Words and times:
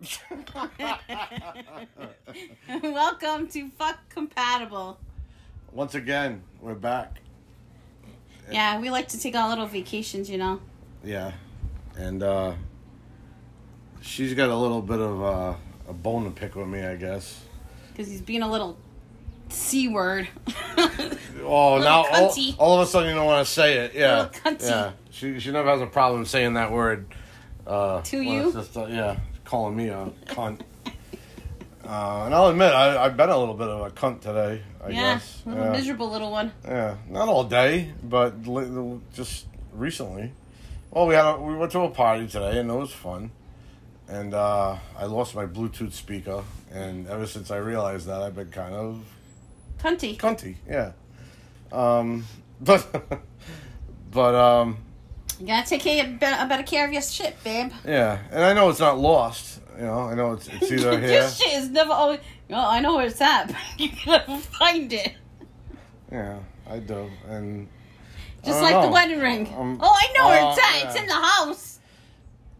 Welcome 2.82 3.48
to 3.48 3.70
Fuck 3.78 3.98
Compatible. 4.10 4.98
Once 5.72 5.94
again, 5.94 6.42
we're 6.60 6.74
back. 6.74 7.20
Yeah, 8.50 8.78
we 8.80 8.90
like 8.90 9.08
to 9.08 9.18
take 9.20 9.34
our 9.34 9.48
little 9.48 9.66
vacations, 9.66 10.28
you 10.30 10.36
know. 10.38 10.60
Yeah, 11.02 11.32
and 11.96 12.22
uh, 12.22 12.52
she's 14.02 14.34
got 14.34 14.50
a 14.50 14.56
little 14.56 14.82
bit 14.82 15.00
of 15.00 15.22
uh, 15.22 15.54
a 15.88 15.92
bone 15.92 16.24
to 16.24 16.30
pick 16.30 16.54
with 16.56 16.68
me, 16.68 16.84
I 16.84 16.96
guess. 16.96 17.42
Because 17.92 18.08
he's 18.08 18.20
being 18.20 18.42
a 18.42 18.50
little 18.50 18.76
C 19.48 19.88
word. 19.88 20.28
Oh, 21.48 21.78
now 21.78 22.04
all, 22.10 22.34
all 22.58 22.80
of 22.80 22.88
a 22.88 22.90
sudden 22.90 23.10
you 23.10 23.14
don't 23.14 23.26
want 23.26 23.46
to 23.46 23.52
say 23.52 23.76
it. 23.76 23.94
Yeah, 23.94 24.30
cunty. 24.32 24.68
yeah. 24.68 24.92
She 25.10 25.38
she 25.38 25.52
never 25.52 25.68
has 25.68 25.80
a 25.80 25.86
problem 25.86 26.24
saying 26.24 26.54
that 26.54 26.72
word. 26.72 27.06
Uh, 27.64 28.00
To 28.02 28.20
you? 28.20 28.52
uh, 28.74 28.86
yeah, 28.86 29.16
calling 29.46 29.76
me 29.76 29.88
a 29.88 30.10
cunt. 30.26 30.60
Uh, 31.88 32.24
and 32.24 32.34
I'll 32.34 32.48
admit, 32.48 32.72
I, 32.72 33.04
I've 33.04 33.16
been 33.16 33.28
a 33.28 33.38
little 33.38 33.54
bit 33.54 33.68
of 33.68 33.86
a 33.86 33.90
cunt 33.90 34.20
today. 34.20 34.60
I 34.84 34.88
yeah, 34.88 35.14
guess. 35.14 35.42
little 35.46 35.62
Yeah. 35.66 35.70
miserable 35.70 36.10
little 36.10 36.32
one. 36.32 36.50
Yeah, 36.64 36.96
not 37.08 37.28
all 37.28 37.44
day, 37.44 37.92
but 38.02 38.44
li- 38.44 38.98
just 39.14 39.46
recently. 39.72 40.32
Well, 40.90 41.06
we 41.06 41.14
had 41.14 41.26
a, 41.36 41.38
we 41.40 41.54
went 41.54 41.70
to 41.72 41.80
a 41.82 41.90
party 41.90 42.26
today, 42.26 42.58
and 42.58 42.68
it 42.68 42.74
was 42.74 42.90
fun. 42.90 43.30
And 44.08 44.34
uh, 44.34 44.78
I 44.98 45.04
lost 45.04 45.36
my 45.36 45.46
Bluetooth 45.46 45.92
speaker, 45.92 46.42
and 46.72 47.06
ever 47.06 47.24
since 47.24 47.52
I 47.52 47.58
realized 47.58 48.08
that, 48.08 48.20
I've 48.20 48.34
been 48.34 48.50
kind 48.50 48.74
of 48.74 49.04
Cunty. 49.78 50.18
cunty. 50.18 50.56
Yeah. 50.68 50.90
Um, 51.70 52.24
but 52.60 52.84
but 54.10 54.34
um, 54.34 54.78
You 55.38 55.46
gotta 55.46 55.68
take 55.68 55.82
care, 55.82 56.06
better, 56.06 56.48
better 56.48 56.62
care 56.62 56.86
of 56.86 56.92
your 56.92 57.02
shit, 57.02 57.36
babe. 57.44 57.70
yeah, 57.86 58.18
and 58.30 58.42
I 58.42 58.52
know 58.54 58.70
it's 58.70 58.80
not 58.80 58.98
lost. 58.98 59.60
You 59.76 59.84
know, 59.84 60.00
I 60.00 60.14
know 60.14 60.32
it's 60.32 60.48
it's 60.48 60.72
either 60.72 60.92
your 60.98 60.98
here. 61.00 61.28
shit 61.28 61.52
is 61.54 61.68
never 61.70 61.92
always. 61.92 62.20
Oh, 62.50 62.54
I 62.70 62.80
know 62.80 62.96
where 62.96 63.06
it's 63.06 63.20
at, 63.20 63.46
but 63.48 63.56
you 63.78 63.90
gotta 64.04 64.38
find 64.38 64.92
it. 64.92 65.14
Yeah, 66.10 66.38
I 66.68 66.78
do, 66.78 67.10
and 67.28 67.68
Just 68.44 68.62
like 68.62 68.72
don't 68.72 68.86
the 68.86 68.92
wedding 68.92 69.20
ring. 69.20 69.46
Um, 69.56 69.78
oh, 69.82 69.92
I 69.94 70.12
know 70.16 70.28
where 70.28 70.42
oh, 70.42 70.50
it's 70.52 70.58
at. 70.58 70.86
It's 70.86 71.00
in 71.00 71.06
the 71.06 71.14
house. 71.14 71.80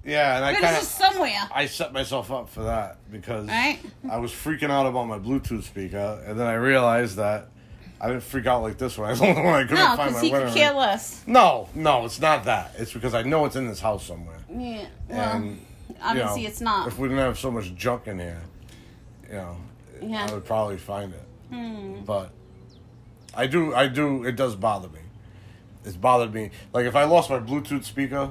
yeah, 0.04 0.36
and 0.36 0.44
I 0.44 0.52
But 0.52 0.60
kind 0.62 0.76
of 0.76 0.82
somewhere. 0.82 1.48
I 1.54 1.66
set 1.66 1.92
myself 1.94 2.30
up 2.30 2.48
for 2.50 2.64
that 2.64 2.98
because 3.10 3.46
Right? 3.48 3.78
I 4.10 4.18
was 4.18 4.32
freaking 4.32 4.70
out 4.70 4.86
about 4.86 5.06
my 5.06 5.18
Bluetooth 5.18 5.62
speaker, 5.62 6.22
and 6.26 6.38
then 6.38 6.46
I 6.46 6.54
realized 6.54 7.16
that 7.16 7.48
I 8.00 8.08
didn't 8.08 8.22
freak 8.24 8.46
out 8.46 8.62
like 8.62 8.76
this 8.78 8.98
one. 8.98 9.06
I 9.08 9.10
was 9.10 9.20
the 9.20 9.26
only 9.28 9.42
when 9.42 9.54
I 9.54 9.62
couldn't 9.62 9.76
No, 9.76 9.96
find 9.96 9.98
because 10.10 10.14
my 10.14 10.20
he 10.20 10.30
could 10.30 10.38
wedding 10.40 10.54
care 10.54 10.68
ring. 10.70 10.78
less. 10.78 11.22
No, 11.26 11.68
no, 11.74 12.04
it's 12.04 12.20
not 12.20 12.44
that. 12.44 12.72
It's 12.78 12.92
because 12.92 13.14
I 13.14 13.22
know 13.22 13.44
it's 13.46 13.56
in 13.56 13.66
this 13.66 13.80
house 13.80 14.04
somewhere. 14.04 14.38
Yeah. 14.54 14.86
Well, 15.08 15.36
and 15.36 15.66
obviously 16.02 16.42
know, 16.42 16.48
it's 16.48 16.60
not. 16.60 16.88
If 16.88 16.98
we 16.98 17.08
didn't 17.08 17.24
have 17.24 17.38
so 17.38 17.50
much 17.50 17.74
junk 17.74 18.06
in 18.06 18.18
here, 18.18 18.42
you 19.28 19.34
know, 19.36 19.56
Yeah. 20.02 20.26
I 20.28 20.34
would 20.34 20.44
probably 20.44 20.76
find 20.76 21.14
it. 21.14 21.22
Hmm. 21.54 22.00
But 22.04 22.30
I 23.34 23.46
do, 23.46 23.74
I 23.74 23.86
do. 23.88 24.24
It 24.24 24.36
does 24.36 24.56
bother 24.56 24.88
me. 24.88 25.00
It's 25.84 25.96
bothered 25.96 26.34
me. 26.34 26.50
Like 26.74 26.84
if 26.86 26.96
I 26.96 27.04
lost 27.04 27.30
my 27.30 27.38
Bluetooth 27.38 27.84
speaker, 27.84 28.30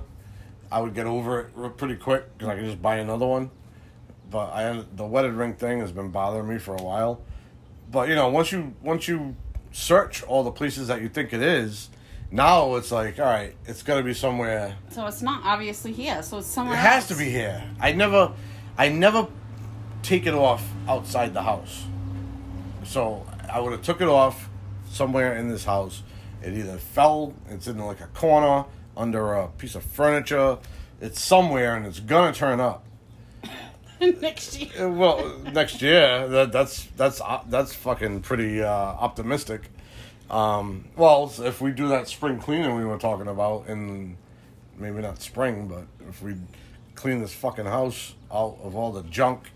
I 0.71 0.81
would 0.81 0.93
get 0.93 1.07
over 1.07 1.39
it 1.41 1.77
pretty 1.77 1.95
quick 1.95 2.37
because 2.37 2.49
I 2.49 2.55
could 2.55 2.65
just 2.65 2.81
buy 2.81 2.97
another 2.97 3.25
one. 3.25 3.49
But 4.29 4.51
I, 4.51 4.83
the 4.95 5.05
wedded 5.05 5.33
ring 5.33 5.53
thing 5.55 5.79
has 5.79 5.91
been 5.91 6.09
bothering 6.09 6.47
me 6.47 6.57
for 6.59 6.75
a 6.75 6.81
while. 6.83 7.21
But 7.91 8.09
you 8.09 8.15
know, 8.15 8.27
once 8.29 8.51
you 8.51 8.73
once 8.81 9.07
you 9.07 9.35
search 9.75 10.23
all 10.23 10.41
the 10.43 10.51
places 10.51 10.87
that 10.87 11.01
you 11.01 11.09
think 11.09 11.33
it 11.33 11.41
is, 11.41 11.89
now 12.31 12.75
it's 12.75 12.93
like, 12.93 13.19
all 13.19 13.25
right, 13.25 13.53
it's 13.65 13.83
got 13.83 13.97
to 13.97 14.03
be 14.03 14.13
somewhere 14.13 14.73
So 14.89 15.05
it's 15.05 15.21
not 15.21 15.41
obviously 15.43 15.91
here. 15.91 16.23
So 16.23 16.37
it's 16.37 16.47
somewhere 16.47 16.75
it 16.75 16.79
has 16.79 17.03
else. 17.03 17.19
to 17.19 17.23
be 17.25 17.29
here. 17.29 17.61
I 17.79 17.91
never, 17.91 18.31
I 18.77 18.87
never 18.87 19.27
take 20.01 20.25
it 20.27 20.33
off 20.33 20.65
outside 20.87 21.33
the 21.33 21.41
house. 21.41 21.85
So 22.85 23.25
I 23.51 23.59
would 23.59 23.73
have 23.73 23.81
took 23.81 23.99
it 23.99 24.07
off 24.07 24.49
somewhere 24.89 25.35
in 25.35 25.49
this 25.49 25.65
house. 25.65 26.03
It 26.41 26.53
either 26.53 26.77
fell, 26.77 27.33
it's 27.49 27.67
in 27.67 27.77
like 27.79 27.99
a 27.99 28.07
corner 28.07 28.65
under 28.95 29.33
a 29.33 29.49
piece 29.49 29.75
of 29.75 29.83
furniture. 29.83 30.57
It's 31.01 31.19
somewhere 31.19 31.75
and 31.75 31.85
it's 31.85 31.99
gonna 31.99 32.31
turn 32.33 32.61
up. 32.61 32.84
Next 34.21 34.59
year. 34.59 34.69
Uh, 34.79 34.89
Well, 34.89 35.39
next 35.53 35.81
year 35.81 36.27
that 36.27 36.51
that's 36.51 36.83
that's 36.97 37.21
uh, 37.21 37.41
that's 37.47 37.73
fucking 37.73 38.21
pretty 38.21 38.61
uh, 38.61 38.69
optimistic. 38.69 39.69
Um, 40.29 40.85
well, 40.95 41.31
if 41.39 41.61
we 41.61 41.71
do 41.71 41.87
that 41.89 42.07
spring 42.07 42.39
cleaning 42.39 42.75
we 42.75 42.85
were 42.85 42.97
talking 42.97 43.27
about, 43.27 43.67
in 43.67 44.17
maybe 44.77 45.01
not 45.01 45.21
spring, 45.21 45.67
but 45.67 45.85
if 46.09 46.21
we 46.21 46.35
clean 46.95 47.21
this 47.21 47.33
fucking 47.33 47.65
house 47.65 48.15
out 48.31 48.57
of 48.63 48.75
all 48.75 48.91
the 48.91 49.03
junk, 49.03 49.51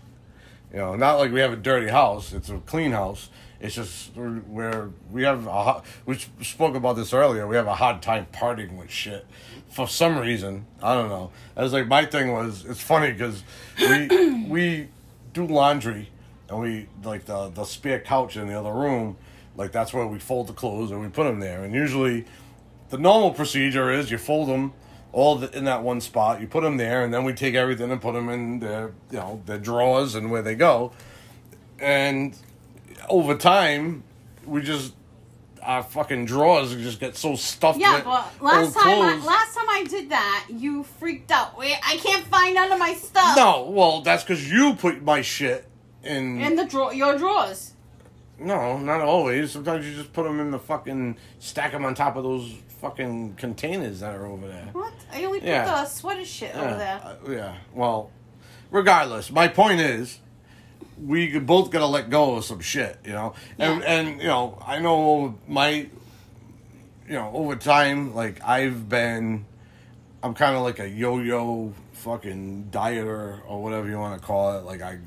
you 0.72 0.78
know, 0.78 0.94
not 0.94 1.14
like 1.14 1.32
we 1.32 1.40
have 1.40 1.52
a 1.52 1.56
dirty 1.56 1.88
house; 1.88 2.32
it's 2.32 2.48
a 2.48 2.58
clean 2.58 2.92
house. 2.92 3.30
It's 3.60 3.74
just 3.74 4.16
where 4.16 4.90
we 5.10 5.22
have 5.24 5.46
a 5.46 5.62
ho- 5.62 5.82
we 6.06 6.18
spoke 6.40 6.74
about 6.74 6.96
this 6.96 7.12
earlier. 7.12 7.46
We 7.46 7.56
have 7.56 7.66
a 7.66 7.74
hard 7.74 8.00
time 8.00 8.26
parting 8.32 8.78
with 8.78 8.90
shit 8.90 9.26
for 9.70 9.86
some 9.86 10.18
reason. 10.18 10.66
I 10.82 10.94
don't 10.94 11.10
know. 11.10 11.30
I 11.56 11.62
was 11.62 11.72
like, 11.72 11.86
my 11.86 12.06
thing 12.06 12.32
was 12.32 12.64
it's 12.64 12.80
funny 12.80 13.12
because 13.12 13.42
we 13.78 14.44
we 14.48 14.88
do 15.32 15.46
laundry 15.46 16.08
and 16.48 16.60
we 16.60 16.88
like 17.04 17.26
the 17.26 17.50
the 17.50 17.64
spare 17.64 18.00
couch 18.00 18.36
in 18.36 18.46
the 18.46 18.58
other 18.58 18.72
room. 18.72 19.16
Like 19.56 19.72
that's 19.72 19.92
where 19.92 20.06
we 20.06 20.18
fold 20.18 20.46
the 20.46 20.52
clothes 20.54 20.90
and 20.90 21.00
we 21.00 21.08
put 21.08 21.24
them 21.24 21.40
there. 21.40 21.62
And 21.62 21.74
usually, 21.74 22.24
the 22.88 22.98
normal 22.98 23.32
procedure 23.32 23.90
is 23.90 24.10
you 24.10 24.18
fold 24.18 24.48
them 24.48 24.72
all 25.12 25.36
the, 25.36 25.56
in 25.56 25.64
that 25.64 25.82
one 25.82 26.00
spot. 26.00 26.40
You 26.40 26.46
put 26.46 26.62
them 26.62 26.76
there, 26.76 27.04
and 27.04 27.12
then 27.12 27.24
we 27.24 27.32
take 27.32 27.54
everything 27.54 27.90
and 27.90 28.00
put 28.00 28.14
them 28.14 28.28
in 28.28 28.60
their 28.60 28.92
you 29.10 29.18
know 29.18 29.42
their 29.46 29.58
drawers 29.58 30.14
and 30.14 30.30
where 30.30 30.42
they 30.42 30.54
go. 30.54 30.92
And 31.78 32.36
over 33.10 33.34
time, 33.36 34.02
we 34.46 34.62
just 34.62 34.94
our 35.62 35.82
fucking 35.82 36.24
drawers 36.24 36.74
just 36.74 36.98
get 37.00 37.14
so 37.16 37.36
stuffed 37.36 37.78
Yeah, 37.78 38.00
but 38.02 38.42
last 38.42 38.74
time 38.74 39.02
I, 39.02 39.16
last 39.22 39.54
time 39.54 39.66
I 39.68 39.84
did 39.88 40.08
that, 40.10 40.46
you 40.48 40.84
freaked 40.84 41.30
out. 41.30 41.58
Wait, 41.58 41.76
I 41.86 41.96
can't 41.98 42.24
find 42.24 42.54
none 42.54 42.72
of 42.72 42.78
my 42.78 42.94
stuff. 42.94 43.36
no, 43.36 43.68
well, 43.70 44.00
that's 44.00 44.22
because 44.24 44.50
you 44.50 44.74
put 44.74 45.02
my 45.02 45.20
shit 45.20 45.68
in. 46.02 46.40
In 46.40 46.56
the 46.56 46.64
drawer, 46.64 46.94
your 46.94 47.18
drawers. 47.18 47.74
no, 48.38 48.78
not 48.78 49.02
always. 49.02 49.50
Sometimes 49.52 49.86
you 49.86 49.94
just 49.94 50.14
put 50.14 50.24
them 50.24 50.40
in 50.40 50.50
the 50.50 50.58
fucking 50.58 51.18
stack 51.40 51.72
them 51.72 51.84
on 51.84 51.94
top 51.94 52.16
of 52.16 52.22
those 52.24 52.54
fucking 52.80 53.34
containers 53.34 54.00
that 54.00 54.14
are 54.14 54.24
over 54.24 54.48
there. 54.48 54.70
What? 54.72 54.94
I 55.12 55.24
only 55.24 55.40
put 55.40 55.48
Yeah. 55.48 55.66
the 55.66 55.84
sweater 55.84 56.24
shit 56.24 56.56
over 56.56 56.76
there. 56.78 57.00
Uh, 57.04 57.16
yeah. 57.30 57.56
Well, 57.74 58.10
regardless, 58.70 59.30
my 59.30 59.46
point 59.48 59.80
is, 59.80 60.20
we 61.04 61.38
both 61.38 61.70
gotta 61.70 61.86
let 61.86 62.10
go 62.10 62.36
of 62.36 62.44
some 62.44 62.60
shit, 62.60 62.98
you 63.04 63.12
know. 63.12 63.34
And 63.58 63.80
Yeah. 63.82 63.86
and 63.92 64.20
you 64.20 64.28
know, 64.28 64.62
I 64.66 64.78
know 64.80 65.38
my, 65.48 65.68
you 65.70 65.88
know, 67.08 67.30
over 67.34 67.56
time, 67.56 68.14
like 68.14 68.42
I've 68.44 68.88
been, 68.88 69.44
I'm 70.22 70.34
kind 70.34 70.56
of 70.56 70.62
like 70.62 70.78
a 70.78 70.88
yo-yo 70.88 71.72
fucking 71.92 72.68
dieter 72.70 73.40
or 73.46 73.62
whatever 73.62 73.88
you 73.88 73.98
want 73.98 74.20
to 74.20 74.26
call 74.26 74.58
it. 74.58 74.64
Like 74.64 74.82
I 74.82 74.98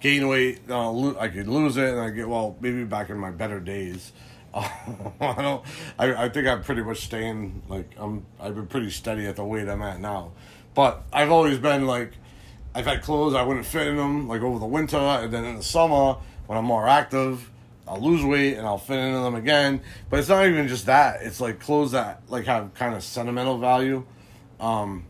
gain 0.00 0.28
weight, 0.28 0.60
uh, 0.68 0.90
lo- 0.90 1.16
I 1.18 1.28
could 1.28 1.48
lose 1.48 1.76
it, 1.76 1.90
and 1.90 2.00
I 2.00 2.10
get 2.10 2.28
well, 2.28 2.56
maybe 2.60 2.84
back 2.84 3.10
in 3.10 3.18
my 3.18 3.30
better 3.30 3.60
days. 3.60 4.12
I 4.54 5.34
don't. 5.36 5.62
I, 5.98 6.24
I 6.24 6.28
think 6.30 6.48
I'm 6.48 6.62
pretty 6.62 6.82
much 6.82 7.00
staying 7.00 7.62
like 7.68 7.90
I'm. 7.98 8.24
I've 8.40 8.54
been 8.54 8.66
pretty 8.66 8.90
steady 8.90 9.26
at 9.26 9.36
the 9.36 9.44
weight 9.44 9.68
I'm 9.68 9.82
at 9.82 10.00
now, 10.00 10.32
but 10.74 11.02
I've 11.12 11.30
always 11.30 11.58
been 11.58 11.86
like, 11.86 12.12
I've 12.78 12.86
had 12.86 13.02
clothes 13.02 13.34
I 13.34 13.42
wouldn't 13.42 13.66
fit 13.66 13.88
in 13.88 13.96
them 13.96 14.28
like 14.28 14.40
over 14.40 14.60
the 14.60 14.66
winter, 14.66 14.96
and 14.96 15.32
then 15.32 15.44
in 15.44 15.56
the 15.56 15.64
summer 15.64 16.14
when 16.46 16.56
I'm 16.56 16.64
more 16.64 16.86
active, 16.86 17.50
I'll 17.88 18.00
lose 18.00 18.24
weight 18.24 18.56
and 18.56 18.64
I'll 18.64 18.78
fit 18.78 19.00
into 19.00 19.18
them 19.18 19.34
again. 19.34 19.80
But 20.08 20.20
it's 20.20 20.28
not 20.28 20.46
even 20.46 20.68
just 20.68 20.86
that. 20.86 21.22
It's 21.22 21.40
like 21.40 21.58
clothes 21.58 21.90
that 21.90 22.22
like 22.28 22.46
have 22.46 22.72
kind 22.74 22.94
of 22.94 23.02
sentimental 23.02 23.58
value, 23.58 24.06
um, 24.60 25.04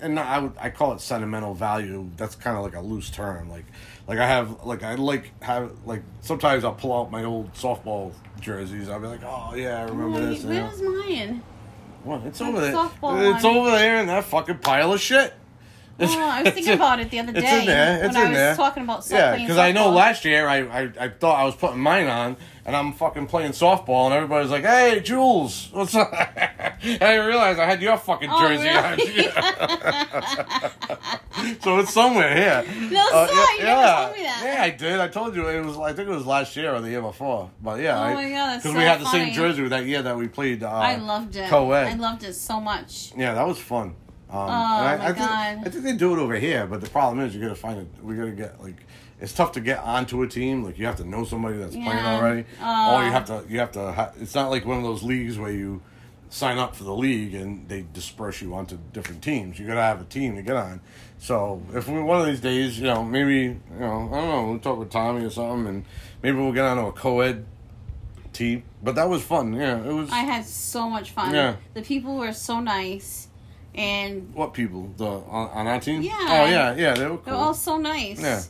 and 0.00 0.18
I 0.18 0.40
would 0.40 0.54
I 0.58 0.70
call 0.70 0.92
it 0.92 1.00
sentimental 1.00 1.54
value. 1.54 2.10
That's 2.16 2.34
kind 2.34 2.56
of 2.56 2.64
like 2.64 2.74
a 2.74 2.80
loose 2.80 3.10
term. 3.10 3.48
Like 3.48 3.66
like 4.08 4.18
I 4.18 4.26
have 4.26 4.64
like 4.64 4.82
I 4.82 4.96
like 4.96 5.30
have 5.40 5.70
like 5.86 6.02
sometimes 6.20 6.64
I'll 6.64 6.74
pull 6.74 6.92
out 7.00 7.12
my 7.12 7.22
old 7.22 7.54
softball 7.54 8.12
jerseys. 8.40 8.88
I'll 8.88 8.98
be 8.98 9.06
like, 9.06 9.22
oh 9.22 9.54
yeah, 9.54 9.78
I 9.78 9.82
remember 9.84 10.18
this. 10.18 10.42
where's 10.42 10.82
mine? 10.82 11.44
What? 12.02 12.22
It's 12.26 12.40
over 12.40 12.60
there. 12.60 12.90
It's 13.04 13.44
over 13.44 13.70
there 13.70 14.00
in 14.00 14.08
that 14.08 14.24
fucking 14.24 14.58
pile 14.58 14.92
of 14.92 15.00
shit. 15.00 15.32
Oh, 16.00 16.04
I 16.20 16.42
was 16.42 16.52
thinking 16.54 16.72
about 16.74 16.98
it 17.00 17.10
the 17.10 17.20
other 17.20 17.32
day 17.32 17.40
It's 17.40 17.52
in 17.52 17.66
there. 17.66 18.04
It's 18.04 18.14
when 18.14 18.26
I 18.26 18.28
was 18.30 18.36
there. 18.36 18.54
talking 18.56 18.82
about 18.82 19.06
yeah, 19.10 19.36
because 19.36 19.58
I 19.58 19.72
know 19.72 19.90
last 19.90 20.24
year 20.24 20.48
I, 20.48 20.58
I 20.62 20.92
I 21.00 21.08
thought 21.08 21.38
I 21.38 21.44
was 21.44 21.54
putting 21.54 21.78
mine 21.78 22.06
on, 22.08 22.36
and 22.66 22.74
I'm 22.74 22.92
fucking 22.94 23.26
playing 23.28 23.52
softball, 23.52 24.06
and 24.06 24.14
everybody's 24.14 24.50
like, 24.50 24.64
"Hey, 24.64 25.00
Jules, 25.00 25.68
what's 25.72 25.94
up?" 25.94 26.10
I 26.12 26.72
didn't 26.82 27.26
realize 27.26 27.58
I 27.58 27.64
had 27.66 27.80
your 27.80 27.96
fucking 27.96 28.28
Oh, 28.30 28.40
jersey 28.40 28.64
really? 28.68 29.28
on. 29.28 29.90
so 31.62 31.78
it's 31.78 31.92
somewhere 31.92 32.34
here. 32.34 32.64
No, 32.90 33.00
Uh, 33.12 33.26
sorry, 33.26 33.58
you 33.58 33.64
never 33.64 33.82
told 34.04 34.16
me 34.16 34.22
that. 34.24 34.42
Yeah, 34.44 34.62
I 34.62 34.70
did. 34.70 35.00
I 35.00 35.08
told 35.08 35.34
you 35.36 35.48
it 35.48 35.64
was. 35.64 35.78
I 35.78 35.92
think 35.92 36.08
it 36.08 36.12
was 36.14 36.26
last 36.26 36.56
year 36.56 36.74
or 36.74 36.80
the 36.80 36.90
year 36.90 37.02
before. 37.02 37.50
But 37.62 37.80
yeah, 37.80 37.98
Oh 38.00 38.14
my 38.14 38.28
God, 38.30 38.56
because 38.56 38.72
so 38.72 38.78
we 38.78 38.84
had 38.84 39.00
the 39.00 39.06
same 39.10 39.32
jersey 39.32 39.66
that 39.68 39.84
year 39.86 40.02
that 40.02 40.16
we 40.16 40.28
played. 40.28 40.62
Uh, 40.62 40.70
I 40.70 40.96
loved 40.96 41.36
it. 41.36 41.48
Co-ed. 41.48 41.86
I 41.86 41.94
loved 41.94 42.24
it 42.24 42.34
so 42.34 42.60
much. 42.60 43.12
Yeah, 43.16 43.34
that 43.34 43.46
was 43.46 43.58
fun. 43.58 43.94
Um, 44.34 44.40
Oh, 44.40 44.52
I, 44.52 44.96
my 44.96 45.04
I 45.04 45.06
think, 45.06 45.18
God. 45.18 45.58
I 45.64 45.68
think 45.70 45.84
they 45.84 45.92
do 45.96 46.12
it 46.14 46.18
over 46.18 46.34
here, 46.34 46.66
but 46.66 46.80
the 46.80 46.90
problem 46.90 47.20
is 47.24 47.34
you 47.34 47.40
gotta 47.40 47.54
find 47.54 47.80
it. 47.80 47.88
We 48.02 48.16
gotta 48.16 48.32
get 48.32 48.60
like 48.62 48.76
it's 49.20 49.32
tough 49.32 49.52
to 49.52 49.60
get 49.60 49.78
onto 49.78 50.22
a 50.22 50.26
team. 50.28 50.64
Like 50.64 50.78
you 50.78 50.86
have 50.86 50.96
to 50.96 51.04
know 51.04 51.24
somebody 51.24 51.56
that's 51.58 51.74
playing 51.74 51.88
already, 51.88 52.44
Oh. 52.60 52.96
or 52.96 53.04
you 53.04 53.10
have 53.12 53.24
to 53.26 53.44
you 53.48 53.58
have 53.60 53.72
to. 53.72 53.92
Ha- 53.92 54.12
it's 54.20 54.34
not 54.34 54.50
like 54.50 54.66
one 54.66 54.76
of 54.78 54.82
those 54.82 55.02
leagues 55.02 55.38
where 55.38 55.52
you 55.52 55.82
sign 56.30 56.58
up 56.58 56.74
for 56.74 56.82
the 56.82 56.94
league 56.94 57.32
and 57.34 57.68
they 57.68 57.86
disperse 57.92 58.42
you 58.42 58.52
onto 58.54 58.76
different 58.92 59.22
teams. 59.22 59.56
You 59.58 59.66
gotta 59.68 59.82
have 59.82 60.00
a 60.00 60.04
team 60.04 60.34
to 60.34 60.42
get 60.42 60.56
on. 60.56 60.80
So 61.18 61.62
if 61.72 61.86
we 61.88 62.02
one 62.02 62.20
of 62.20 62.26
these 62.26 62.40
days, 62.40 62.78
you 62.78 62.86
know, 62.86 63.04
maybe 63.04 63.34
you 63.40 63.60
know, 63.78 64.10
I 64.12 64.16
don't 64.16 64.28
know, 64.28 64.46
we'll 64.50 64.58
talk 64.58 64.78
with 64.78 64.90
Tommy 64.90 65.24
or 65.24 65.30
something, 65.30 65.68
and 65.68 65.84
maybe 66.22 66.36
we'll 66.38 66.52
get 66.52 66.64
onto 66.64 66.86
a 66.88 66.92
co-ed 66.92 67.46
team. 68.32 68.64
But 68.82 68.96
that 68.96 69.08
was 69.08 69.22
fun. 69.22 69.54
Yeah, 69.54 69.78
it 69.78 69.92
was. 69.92 70.10
I 70.10 70.18
had 70.20 70.44
so 70.44 70.90
much 70.90 71.12
fun. 71.12 71.32
Yeah. 71.32 71.54
The 71.74 71.82
people 71.82 72.16
were 72.16 72.32
so 72.32 72.58
nice, 72.60 73.28
and 73.74 74.32
what 74.34 74.54
people 74.54 74.92
the 74.96 75.04
on, 75.06 75.48
on 75.50 75.66
our 75.66 75.80
team? 75.80 76.02
Yeah. 76.02 76.12
Oh 76.20 76.44
yeah, 76.46 76.74
yeah, 76.76 76.94
they 76.94 77.04
were 77.06 77.16
cool. 77.16 77.22
they're 77.24 77.34
all 77.34 77.54
so 77.54 77.76
nice. 77.76 78.20
Yeah. 78.20 78.42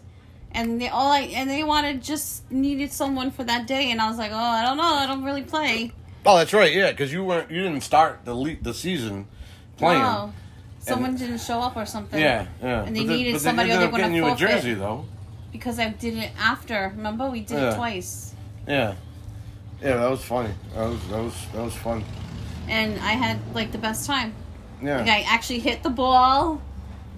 And 0.53 0.81
they 0.81 0.89
all 0.89 1.09
like, 1.09 1.37
and 1.37 1.51
they 1.51 1.65
wanted 1.65 2.01
just 2.03 2.49
needed 2.51 2.93
someone 2.93 3.31
for 3.33 3.43
that 3.45 3.67
day, 3.67 3.91
and 3.91 4.01
I 4.01 4.09
was 4.09 4.19
like, 4.19 4.31
oh, 4.33 4.37
I 4.37 4.65
don't 4.65 4.77
know, 4.77 4.85
I 4.85 5.07
don't 5.07 5.25
really 5.25 5.43
play. 5.43 5.93
Oh, 6.25 6.37
that's 6.39 6.53
right. 6.53 6.73
Yeah, 6.73 6.91
because 6.91 7.13
you 7.13 7.25
weren't 7.25 7.51
you 7.51 7.63
didn't 7.63 7.83
start 7.83 8.21
the 8.25 8.35
le- 8.35 8.57
the 8.63 8.73
season 8.73 9.27
playing. 9.77 10.01
Oh, 10.03 10.33
someone 10.79 11.17
didn't 11.17 11.41
show 11.41 11.61
up 11.61 11.77
or 11.77 11.85
something. 11.87 12.21
Yeah, 12.21 12.47
yeah. 12.63 12.85
And 12.85 12.95
they 12.95 13.05
But 13.05 13.17
needed 13.17 13.41
somebody 13.41 13.71
They 13.71 13.75
or 13.75 13.79
they 13.79 13.85
ended 13.87 13.95
up 13.95 14.01
getting 14.01 14.17
you 14.17 14.27
a 14.33 14.37
jersey 14.37 14.75
though. 14.75 15.07
Because 15.53 15.79
I 15.79 15.89
did 15.91 16.17
it 16.19 16.33
after. 16.39 16.93
Remember, 16.97 17.31
we 17.31 17.41
did 17.41 17.59
Yeah. 17.59 17.73
it 17.73 17.77
twice, 17.77 18.35
Yeah, 18.67 18.95
yeah. 19.83 19.97
That 19.97 20.11
was 20.11 20.25
funny. 20.25 20.51
That 20.75 20.89
was 20.89 21.09
that 21.09 21.19
was 21.23 21.35
that 21.53 21.63
was 21.63 21.75
fun. 21.75 22.05
and 22.69 22.95
I 23.01 23.13
had 23.13 23.39
like 23.55 23.73
the 23.73 23.79
best 23.79 24.07
time. 24.07 24.35
Yeah. 24.83 24.99
Like 24.99 25.09
I 25.09 25.21
actually 25.23 25.61
hit 25.61 25.83
the 25.83 25.91
ball. 25.91 26.61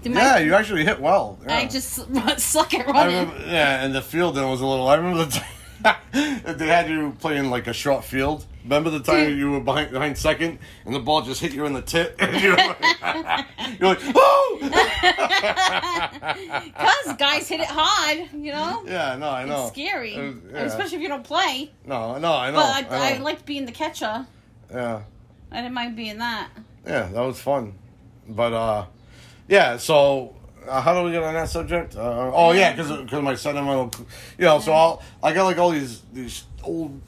Did 0.03 0.13
my- 0.13 0.21
yeah, 0.21 0.39
you 0.39 0.55
actually 0.55 0.85
hit 0.85 1.01
well. 1.01 1.39
Yeah. 1.47 1.57
I 1.57 1.67
just 1.67 1.95
suck 2.39 2.75
at 2.75 2.87
running. 2.87 3.29
remember, 3.29 3.47
yeah, 3.47 3.85
and 3.85 3.95
the 3.95 4.03
field 4.03 4.37
then 4.37 4.49
was 4.49 4.61
a 4.61 4.67
little. 4.67 4.87
I 4.89 4.95
remember 4.97 5.25
the 5.25 5.31
time 5.33 5.97
they 6.59 6.67
had 6.67 6.89
you 6.89 7.15
playing 7.21 7.51
like 7.51 7.67
a 7.67 7.73
short 7.73 8.05
field. 8.05 8.45
Remember 8.65 8.91
the 8.91 9.01
time 9.01 9.29
Dude. 9.29 9.39
you 9.39 9.51
were 9.53 9.61
behind 9.61 9.93
behind 9.93 10.19
second 10.19 10.59
and 10.85 10.95
the 10.95 10.99
ball 10.99 11.23
just 11.23 11.41
hit 11.41 11.53
you 11.53 11.67
in 11.67 11.73
the 11.73 11.83
tit? 11.83 12.17
And 12.19 12.35
you 12.43 12.51
were 12.51 12.57
like, 12.57 12.81
you're 13.79 13.89
like, 13.91 14.01
oh! 14.15 14.59
Because 16.65 17.17
guys 17.17 17.49
hit 17.49 17.61
it 17.61 17.69
hard, 17.69 18.29
you 18.33 18.53
know. 18.53 18.83
yeah, 18.87 19.17
no, 19.17 19.31
I 19.31 19.45
know. 19.45 19.63
It's 19.67 19.73
scary, 19.73 20.15
It 20.15 20.21
was- 20.35 20.53
yeah. 20.53 20.59
especially 20.63 20.97
if 20.97 21.03
you 21.03 21.09
don't 21.09 21.25
play. 21.25 21.71
No, 21.85 22.19
no, 22.19 22.33
I 22.33 22.51
know. 22.51 22.57
But 22.57 22.93
I, 22.93 23.11
I, 23.13 23.15
I, 23.15 23.19
liked 23.19 23.47
being 23.47 23.67
the 23.67 23.73
catcher. 23.73 24.27
yeah. 24.71 25.03
I 25.53 25.57
didn't 25.59 25.75
mind 25.75 25.95
being 25.97 26.19
that. 26.19 26.49
Yeah, 26.87 27.07
that 27.07 27.21
was 27.21 27.41
fun. 27.41 27.75
But 28.29 28.53
uh 28.53 28.87
yeah, 29.49 29.77
so 29.77 30.35
uh, 30.69 30.81
how 30.81 30.95
do 30.95 31.03
we 31.05 31.13
get 31.13 31.23
on 31.23 31.35
that 31.35 31.49
subject? 31.49 31.97
Uh, 31.97 32.33
oh 32.35 32.53
yeah, 32.53 32.73
because 32.73 32.91
because 33.03 33.23
my 33.23 33.35
sentimental, 33.35 33.93
you 34.39 34.45
know. 34.45 34.59
So 34.59 34.73
I'll, 34.73 35.03
I 35.23 35.33
got 35.33 35.45
like 35.45 35.59
all 35.59 35.71
these 35.71 36.03
these 36.13 36.45
old 36.65 37.01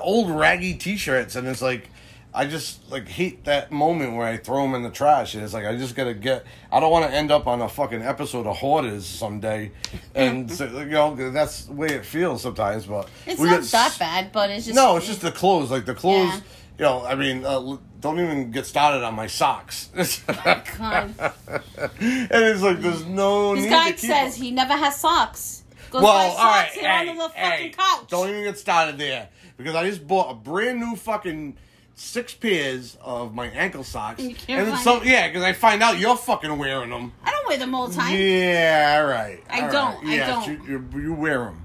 old 0.00 0.30
raggy 0.30 0.74
T-shirts, 0.74 1.36
and 1.36 1.46
it's 1.46 1.60
like 1.60 1.90
I 2.34 2.46
just 2.46 2.90
like 2.90 3.06
hate 3.08 3.44
that 3.44 3.70
moment 3.70 4.16
where 4.16 4.26
I 4.26 4.38
throw 4.38 4.62
them 4.62 4.74
in 4.74 4.82
the 4.82 4.90
trash. 4.90 5.34
And 5.34 5.44
it's 5.44 5.52
like 5.52 5.66
I 5.66 5.76
just 5.76 5.94
gotta 5.94 6.14
get. 6.14 6.46
I 6.70 6.80
don't 6.80 6.90
want 6.90 7.04
to 7.10 7.14
end 7.14 7.30
up 7.30 7.46
on 7.46 7.60
a 7.60 7.68
fucking 7.68 8.00
episode 8.00 8.46
of 8.46 8.56
Hoarders 8.56 9.04
someday, 9.04 9.72
and 10.14 10.50
so, 10.50 10.64
you 10.64 10.86
know 10.86 11.30
that's 11.30 11.66
the 11.66 11.74
way 11.74 11.88
it 11.88 12.06
feels 12.06 12.40
sometimes. 12.42 12.86
But 12.86 13.08
It's 13.26 13.38
not 13.38 13.60
get 13.60 13.70
that 13.72 13.96
bad, 13.98 14.32
but 14.32 14.48
it's 14.48 14.64
just 14.64 14.76
no, 14.76 14.96
it's 14.96 15.06
just 15.06 15.20
the 15.20 15.32
clothes. 15.32 15.70
Like 15.70 15.84
the 15.84 15.94
clothes, 15.94 16.32
Yeah. 16.32 16.40
You 16.82 16.88
know. 16.88 17.04
I 17.04 17.14
mean, 17.14 17.44
uh, 17.44 17.76
don't 18.00 18.18
even 18.20 18.50
get 18.50 18.66
started 18.66 19.04
on 19.04 19.14
my 19.14 19.26
socks. 19.28 19.90
God. 20.26 21.14
and 21.18 22.44
it's 22.44 22.62
like 22.62 22.80
there's 22.80 23.04
no. 23.06 23.54
This 23.54 23.64
need 23.64 23.70
guy 23.70 23.94
says 23.94 24.34
them. 24.36 24.44
he 24.44 24.50
never 24.50 24.74
has 24.74 24.96
socks. 24.96 25.62
Goes 25.90 26.02
Well, 26.02 26.12
all 26.12 26.36
right, 26.50 26.68
hey, 26.68 27.08
on 27.10 27.16
the 27.18 27.28
hey, 27.28 27.50
fucking 27.50 27.72
couch. 27.72 28.08
don't 28.08 28.28
even 28.30 28.44
get 28.44 28.58
started 28.58 28.96
there 28.98 29.28
because 29.58 29.74
I 29.74 29.86
just 29.88 30.06
bought 30.06 30.30
a 30.30 30.34
brand 30.34 30.80
new 30.80 30.96
fucking 30.96 31.58
six 31.94 32.32
pairs 32.32 32.96
of 33.02 33.34
my 33.34 33.48
ankle 33.48 33.84
socks, 33.84 34.18
And 34.20 34.30
you 34.30 34.34
can't 34.34 34.60
and 34.60 34.68
then 34.68 34.74
find 34.76 34.84
some. 34.84 35.02
it. 35.02 35.08
Yeah, 35.10 35.28
because 35.28 35.42
I 35.42 35.52
find 35.52 35.82
out 35.82 35.98
you're 35.98 36.16
fucking 36.16 36.56
wearing 36.56 36.88
them. 36.88 37.12
I 37.22 37.30
don't 37.30 37.46
wear 37.46 37.58
them 37.58 37.74
all 37.74 37.88
the 37.88 37.94
time. 37.94 38.16
Yeah, 38.16 39.00
all 39.02 39.06
right. 39.06 39.42
I 39.50 39.56
all 39.56 39.62
right. 39.64 39.72
don't, 39.72 40.06
I 40.06 40.14
Yes, 40.14 40.46
don't. 40.46 40.66
You, 40.66 40.88
you, 40.94 41.00
you 41.02 41.12
wear 41.12 41.38
them, 41.40 41.61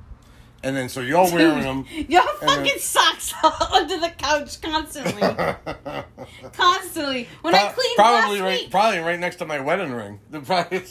and 0.68 0.76
then 0.76 0.90
so 0.90 1.02
you're 1.02 1.24
wearing 1.32 1.62
them. 1.64 1.86
Your 2.10 2.22
And 2.22 2.50
then- 2.50 2.50
fucking 2.66 2.80
socks 2.80 3.34
under 3.72 3.98
the 4.00 4.10
couch 4.10 4.62
constantly. 4.62 5.22
constantly. 6.54 7.28
When 7.42 7.56
I 7.56 7.60
Pro- 7.60 7.70
cleaned 7.74 7.96
probably 7.96 8.40
last 8.40 8.42
right, 8.46 8.62
week. 8.62 8.72
probably 8.72 9.00
right 9.00 9.20
next 9.20 9.38
to 9.38 9.46
my 9.46 9.60
wedding 9.60 9.92
ring. 9.94 10.20
The 10.30 10.42
probably. 10.42 10.84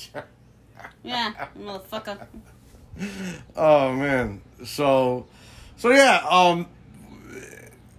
Yeah, 1.03 1.33
motherfucker. 1.59 2.27
Oh 3.57 3.93
man. 3.93 4.41
So 4.65 5.27
so 5.77 5.91
yeah, 5.91 6.25
um 6.29 6.67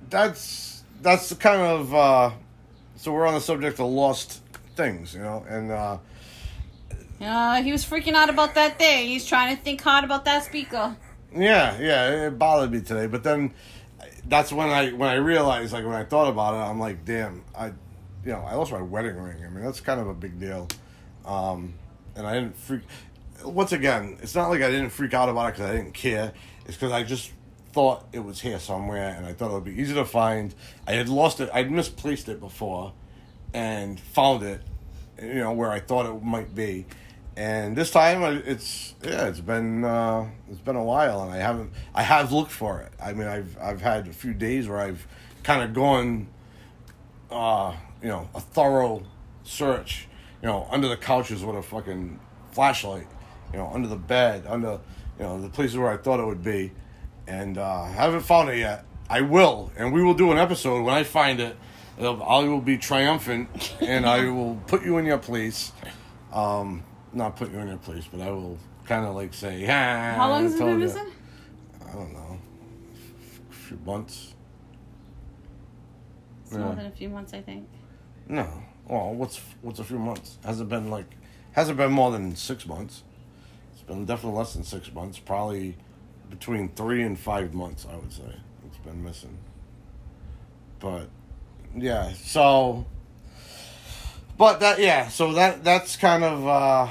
that's 0.10 0.84
that's 1.02 1.30
the 1.30 1.36
kind 1.36 1.62
of 1.62 1.94
uh 1.94 2.32
so 2.96 3.12
we're 3.14 3.28
on 3.28 3.34
the 3.36 3.42
subject 3.42 3.80
of 3.80 3.88
lost 3.88 4.42
things, 4.76 5.14
you 5.14 5.22
know, 5.22 5.46
and 5.48 5.72
uh 5.72 5.98
Uh, 7.22 7.62
he 7.64 7.72
was 7.72 7.84
freaking 7.86 8.14
out 8.14 8.30
about 8.30 8.54
that 8.56 8.78
thing. 8.78 9.08
He's 9.08 9.26
trying 9.26 9.56
to 9.56 9.62
think 9.62 9.82
hard 9.82 10.04
about 10.04 10.26
that 10.26 10.44
speaker. 10.44 10.96
Yeah, 11.42 11.80
yeah, 11.80 12.28
it 12.28 12.40
bothered 12.40 12.72
me 12.72 12.82
today, 12.82 13.08
but 13.08 13.24
then 13.24 13.54
that's 14.26 14.52
when 14.52 14.70
I 14.70 14.92
when 14.92 15.10
I 15.10 15.16
realized 15.16 15.74
like 15.74 15.86
when 15.86 15.96
I 15.96 16.04
thought 16.04 16.30
about 16.30 16.54
it, 16.54 16.70
I'm 16.70 16.80
like, 16.80 17.06
damn, 17.06 17.44
I 17.58 17.68
you 17.68 18.34
know, 18.34 18.42
I 18.42 18.56
lost 18.56 18.72
my 18.72 18.82
wedding 18.82 19.18
ring. 19.18 19.44
I 19.46 19.50
mean, 19.50 19.64
that's 19.64 19.80
kind 19.80 20.00
of 20.00 20.08
a 20.08 20.14
big 20.14 20.40
deal. 20.40 20.68
Um 21.26 21.74
and 22.16 22.26
I 22.26 22.34
didn't 22.34 22.58
freak 22.58 22.82
once 23.44 23.72
again, 23.72 24.18
it's 24.22 24.36
not 24.36 24.50
like 24.50 24.62
I 24.62 24.70
didn't 24.70 24.90
freak 24.90 25.14
out 25.14 25.30
about 25.30 25.50
it 25.50 25.54
because 25.54 25.70
I 25.70 25.76
didn't 25.76 25.94
care. 25.94 26.34
It's 26.66 26.76
because 26.76 26.92
I 26.92 27.04
just 27.04 27.32
thought 27.72 28.08
it 28.12 28.20
was 28.20 28.42
here 28.42 28.60
somewhere, 28.60 29.14
and 29.16 29.26
I 29.26 29.34
thought 29.34 29.52
it 29.52 29.54
would 29.54 29.64
be 29.64 29.80
easy 29.80 29.94
to 29.94 30.06
find. 30.06 30.54
I 30.88 30.94
had 30.94 31.10
lost 31.10 31.40
it. 31.40 31.50
I'd 31.54 31.72
misplaced 31.72 32.28
it 32.30 32.40
before, 32.40 32.94
and 33.54 34.00
found 34.00 34.44
it. 34.44 34.62
You 35.22 35.36
know 35.36 35.54
where 35.54 35.70
I 35.70 35.80
thought 35.80 36.06
it 36.06 36.24
might 36.24 36.54
be, 36.54 36.86
and 37.38 37.76
this 37.76 37.92
time 37.92 38.24
it's 38.46 38.96
yeah, 39.02 39.28
it's 39.28 39.40
been 39.40 39.86
uh, 39.86 40.28
it's 40.50 40.60
been 40.60 40.76
a 40.76 40.84
while, 40.84 41.22
and 41.22 41.32
I 41.32 41.38
haven't. 41.38 41.72
I 41.96 42.04
have 42.04 42.34
looked 42.34 42.52
for 42.52 42.82
it. 42.82 42.92
I 43.02 43.14
mean, 43.14 43.28
I've 43.28 43.58
I've 43.62 43.82
had 43.82 44.08
a 44.08 44.14
few 44.14 44.34
days 44.34 44.68
where 44.68 44.80
I've 44.80 45.08
kind 45.44 45.62
of 45.62 45.74
gone, 45.74 46.28
uh, 47.32 47.74
you 48.02 48.10
know, 48.10 48.28
a 48.36 48.42
thorough 48.42 49.04
search. 49.44 50.08
You 50.42 50.50
know, 50.50 50.68
under 50.70 50.88
the 50.88 50.98
couches 50.98 51.44
with 51.44 51.56
a 51.56 51.64
fucking 51.64 52.20
flashlight 52.52 53.08
you 53.52 53.60
know, 53.60 53.70
under 53.74 53.88
the 53.88 53.96
bed, 53.96 54.46
under, 54.48 54.80
you 55.18 55.24
know, 55.24 55.42
the 55.42 55.50
places 55.50 55.78
where 55.78 55.90
I 55.90 55.98
thought 55.98 56.20
it 56.20 56.26
would 56.26 56.44
be. 56.44 56.72
And 57.28 57.58
uh, 57.58 57.82
I 57.82 57.90
haven't 57.90 58.22
found 58.22 58.50
it 58.50 58.58
yet. 58.58 58.86
I 59.10 59.22
will, 59.22 59.72
and 59.78 59.94
we 59.94 60.04
will 60.04 60.14
do 60.14 60.32
an 60.32 60.38
episode 60.38 60.84
when 60.84 60.94
I 60.94 61.04
find 61.04 61.40
it. 61.40 61.56
I 62.00 62.44
will 62.44 62.62
be 62.62 62.78
triumphant, 62.78 63.74
and 63.82 64.06
I 64.06 64.30
will 64.30 64.60
put 64.68 64.84
you 64.84 64.98
in 64.98 65.06
your 65.06 65.18
place. 65.18 65.72
Um, 66.32 66.84
not 67.18 67.36
put 67.36 67.52
you 67.52 67.60
in 67.60 67.68
your 67.68 67.78
place, 67.78 68.06
but 68.12 68.22
I 68.22 68.30
will 68.32 68.58
kind 68.86 69.06
of 69.06 69.16
like 69.16 69.34
say, 69.34 69.66
ah, 69.68 70.16
How 70.16 70.30
long 70.30 70.44
has 70.44 70.54
I 70.54 70.56
it 70.56 70.60
been 70.60 70.80
missing? 70.80 71.08
I 71.86 71.92
don't 71.92 72.14
know, 72.14 72.40
a 73.50 73.54
few 73.54 73.80
months. 73.86 74.34
It's 76.46 76.54
more 76.56 76.76
than 76.76 76.86
a 76.86 76.92
few 76.92 77.10
months, 77.10 77.34
I 77.34 77.42
think. 77.42 77.68
No, 78.30 78.48
well, 78.88 79.14
what's 79.14 79.42
what's 79.62 79.80
a 79.80 79.84
few 79.84 80.00
months? 80.00 80.38
Has 80.46 80.62
it 80.62 80.70
been 80.70 80.90
like, 80.90 81.06
Has 81.52 81.70
it 81.70 81.76
been 81.76 81.92
more 81.92 82.12
than 82.12 82.36
six 82.36 82.66
months. 82.66 83.04
It's 83.74 83.82
been 83.82 84.06
definitely 84.06 84.38
less 84.38 84.54
than 84.54 84.64
six 84.64 84.92
months. 84.94 85.20
Probably 85.20 85.76
between 86.30 86.70
three 86.70 87.04
and 87.04 87.20
five 87.20 87.54
months, 87.54 87.86
I 87.92 87.96
would 87.96 88.14
say. 88.14 88.36
It's 88.66 88.78
been 88.78 89.04
missing. 89.04 89.38
But 90.80 91.10
yeah, 91.76 92.14
so. 92.14 92.86
But 94.38 94.60
that 94.60 94.80
yeah, 94.80 95.08
so 95.08 95.34
that 95.34 95.64
that's 95.64 95.96
kind 95.98 96.24
of 96.24 96.48
uh, 96.48 96.88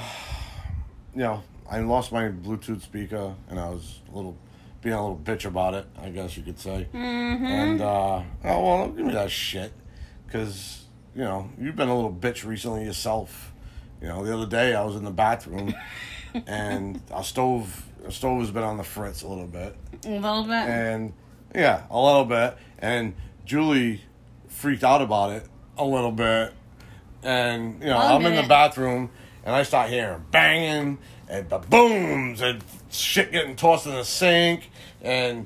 you 1.13 1.21
know 1.21 1.43
I 1.69 1.79
lost 1.79 2.11
my 2.11 2.29
Bluetooth 2.29 2.81
speaker 2.81 3.35
and 3.49 3.59
I 3.59 3.69
was 3.69 3.99
a 4.11 4.15
little 4.15 4.37
being 4.81 4.95
a 4.95 5.01
little 5.01 5.17
bitch 5.21 5.45
about 5.45 5.73
it, 5.73 5.85
I 6.01 6.09
guess 6.09 6.37
you 6.37 6.43
could 6.43 6.59
say. 6.59 6.87
Mm-hmm. 6.93 7.45
And 7.45 7.81
uh, 7.81 7.85
oh 8.17 8.23
well, 8.43 8.77
don't 8.79 8.97
give 8.97 9.05
me 9.05 9.13
that 9.13 9.31
shit, 9.31 9.71
because 10.25 10.85
you 11.15 11.23
know 11.23 11.49
you've 11.59 11.75
been 11.75 11.89
a 11.89 11.95
little 11.95 12.13
bitch 12.13 12.45
recently 12.45 12.83
yourself. 12.85 13.53
You 14.01 14.07
know, 14.09 14.23
the 14.23 14.33
other 14.35 14.45
day 14.45 14.75
I 14.75 14.83
was 14.83 14.95
in 14.95 15.03
the 15.03 15.11
bathroom, 15.11 15.73
and 16.47 17.01
our 17.11 17.23
stove, 17.23 17.85
our 18.05 18.11
stove 18.11 18.41
has 18.41 18.51
been 18.51 18.63
on 18.63 18.77
the 18.77 18.83
fritz 18.83 19.23
a 19.23 19.27
little 19.27 19.47
bit, 19.47 19.75
A 20.05 20.09
little 20.19 20.43
bit. 20.43 20.51
and 20.51 21.13
yeah, 21.55 21.83
a 21.89 21.99
little 21.99 22.25
bit, 22.25 22.57
and 22.77 23.15
Julie 23.45 24.01
freaked 24.49 24.83
out 24.83 25.01
about 25.01 25.31
it 25.31 25.47
a 25.77 25.85
little 25.85 26.11
bit, 26.11 26.53
and 27.27 27.81
you 27.81 27.89
know 27.89 27.97
One 27.97 28.25
I'm 28.25 28.25
in 28.25 28.35
the 28.41 28.47
bathroom, 28.47 29.09
and 29.43 29.53
I 29.53 29.63
start 29.63 29.89
hearing 29.89 30.23
banging 30.31 30.97
and 31.27 31.49
the 31.49 31.57
booms 31.57 32.39
and 32.41 32.63
shit 32.89 33.33
getting 33.33 33.57
tossed 33.57 33.85
in 33.85 33.93
the 33.93 34.05
sink, 34.05 34.71
and 35.01 35.45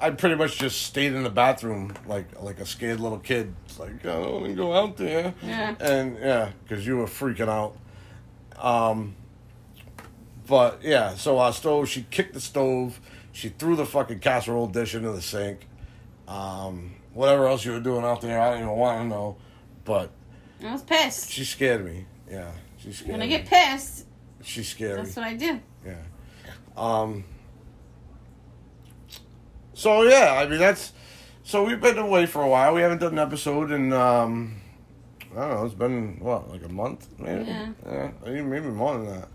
I 0.00 0.10
pretty 0.10 0.34
much 0.34 0.58
just 0.58 0.82
stayed 0.82 1.12
in 1.12 1.22
the 1.22 1.30
bathroom 1.30 1.94
like 2.06 2.42
like 2.42 2.58
a 2.58 2.66
scared 2.66 2.98
little 2.98 3.20
kid. 3.20 3.54
It's 3.66 3.78
like 3.78 4.04
I 4.04 4.20
don't 4.20 4.32
want 4.32 4.46
to 4.46 4.54
go 4.54 4.72
out 4.72 4.96
there. 4.96 5.34
Yeah. 5.42 5.76
And 5.78 6.18
yeah, 6.18 6.50
because 6.64 6.84
you 6.84 6.96
were 6.96 7.06
freaking 7.06 7.48
out. 7.48 7.76
Um. 8.60 9.14
But 10.48 10.82
yeah, 10.82 11.14
so 11.14 11.38
our 11.38 11.52
stove. 11.52 11.88
She 11.88 12.06
kicked 12.10 12.34
the 12.34 12.40
stove. 12.40 13.00
She 13.30 13.50
threw 13.50 13.76
the 13.76 13.86
fucking 13.86 14.18
casserole 14.18 14.66
dish 14.66 14.96
into 14.96 15.12
the 15.12 15.22
sink. 15.22 15.68
Um. 16.26 16.96
Whatever 17.14 17.46
else 17.46 17.64
you 17.64 17.72
were 17.72 17.80
doing 17.80 18.04
out 18.04 18.20
there, 18.20 18.40
I 18.40 18.50
don't 18.50 18.62
even 18.62 18.76
want 18.76 19.02
to 19.02 19.08
know. 19.08 19.36
But 19.84 20.10
I 20.62 20.72
was 20.72 20.82
pissed. 20.82 21.30
she 21.30 21.44
scared 21.44 21.84
me. 21.84 22.04
Yeah, 22.30 22.50
she 22.78 22.92
scared 22.92 23.12
When 23.12 23.22
I 23.22 23.26
get 23.26 23.46
pissed, 23.46 24.06
she 24.42 24.62
scared 24.62 24.98
me. 24.98 25.04
that's 25.04 25.16
what 25.16 25.24
I 25.26 25.34
do. 25.34 25.60
Yeah. 25.86 25.96
Um. 26.76 27.24
So 29.74 30.02
yeah, 30.02 30.34
I 30.42 30.48
mean 30.48 30.58
that's. 30.58 30.92
So 31.44 31.64
we've 31.64 31.80
been 31.80 31.98
away 31.98 32.26
for 32.26 32.42
a 32.42 32.48
while. 32.48 32.74
We 32.74 32.82
haven't 32.82 32.98
done 32.98 33.12
an 33.12 33.18
episode 33.18 33.70
in. 33.70 33.92
Um, 33.92 34.60
I 35.32 35.40
don't 35.40 35.50
know. 35.50 35.64
It's 35.64 35.74
been 35.74 36.18
what, 36.20 36.50
like 36.50 36.64
a 36.64 36.68
month, 36.68 37.06
maybe. 37.18 37.44
Yeah. 37.44 37.70
Yeah. 37.86 38.10
Maybe 38.24 38.66
more 38.68 38.98
than 38.98 39.06
that. 39.06 39.28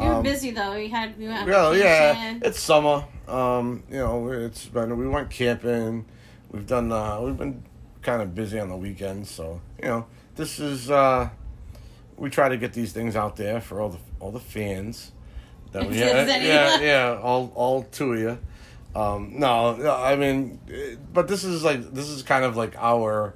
You 0.00 0.06
were 0.06 0.14
Um, 0.14 0.22
busy 0.22 0.50
though. 0.52 0.74
We 0.74 0.88
had 0.88 1.18
we 1.18 1.26
went 1.26 1.48
Well, 1.48 1.76
yeah. 1.76 2.38
It's 2.42 2.60
summer. 2.60 3.04
Um, 3.26 3.82
you 3.90 3.98
know, 3.98 4.28
it's 4.30 4.66
been. 4.66 4.96
We 4.96 5.08
went 5.08 5.30
camping. 5.30 6.04
We've 6.52 6.66
done. 6.66 6.92
Uh, 6.92 7.20
we've 7.22 7.36
been 7.36 7.62
kind 8.02 8.22
of 8.22 8.34
busy 8.34 8.58
on 8.60 8.68
the 8.68 8.76
weekends, 8.76 9.30
so 9.30 9.60
you 9.82 9.88
know, 9.88 10.06
this 10.36 10.58
is. 10.60 10.90
Uh, 10.90 11.30
we 12.16 12.28
try 12.28 12.50
to 12.50 12.56
get 12.58 12.72
these 12.74 12.92
things 12.92 13.16
out 13.16 13.36
there 13.36 13.60
for 13.60 13.80
all 13.80 13.88
the 13.90 13.98
all 14.18 14.30
the 14.30 14.40
fans. 14.40 15.12
That 15.72 15.88
we 15.88 15.94
there's 15.98 16.28
yeah, 16.28 16.78
yeah, 16.78 16.80
yeah, 16.80 17.20
all 17.22 17.52
all 17.54 17.82
two 17.84 18.12
of 18.14 18.18
you. 18.18 18.38
Um, 18.94 19.34
no, 19.38 19.76
no, 19.76 19.94
I 19.94 20.16
mean, 20.16 20.58
but 21.12 21.28
this 21.28 21.44
is 21.44 21.62
like 21.62 21.92
this 21.94 22.08
is 22.08 22.22
kind 22.22 22.44
of 22.44 22.56
like 22.56 22.74
our 22.76 23.34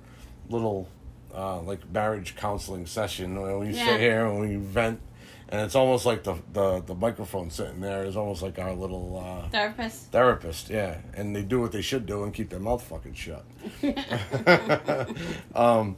little 0.51 0.89
uh, 1.35 1.61
like 1.61 1.89
marriage 1.93 2.35
counseling 2.37 2.87
session 2.87 3.41
where 3.41 3.59
we 3.59 3.69
Yeah. 3.71 3.87
sit 3.87 4.01
here 4.01 4.27
and 4.27 4.41
we 4.41 4.57
vent, 4.57 5.01
and 5.49 5.61
it's 5.61 5.77
almost 5.77 6.05
like 6.07 6.25
the 6.25 6.35
the 6.53 6.81
the 6.81 6.95
microphone 6.95 7.51
sitting 7.51 7.81
there 7.81 8.05
is 8.05 8.17
almost 8.17 8.43
like 8.43 8.59
our 8.59 8.75
little 8.75 9.17
uh, 9.25 9.49
therapist. 9.49 10.11
therapist, 10.11 10.71
yeah, 10.71 10.99
and 11.15 11.35
they 11.37 11.43
do 11.43 11.61
what 11.61 11.71
they 11.73 11.83
should 11.83 12.05
do 12.05 12.25
and 12.25 12.35
keep 12.35 12.51
their 12.51 12.61
mouth 12.61 12.83
fucking 12.83 13.15
shut. 13.15 13.45
um, 15.55 15.97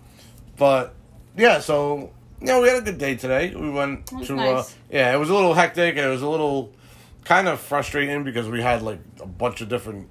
but 0.56 0.94
yeah, 1.36 1.60
so 1.60 2.12
you 2.40 2.46
know, 2.46 2.60
we 2.60 2.68
had 2.68 2.78
a 2.78 2.82
good 2.82 2.98
day 2.98 3.16
today. 3.16 3.54
We 3.54 3.70
went 3.70 4.06
to 4.06 4.38
uh, 4.38 4.64
yeah, 4.90 5.14
it 5.14 5.18
was 5.18 5.30
a 5.30 5.34
little 5.34 5.54
hectic 5.54 5.96
and 5.96 6.06
it 6.06 6.10
was 6.10 6.22
a 6.22 6.28
little 6.28 6.72
kind 7.25 7.48
of 7.48 7.60
frustrating 7.60 8.22
because 8.22 8.48
we 8.48 8.62
had 8.62 8.82
like 8.82 9.00
a 9.20 9.26
bunch 9.26 9.60
of 9.60 9.68
different 9.68 10.08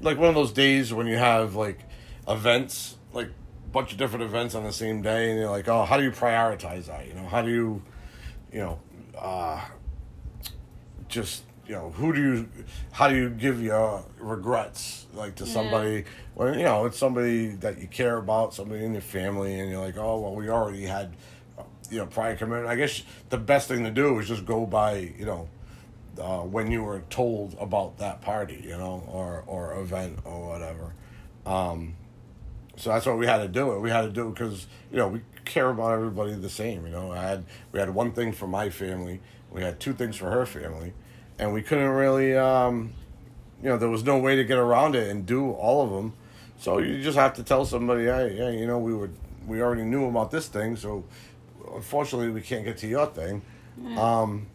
like 0.00 0.18
one 0.18 0.28
of 0.28 0.34
those 0.34 0.52
days 0.52 0.92
when 0.92 1.06
you 1.06 1.16
have 1.16 1.54
like 1.54 1.78
events 2.26 2.96
like 3.12 3.28
a 3.28 3.68
bunch 3.70 3.92
of 3.92 3.98
different 3.98 4.24
events 4.24 4.54
on 4.56 4.64
the 4.64 4.72
same 4.72 5.00
day 5.00 5.30
and 5.30 5.38
you're 5.38 5.50
like 5.50 5.68
oh 5.68 5.84
how 5.84 5.96
do 5.96 6.02
you 6.02 6.10
prioritize 6.10 6.86
that 6.86 7.06
you 7.06 7.14
know 7.14 7.26
how 7.26 7.40
do 7.40 7.50
you 7.50 7.82
you 8.52 8.58
know 8.58 8.80
uh 9.16 9.64
just 11.08 11.44
you 11.70 11.76
know 11.76 11.90
who 11.90 12.12
do 12.12 12.20
you 12.20 12.48
how 12.90 13.08
do 13.08 13.14
you 13.14 13.30
give 13.30 13.62
your 13.62 14.04
regrets? 14.18 15.06
Like 15.14 15.36
to 15.36 15.46
somebody 15.46 16.04
when 16.34 16.58
you 16.58 16.64
know 16.64 16.84
it's 16.86 16.98
somebody 16.98 17.50
that 17.60 17.78
you 17.80 17.86
care 17.86 18.16
about 18.16 18.52
somebody 18.54 18.84
in 18.84 18.92
your 18.92 19.02
family 19.02 19.60
and 19.60 19.70
you're 19.70 19.80
like 19.80 19.96
oh 19.96 20.18
well 20.18 20.34
we 20.34 20.50
already 20.50 20.82
had 20.82 21.14
you 21.88 21.98
know 21.98 22.06
prior 22.06 22.34
commitment. 22.34 22.66
I 22.66 22.74
guess 22.74 23.04
the 23.28 23.38
best 23.38 23.68
thing 23.68 23.84
to 23.84 23.90
do 23.92 24.18
is 24.18 24.26
just 24.26 24.44
go 24.44 24.66
by 24.66 25.14
you 25.16 25.24
know 25.24 25.48
uh, 26.20 26.40
when 26.40 26.72
you 26.72 26.82
were 26.82 27.04
told 27.08 27.56
about 27.60 27.98
that 27.98 28.20
party 28.20 28.60
you 28.64 28.76
know 28.76 29.04
or 29.06 29.44
or 29.46 29.80
event 29.80 30.18
or 30.24 30.48
whatever. 30.48 30.92
Um 31.46 31.94
so 32.74 32.90
that's 32.90 33.06
what 33.06 33.16
we 33.16 33.26
had 33.26 33.38
to 33.38 33.48
do. 33.48 33.74
It 33.74 33.78
we 33.78 33.90
had 33.90 34.02
to 34.02 34.10
do 34.10 34.30
because 34.30 34.66
you 34.90 34.96
know 34.96 35.06
we 35.06 35.20
care 35.44 35.70
about 35.70 35.92
everybody 35.92 36.34
the 36.34 36.50
same 36.50 36.84
you 36.84 36.90
know. 36.90 37.12
I 37.12 37.22
had 37.22 37.44
we 37.70 37.78
had 37.78 37.94
one 37.94 38.10
thing 38.10 38.32
for 38.32 38.48
my 38.48 38.70
family. 38.70 39.20
We 39.52 39.62
had 39.62 39.78
two 39.78 39.92
things 39.92 40.16
for 40.16 40.30
her 40.30 40.46
family 40.46 40.94
and 41.40 41.54
we 41.54 41.62
couldn't 41.62 41.88
really 41.88 42.36
um 42.36 42.92
you 43.62 43.68
know 43.68 43.78
there 43.78 43.88
was 43.88 44.04
no 44.04 44.18
way 44.18 44.36
to 44.36 44.44
get 44.44 44.58
around 44.58 44.94
it 44.94 45.10
and 45.10 45.26
do 45.26 45.50
all 45.52 45.82
of 45.82 45.90
them 45.90 46.12
so 46.58 46.78
you 46.78 47.02
just 47.02 47.16
have 47.16 47.32
to 47.34 47.42
tell 47.42 47.64
somebody 47.64 48.04
hey 48.04 48.36
yeah 48.36 48.50
you 48.50 48.66
know 48.66 48.78
we 48.78 48.94
were 48.94 49.10
we 49.46 49.60
already 49.62 49.82
knew 49.82 50.06
about 50.06 50.30
this 50.30 50.46
thing 50.46 50.76
so 50.76 51.02
unfortunately 51.74 52.30
we 52.30 52.42
can't 52.42 52.64
get 52.64 52.76
to 52.76 52.86
your 52.86 53.06
thing. 53.06 53.42
Um 53.96 54.46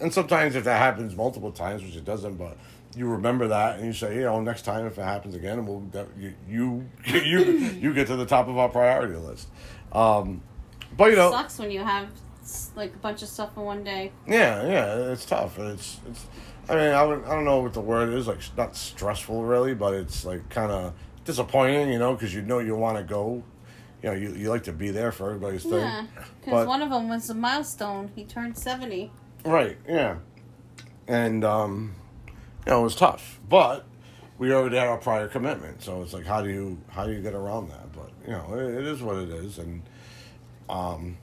and 0.00 0.12
sometimes 0.12 0.56
if 0.56 0.64
that 0.64 0.78
happens 0.78 1.14
multiple 1.14 1.52
times 1.52 1.82
which 1.82 1.94
it 1.94 2.06
doesn't 2.06 2.36
but 2.36 2.56
you 2.96 3.06
remember 3.06 3.48
that 3.48 3.76
and 3.76 3.86
you 3.86 3.92
say 3.92 4.14
you 4.14 4.22
know 4.22 4.40
next 4.40 4.62
time 4.62 4.86
if 4.86 4.96
it 4.96 5.02
happens 5.02 5.34
again 5.34 5.66
we'll 5.66 5.84
you 6.18 6.34
you 6.48 6.88
you, 7.04 7.40
you 7.84 7.94
get 7.94 8.06
to 8.06 8.16
the 8.16 8.26
top 8.26 8.48
of 8.48 8.56
our 8.56 8.70
priority 8.70 9.16
list. 9.16 9.48
Um 9.92 10.40
but 10.96 11.10
you 11.10 11.16
know 11.16 11.28
it 11.28 11.32
Sucks 11.32 11.58
when 11.58 11.70
you 11.70 11.80
have 11.80 12.08
like 12.76 12.94
a 12.94 12.98
bunch 12.98 13.22
of 13.22 13.28
stuff 13.28 13.56
in 13.56 13.62
one 13.62 13.84
day. 13.84 14.12
yeah, 14.26 14.66
yeah, 14.66 15.12
it's 15.12 15.24
tough. 15.24 15.58
It's 15.58 16.00
it's. 16.08 16.26
I 16.68 16.74
mean, 16.74 16.92
I 16.92 17.02
would, 17.02 17.24
I 17.24 17.30
don't 17.30 17.44
know 17.44 17.60
what 17.60 17.72
the 17.72 17.80
word 17.80 18.10
is. 18.10 18.28
Like, 18.28 18.38
not 18.56 18.76
stressful 18.76 19.42
really, 19.42 19.74
but 19.74 19.94
it's 19.94 20.24
like 20.24 20.48
kind 20.50 20.70
of 20.70 20.94
disappointing, 21.24 21.92
you 21.92 21.98
know, 21.98 22.14
because 22.14 22.34
you 22.34 22.42
know 22.42 22.58
you 22.58 22.76
want 22.76 22.96
to 22.98 23.04
go. 23.04 23.42
You 24.02 24.10
know, 24.10 24.14
you, 24.16 24.34
you 24.34 24.48
like 24.48 24.64
to 24.64 24.72
be 24.72 24.90
there 24.90 25.12
for 25.12 25.26
everybody's 25.26 25.62
thing. 25.62 25.74
Yeah, 25.74 26.06
because 26.40 26.66
one 26.66 26.80
of 26.80 26.88
them 26.90 27.08
was 27.08 27.28
a 27.28 27.34
milestone. 27.34 28.10
He 28.14 28.24
turned 28.24 28.56
seventy. 28.56 29.12
Right. 29.44 29.76
Yeah. 29.86 30.16
And 31.06 31.44
um, 31.44 31.94
you 32.66 32.72
know, 32.72 32.80
it 32.80 32.84
was 32.84 32.96
tough, 32.96 33.40
but 33.48 33.84
we 34.38 34.54
already 34.54 34.76
had 34.76 34.88
our 34.88 34.96
prior 34.96 35.28
commitment, 35.28 35.82
so 35.82 36.02
it's 36.02 36.14
like, 36.14 36.24
how 36.24 36.40
do 36.40 36.48
you 36.48 36.78
how 36.88 37.04
do 37.04 37.12
you 37.12 37.20
get 37.20 37.34
around 37.34 37.68
that? 37.68 37.92
But 37.92 38.10
you 38.24 38.32
know, 38.32 38.54
it, 38.54 38.74
it 38.74 38.86
is 38.86 39.02
what 39.02 39.16
it 39.16 39.28
is, 39.28 39.58
and 39.58 39.82
um, 40.68 41.18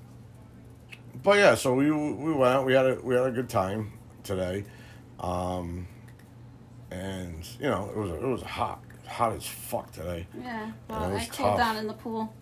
but 1.23 1.37
yeah, 1.37 1.55
so 1.55 1.73
we 1.73 1.91
we 1.91 2.33
went 2.33 2.53
out. 2.53 2.65
We 2.65 2.73
had 2.73 2.85
a 2.85 2.95
we 3.01 3.15
had 3.15 3.27
a 3.27 3.31
good 3.31 3.49
time 3.49 3.93
today, 4.23 4.65
um, 5.19 5.87
and 6.91 7.47
you 7.59 7.67
know, 7.67 7.89
it 7.89 7.97
was 7.97 8.11
it 8.11 8.27
was 8.27 8.41
hot 8.41 8.81
hot 9.07 9.33
as 9.33 9.45
fuck 9.45 9.91
today. 9.91 10.27
Yeah, 10.41 10.71
well, 10.89 11.01
Yeah, 11.01 11.07
it 11.09 11.13
was 11.13 11.21
I 11.21 11.25
cooled 11.25 11.57
down 11.57 11.77
in 11.77 11.87
the 11.87 11.93
pool. 11.93 12.33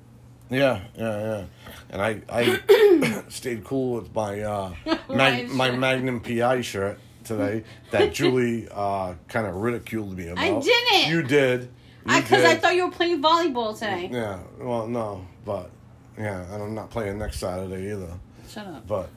Yeah, 0.50 0.82
yeah, 0.96 1.20
yeah. 1.20 1.46
And 1.90 2.02
I 2.02 2.22
I 2.30 3.24
stayed 3.30 3.64
cool 3.64 3.96
with 3.96 4.14
my 4.14 4.42
uh 4.42 4.74
mag, 5.10 5.50
my. 5.50 5.72
Magnum 5.72 6.20
PI 6.22 6.62
shirt 6.62 7.00
today 7.24 7.64
that 7.92 8.14
Julie 8.18 8.68
uh 8.72 9.16
kind 9.28 9.48
of 9.48 9.56
ridiculed 9.56 10.16
me 10.18 10.28
about. 10.28 10.44
I 10.44 10.60
didn't. 10.60 11.10
You 11.12 11.24
did. 11.24 11.70
Because 12.06 12.44
I, 12.46 12.54
did. 12.54 12.62
thought 12.62 12.76
you 12.76 12.86
were 12.86 12.92
playing 12.92 13.20
volleyball 13.24 13.74
today. 13.74 14.10
Yeah. 14.12 14.38
Well, 14.60 14.86
no, 14.86 15.26
but 15.44 15.72
yeah, 16.20 16.54
and 16.54 16.62
I'm 16.62 16.76
not 16.76 16.92
playing 16.92 17.18
next 17.18 17.40
Saturday 17.40 17.92
either. 17.92 18.20
Shut 18.50 18.68
up. 18.68 18.88
But 18.88 19.10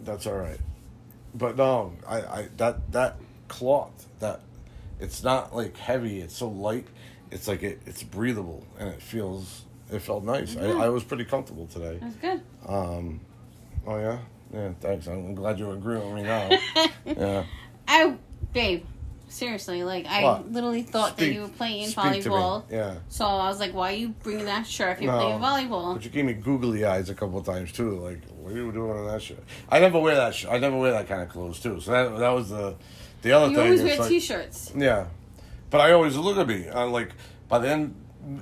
that's 0.00 0.26
all 0.26 0.36
right. 0.36 0.60
But 1.34 1.56
no, 1.56 1.94
I 2.06 2.16
I 2.20 2.48
that 2.56 2.92
that 2.92 3.16
cloth 3.48 4.06
that 4.20 4.40
it's 5.00 5.22
not 5.22 5.54
like 5.54 5.76
heavy. 5.76 6.20
It's 6.20 6.36
so 6.36 6.48
light. 6.48 6.86
It's 7.30 7.48
like 7.48 7.62
it, 7.62 7.80
it's 7.86 8.02
breathable 8.02 8.66
and 8.78 8.90
it 8.90 9.02
feels 9.02 9.62
it 9.90 10.00
felt 10.00 10.24
nice. 10.24 10.54
Yeah. 10.54 10.74
I, 10.74 10.86
I 10.86 10.88
was 10.88 11.04
pretty 11.04 11.24
comfortable 11.24 11.66
today. 11.66 11.98
That's 12.00 12.16
good. 12.16 12.42
Um, 12.66 13.20
oh 13.86 13.98
yeah, 13.98 14.18
yeah. 14.52 14.72
Thanks. 14.80 15.06
I'm 15.06 15.34
glad 15.34 15.58
you 15.58 15.70
agree 15.70 15.96
with 15.96 16.12
me 16.14 16.22
now. 16.22 16.50
yeah. 17.04 17.44
I, 17.88 18.16
babe, 18.52 18.84
seriously, 19.32 19.82
like 19.84 20.06
I 20.06 20.22
What? 20.22 20.52
literally 20.52 20.82
thought 20.82 21.16
that 21.16 21.32
you 21.32 21.42
were 21.42 21.48
playing 21.48 21.88
speak 21.88 22.04
volleyball. 22.24 22.64
Yeah. 22.70 22.94
So 23.08 23.24
I 23.24 23.48
was 23.48 23.58
like, 23.60 23.72
"Why 23.74 23.92
are 23.92 23.96
you 23.96 24.08
bringing 24.22 24.44
that 24.46 24.66
shirt 24.66 24.96
if 24.98 25.02
you're 25.02 25.12
No. 25.12 25.18
playing 25.38 25.40
volleyball?" 25.40 25.94
But 25.94 26.04
you 26.04 26.10
gave 26.10 26.24
me 26.24 26.34
googly 26.34 26.84
eyes 26.84 27.10
a 27.10 27.14
couple 27.14 27.38
of 27.38 27.46
times 27.46 27.72
too. 27.72 27.98
Like, 27.98 28.20
what 28.40 28.52
are 28.52 28.56
you 28.56 28.70
doing 28.72 28.98
in 28.98 29.06
that 29.06 29.22
shirt? 29.22 29.42
I 29.68 29.78
never 29.80 29.98
wear 29.98 30.14
that. 30.16 30.34
Sh- 30.34 30.46
I 30.50 30.58
never 30.58 30.76
wear 30.78 30.92
that 30.92 31.08
kind 31.08 31.22
of 31.22 31.28
clothes 31.28 31.60
too. 31.60 31.80
So 31.80 31.90
that 31.90 32.18
that 32.18 32.30
was 32.30 32.50
the 32.50 32.74
the 33.22 33.32
other 33.32 33.48
You 33.48 33.56
thing. 33.56 33.64
always 33.64 33.82
wear 33.82 33.98
like- 33.98 34.08
t-shirts. 34.08 34.72
Yeah, 34.76 35.06
but 35.70 35.80
I 35.80 35.92
always 35.92 36.16
look 36.16 36.36
at 36.38 36.46
me. 36.46 36.68
I 36.68 36.84
like 36.84 37.10
by 37.48 37.58
the 37.58 37.68
end, 37.68 37.94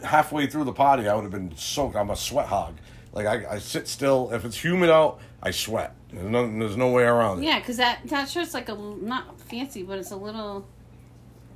halfway 0.04 0.47
through 0.47 0.64
the 0.64 0.73
party, 0.73 1.09
I 1.09 1.14
would 1.14 1.23
have 1.23 1.32
been 1.32 1.52
soaked. 1.56 1.97
I'm 1.97 2.11
a 2.11 2.16
sweat 2.16 2.47
hog. 2.47 2.75
Like 3.12 3.26
I, 3.26 3.54
I 3.54 3.59
sit 3.59 3.88
still. 3.88 4.30
If 4.32 4.44
it's 4.44 4.62
humid 4.62 4.88
out, 4.90 5.18
I 5.42 5.50
sweat. 5.50 5.94
There's 6.12 6.28
no, 6.30 6.42
there's 6.59 6.76
no 6.76 6.90
way 6.90 7.04
around 7.04 7.38
it. 7.42 7.47
Yeah, 7.47 7.59
because 7.61 7.76
that 7.76 8.00
that 8.06 8.28
shirt's 8.28 8.52
like 8.54 8.68
a 8.68 8.75
not 8.75 9.40
fancy, 9.40 9.82
but 9.82 9.99
it's 9.99 10.11
a 10.11 10.16
little, 10.16 10.64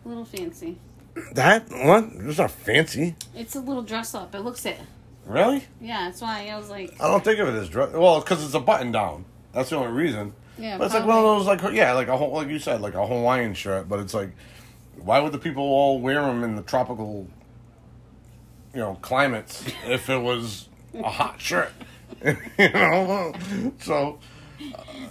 little 0.04 0.24
fancy. 0.24 0.78
That 1.32 1.68
what? 1.70 2.08
It's 2.12 2.38
not 2.38 2.50
fancy. 2.50 3.14
It's 3.34 3.54
a 3.54 3.60
little 3.60 3.82
dress 3.82 4.14
up. 4.14 4.34
It 4.34 4.40
looks 4.40 4.66
it. 4.66 4.78
Really? 5.26 5.64
Yeah, 5.80 6.06
that's 6.06 6.20
why 6.20 6.48
I 6.48 6.56
was 6.56 6.68
like, 6.68 7.00
I 7.00 7.08
don't 7.08 7.24
think 7.24 7.38
of 7.38 7.48
it 7.48 7.54
as 7.54 7.68
dress. 7.68 7.92
Well, 7.92 8.20
because 8.20 8.44
it's 8.44 8.54
a 8.54 8.60
button 8.60 8.92
down. 8.92 9.24
That's 9.52 9.70
the 9.70 9.76
only 9.76 9.92
reason. 9.92 10.34
yeah. 10.58 10.76
But 10.76 10.86
it's 10.86 10.94
like 10.94 11.06
one 11.06 11.16
of 11.18 11.22
those, 11.24 11.46
like 11.46 11.62
yeah, 11.72 11.92
like 11.92 12.08
a 12.08 12.14
like 12.14 12.48
you 12.48 12.58
said, 12.58 12.80
like 12.80 12.94
a 12.94 13.06
Hawaiian 13.06 13.54
shirt. 13.54 13.88
But 13.88 14.00
it's 14.00 14.12
like, 14.12 14.30
why 14.96 15.20
would 15.20 15.32
the 15.32 15.38
people 15.38 15.62
all 15.62 16.00
wear 16.00 16.20
them 16.22 16.42
in 16.44 16.56
the 16.56 16.62
tropical, 16.62 17.28
you 18.74 18.80
know, 18.80 18.98
climates 19.00 19.64
if 19.86 20.10
it 20.10 20.18
was 20.18 20.68
a 20.94 21.08
hot 21.08 21.40
shirt? 21.40 21.72
you 22.24 22.68
know, 22.70 23.32
so 23.80 24.18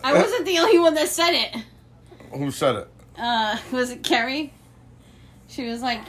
I 0.04 0.14
wasn't 0.14 0.46
the 0.46 0.58
only 0.60 0.80
one 0.80 0.94
that 0.96 1.08
said 1.08 1.32
it. 1.32 1.64
who 2.38 2.52
said 2.52 2.76
it? 2.76 2.88
Uh, 3.18 3.58
was 3.72 3.90
it 3.90 4.04
Carrie? 4.04 4.52
She 5.54 5.66
was 5.68 5.82
like, 5.82 6.02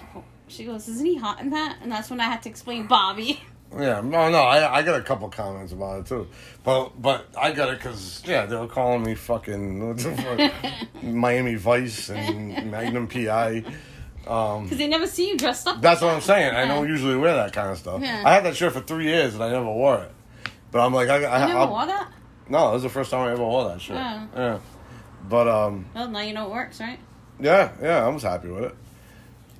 she 0.48 0.64
goes, 0.64 0.88
"Isn't 0.88 1.04
he 1.06 1.16
hot 1.16 1.40
in 1.40 1.50
that?" 1.50 1.78
And 1.82 1.92
that's 1.92 2.08
when 2.10 2.20
I 2.20 2.24
had 2.24 2.42
to 2.44 2.48
explain 2.48 2.86
Bobby. 2.86 3.40
Yeah, 3.76 4.02
no, 4.02 4.30
no, 4.30 4.38
I, 4.38 4.72
I 4.78 4.82
got 4.82 5.00
a 5.00 5.02
couple 5.02 5.28
comments 5.30 5.72
about 5.72 5.98
it 6.00 6.06
too, 6.06 6.28
but 6.62 6.90
but 7.02 7.26
I 7.36 7.50
got 7.50 7.70
it 7.70 7.78
because 7.78 8.22
yeah, 8.24 8.46
they 8.46 8.54
were 8.54 8.68
calling 8.68 9.02
me 9.02 9.16
fucking 9.16 9.88
what 9.88 9.98
the 9.98 10.12
fuck, 10.12 11.02
Miami 11.02 11.56
Vice 11.56 12.08
and 12.08 12.70
Magnum 12.70 13.08
PI. 13.08 13.64
Um, 14.28 14.62
Because 14.64 14.78
they 14.78 14.86
never 14.86 15.08
see 15.08 15.28
you 15.28 15.36
dressed 15.36 15.66
up. 15.66 15.80
that's 15.80 16.02
what 16.02 16.14
I'm 16.14 16.20
saying. 16.20 16.54
I 16.54 16.66
don't 16.68 16.86
usually 16.86 17.16
wear 17.16 17.34
that 17.34 17.52
kind 17.52 17.72
of 17.72 17.78
stuff. 17.78 18.00
Yeah. 18.00 18.22
I 18.24 18.34
had 18.34 18.44
that 18.44 18.54
shirt 18.54 18.74
for 18.74 18.80
three 18.80 19.06
years 19.06 19.34
and 19.34 19.42
I 19.42 19.50
never 19.50 19.64
wore 19.66 19.98
it. 20.04 20.12
But 20.70 20.86
I'm 20.86 20.94
like, 20.94 21.08
I, 21.08 21.24
I, 21.24 21.40
You 21.40 21.46
never 21.48 21.58
I'll- 21.58 21.70
wore 21.70 21.86
that? 21.86 22.12
no, 22.48 22.70
this 22.72 22.76
is 22.78 22.82
the 22.84 22.88
first 22.90 23.10
time 23.10 23.26
I 23.26 23.32
ever 23.32 23.42
wore 23.44 23.68
that 23.70 23.80
shirt. 23.80 23.96
Oh. 23.98 24.28
Yeah, 24.36 24.58
but 25.28 25.48
um, 25.48 25.86
Well, 25.96 26.06
now 26.08 26.20
you 26.20 26.32
know 26.32 26.46
it 26.46 26.52
works, 26.52 26.78
right? 26.78 27.00
yeah, 27.40 27.72
yeah, 27.82 28.04
I 28.04 28.08
was 28.08 28.22
happy 28.22 28.48
with 28.50 28.64
it. 28.64 28.76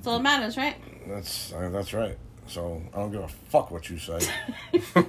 That's 0.04 0.12
all 0.12 0.18
that 0.18 0.22
matters, 0.22 0.56
right? 0.58 0.76
That's 1.08 1.50
uh, 1.54 1.70
that's 1.70 1.94
right. 1.94 2.18
So 2.46 2.82
I 2.92 2.98
don't 2.98 3.10
give 3.10 3.22
a 3.22 3.28
fuck 3.28 3.70
what 3.70 3.88
you 3.88 3.96
say. 3.96 4.18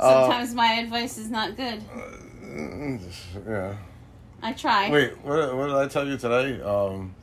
Sometimes 0.00 0.54
my 0.54 0.72
advice 0.72 1.18
is 1.18 1.28
not 1.28 1.54
good. 1.58 1.82
yeah. 3.46 3.76
I 4.42 4.54
try. 4.54 4.88
Wait, 4.88 5.18
what, 5.22 5.54
what 5.54 5.66
did 5.66 5.76
I 5.76 5.86
tell 5.86 6.08
you 6.08 6.16
today? 6.16 6.62
Um, 6.62 7.14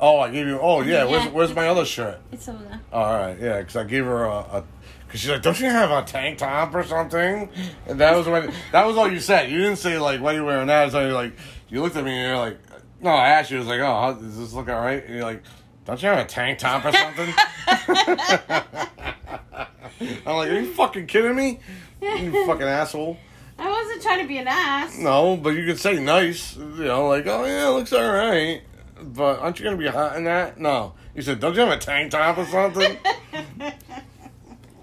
oh, 0.00 0.20
I 0.20 0.30
gave 0.30 0.46
you. 0.46 0.60
Oh, 0.60 0.82
yeah. 0.82 1.04
Where's 1.04 1.24
Yeah. 1.24 1.30
Where's 1.32 1.52
my 1.56 1.66
other 1.66 1.84
shirt? 1.84 2.20
It's 2.30 2.48
over 2.48 2.62
there. 2.62 2.80
All 2.92 3.12
right, 3.12 3.36
yeah, 3.40 3.58
because 3.58 3.74
I 3.74 3.82
gave 3.82 4.04
her 4.04 4.22
a. 4.22 4.38
a 4.38 4.64
Cause 5.08 5.20
she's 5.20 5.30
like, 5.30 5.40
don't 5.40 5.58
you 5.58 5.64
have 5.66 5.90
a 5.90 6.02
tank 6.06 6.36
top 6.36 6.74
or 6.74 6.84
something? 6.84 7.48
And 7.86 7.98
that 7.98 8.14
was 8.14 8.28
when 8.28 8.52
that 8.72 8.84
was 8.86 8.98
all 8.98 9.10
you 9.10 9.20
said. 9.20 9.50
You 9.50 9.56
didn't 9.56 9.78
say 9.78 9.98
like, 9.98 10.20
why 10.20 10.34
are 10.34 10.36
you 10.36 10.44
wearing 10.44 10.66
that? 10.66 10.92
So 10.92 11.06
you 11.06 11.14
like, 11.14 11.32
you 11.70 11.80
looked 11.80 11.96
at 11.96 12.04
me 12.04 12.10
and 12.12 12.28
you're 12.28 12.36
like, 12.36 12.58
no. 13.00 13.10
I 13.10 13.28
asked 13.28 13.50
you, 13.50 13.56
I 13.56 13.60
was 13.60 13.68
like, 13.68 13.80
oh, 13.80 14.00
how, 14.00 14.12
does 14.12 14.38
this 14.38 14.52
look 14.52 14.68
all 14.68 14.80
right? 14.80 15.04
And 15.04 15.14
you're 15.14 15.24
like, 15.24 15.42
don't 15.84 16.02
you 16.02 16.08
have 16.08 16.18
a 16.18 16.24
tank 16.24 16.58
top 16.58 16.84
or 16.84 16.92
something? 16.92 17.34
I'm 20.26 20.36
like, 20.36 20.50
are 20.50 20.60
you 20.60 20.72
fucking 20.74 21.06
kidding 21.06 21.34
me? 21.34 21.60
You 22.00 22.46
fucking 22.46 22.66
asshole. 22.66 23.16
I 23.58 23.68
wasn't 23.68 24.02
trying 24.02 24.20
to 24.20 24.28
be 24.28 24.38
an 24.38 24.46
ass. 24.46 24.96
No, 24.98 25.36
but 25.36 25.50
you 25.50 25.66
could 25.66 25.80
say 25.80 25.98
nice. 25.98 26.56
You 26.56 26.84
know, 26.84 27.08
like, 27.08 27.26
oh 27.26 27.44
yeah, 27.44 27.68
it 27.68 27.72
looks 27.72 27.92
all 27.92 28.12
right. 28.12 28.62
But 29.02 29.40
aren't 29.40 29.58
you 29.58 29.64
gonna 29.64 29.76
be 29.76 29.88
hot 29.88 30.16
in 30.16 30.24
that? 30.24 30.58
No. 30.58 30.94
You 31.14 31.22
said, 31.22 31.40
don't 31.40 31.54
you 31.54 31.60
have 31.60 31.70
a 31.70 31.78
tank 31.78 32.12
top 32.12 32.38
or 32.38 32.46
something? 32.46 32.96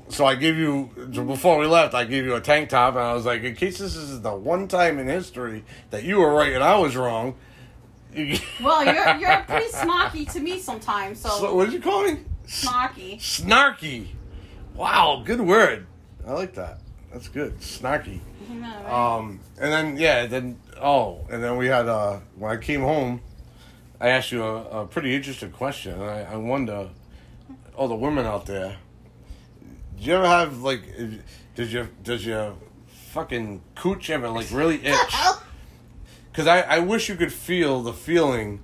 so 0.09 0.25
I 0.25 0.35
gave 0.35 0.57
you 0.57 0.89
before 1.13 1.57
we 1.57 1.67
left. 1.67 1.93
I 1.93 2.03
gave 2.03 2.25
you 2.25 2.35
a 2.35 2.41
tank 2.41 2.69
top, 2.69 2.95
and 2.95 3.03
I 3.03 3.13
was 3.13 3.25
like, 3.25 3.43
in 3.43 3.55
case 3.55 3.77
this 3.77 3.95
is 3.95 4.21
the 4.21 4.35
one 4.35 4.67
time 4.67 4.99
in 4.99 5.07
history 5.07 5.63
that 5.91 6.03
you 6.03 6.17
were 6.17 6.33
right 6.33 6.53
and 6.53 6.63
I 6.63 6.77
was 6.77 6.95
wrong. 6.95 7.35
Well, 8.61 8.85
you're 8.85 9.15
you're 9.17 9.41
pretty 9.41 9.71
snarky 9.71 10.31
to 10.33 10.39
me 10.39 10.59
sometimes. 10.59 11.19
So, 11.19 11.29
So, 11.29 11.55
what 11.55 11.65
did 11.65 11.73
you 11.73 11.81
call 11.81 12.03
me? 12.03 12.19
snarky. 12.47 13.17
Snarky. 13.17 14.07
Wow, 14.75 15.23
good 15.25 15.41
word. 15.41 15.87
I 16.25 16.31
like 16.33 16.53
that. 16.55 16.79
That's 17.11 17.27
good. 17.27 17.57
Snarky. 17.59 18.19
Know, 18.49 18.61
right? 18.61 19.17
Um, 19.17 19.39
and 19.59 19.71
then 19.71 19.97
yeah, 19.97 20.25
then 20.27 20.59
oh, 20.81 21.25
and 21.29 21.43
then 21.43 21.57
we 21.57 21.67
had 21.67 21.87
uh, 21.87 22.19
when 22.35 22.51
I 22.51 22.57
came 22.57 22.81
home, 22.81 23.21
I 23.99 24.09
asked 24.09 24.31
you 24.31 24.43
a, 24.43 24.83
a 24.83 24.87
pretty 24.87 25.15
interesting 25.15 25.51
question, 25.51 25.99
I, 26.01 26.33
I 26.33 26.35
wonder, 26.35 26.89
all 27.75 27.87
the 27.87 27.95
women 27.95 28.25
out 28.25 28.45
there, 28.45 28.77
do 29.97 30.03
you 30.03 30.13
ever 30.15 30.27
have 30.27 30.61
like, 30.61 30.81
did 31.55 31.71
you 31.71 31.87
does 32.03 32.25
your 32.25 32.55
fucking 33.11 33.61
cooch 33.75 34.09
ever 34.09 34.29
like 34.29 34.51
really 34.51 34.85
itch? 34.85 34.95
Because 36.35 36.47
I 36.47 36.61
I 36.61 36.79
wish 36.79 37.07
you 37.07 37.15
could 37.15 37.31
feel 37.31 37.81
the 37.81 37.93
feeling 37.93 38.61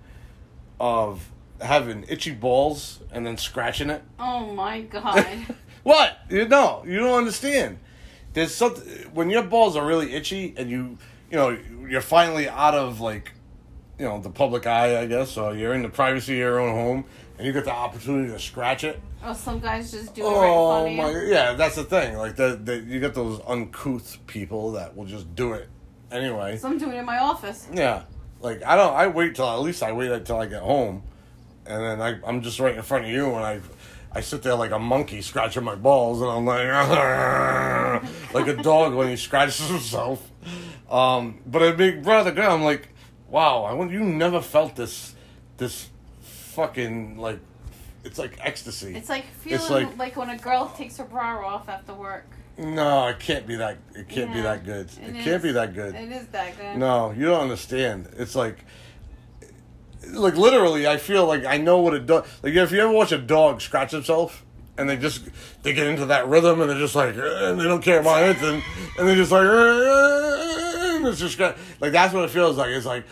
of 0.80 1.32
having 1.62 2.04
itchy 2.10 2.32
balls 2.32 3.00
and 3.12 3.26
then 3.26 3.38
scratching 3.38 3.90
it. 3.90 4.04
oh 4.20 4.52
my 4.54 4.82
god. 4.96 5.26
What? 5.84 6.18
You 6.30 6.48
know, 6.48 6.84
you 6.86 6.98
don't 7.00 7.18
understand. 7.18 7.80
There's 8.34 8.54
something 8.54 8.84
when 9.14 9.30
your 9.30 9.44
balls 9.44 9.76
are 9.76 9.86
really 9.86 10.14
itchy 10.14 10.54
and 10.58 10.70
you, 10.70 10.98
you 11.30 11.38
know, 11.38 11.58
you're 11.88 12.02
finally 12.02 12.50
out 12.50 12.74
of 12.76 13.00
like, 13.00 13.32
you 13.98 14.06
know, 14.06 14.20
the 14.20 14.30
public 14.30 14.66
eye, 14.68 15.00
I 15.02 15.06
guess. 15.06 15.32
So 15.32 15.52
you're 15.52 15.74
in 15.74 15.82
the 15.82 15.90
privacy 15.90 16.34
of 16.34 16.40
your 16.40 16.60
own 16.60 16.72
home, 16.74 17.06
and 17.38 17.46
you 17.48 17.54
get 17.54 17.66
the 17.66 17.72
opportunity 17.72 18.32
to 18.32 18.40
scratch 18.40 18.84
it. 18.84 19.00
oh, 19.24 19.34
some 19.34 19.60
guys 19.60 19.92
just 19.92 20.14
do 20.16 20.22
it 20.22 20.26
right 20.26 20.34
in 20.34 20.50
Oh 20.54 20.84
front 20.84 21.00
of 21.00 21.14
my! 21.16 21.22
Yeah, 21.30 21.54
that's 21.54 21.76
the 21.76 21.84
thing. 21.84 22.18
Like 22.18 22.36
the, 22.36 22.60
the 22.62 22.78
you 22.80 23.00
get 23.00 23.14
those 23.14 23.40
uncouth 23.48 24.18
people 24.28 24.72
that 24.74 24.96
will 24.96 25.06
just 25.06 25.34
do 25.36 25.54
it 25.54 25.68
anyway. 26.12 26.58
So 26.58 26.68
I'm 26.68 26.78
doing 26.78 26.94
it 26.94 27.00
in 27.00 27.06
my 27.06 27.20
office. 27.20 27.68
Yeah, 27.74 28.04
like 28.42 28.64
I 28.64 28.76
don't. 28.76 28.94
I 28.94 29.08
wait 29.08 29.36
till 29.36 29.48
at 29.50 29.60
least 29.60 29.82
I 29.84 29.92
wait 29.92 30.12
until 30.12 30.38
I 30.38 30.46
get 30.46 30.62
home, 30.62 31.04
and 31.66 31.82
then 31.84 32.02
I, 32.02 32.20
I'm 32.28 32.42
just 32.42 32.60
right 32.60 32.76
in 32.76 32.82
front 32.84 33.06
of 33.06 33.12
you, 33.12 33.28
and 33.36 33.46
I, 33.46 33.60
I 34.12 34.22
sit 34.22 34.44
there 34.44 34.56
like 34.56 34.72
a 34.72 34.80
monkey 34.80 35.22
scratching 35.22 35.64
my 35.64 35.76
balls, 35.76 36.22
and 36.22 36.30
I'm 36.30 36.46
like, 36.46 36.68
like 38.34 38.48
a 38.48 38.62
dog 38.62 38.94
when 38.94 39.08
he 39.08 39.16
scratches 39.16 39.68
himself. 39.68 40.30
Um, 40.90 41.40
but 41.46 41.62
a 41.62 41.74
big 41.74 42.04
brother 42.04 42.32
girl, 42.32 42.52
I'm 42.54 42.64
like, 42.64 42.90
wow, 43.30 43.64
I 43.64 43.74
want 43.74 43.92
you 43.92 44.02
never 44.02 44.42
felt 44.42 44.76
this, 44.76 45.16
this, 45.56 45.88
fucking 46.22 47.18
like, 47.18 47.40
it's 48.04 48.18
like 48.20 48.38
ecstasy. 48.42 48.94
It's 48.96 49.08
like 49.08 49.26
feeling 49.26 49.60
It's 49.62 49.70
like, 49.70 49.98
like- 49.98 50.18
when 50.18 50.30
a 50.30 50.38
girl 50.38 50.68
takes 50.76 50.98
her 50.98 51.06
bra 51.06 51.46
off 51.48 51.70
after 51.70 51.94
work. 51.94 52.28
No, 52.58 53.08
it 53.08 53.20
can't 53.20 53.48
be 53.48 53.56
that. 53.56 53.78
It 53.96 54.08
can't 54.10 54.34
be 54.34 54.42
that 54.42 54.64
good. 54.66 54.90
it 55.02 55.16
It, 55.16 55.24
can't 55.24 55.42
be 55.44 55.52
that 55.54 55.74
good. 55.74 55.96
It 55.96 56.12
is 56.12 56.28
that 56.28 56.58
good. 56.58 56.78
No, 56.78 57.12
you 57.12 57.26
don't 57.26 57.42
understand. 57.42 58.10
It's 58.18 58.36
like, 58.36 58.58
like 60.10 60.36
literally, 60.36 60.88
I 60.88 60.98
feel 60.98 61.26
like 61.26 61.46
I 61.46 61.58
know 61.58 61.80
what 61.80 61.94
a 61.94 62.00
dog. 62.00 62.26
Like 62.44 62.54
if 62.54 62.72
you 62.72 62.80
ever 62.82 62.92
watch 62.92 63.12
a 63.12 63.18
dog 63.18 63.62
scratch 63.62 63.92
himself, 63.92 64.46
and 64.78 64.90
they 64.90 64.98
just 64.98 65.22
they 65.64 65.74
get 65.74 65.88
into 65.88 66.06
that 66.08 66.28
rhythm, 66.28 66.62
and 66.62 66.70
they're 66.70 66.78
just 66.80 66.96
like, 66.96 67.16
eh, 67.16 67.50
and 67.50 67.60
they 67.60 67.64
don't 67.66 67.82
care 67.84 68.00
about 68.00 68.24
anything, 68.24 68.62
and 68.98 69.08
they're 69.08 69.16
just 69.16 69.32
like, 69.32 69.44
eh, 69.46 70.96
and 70.98 71.08
it's 71.08 71.20
just 71.20 71.38
got- 71.38 71.58
like 71.80 71.92
that's 71.92 72.14
what 72.14 72.24
it 72.26 72.30
feels 72.32 72.58
like. 72.58 72.70
It's 72.70 72.86
like, 72.86 73.06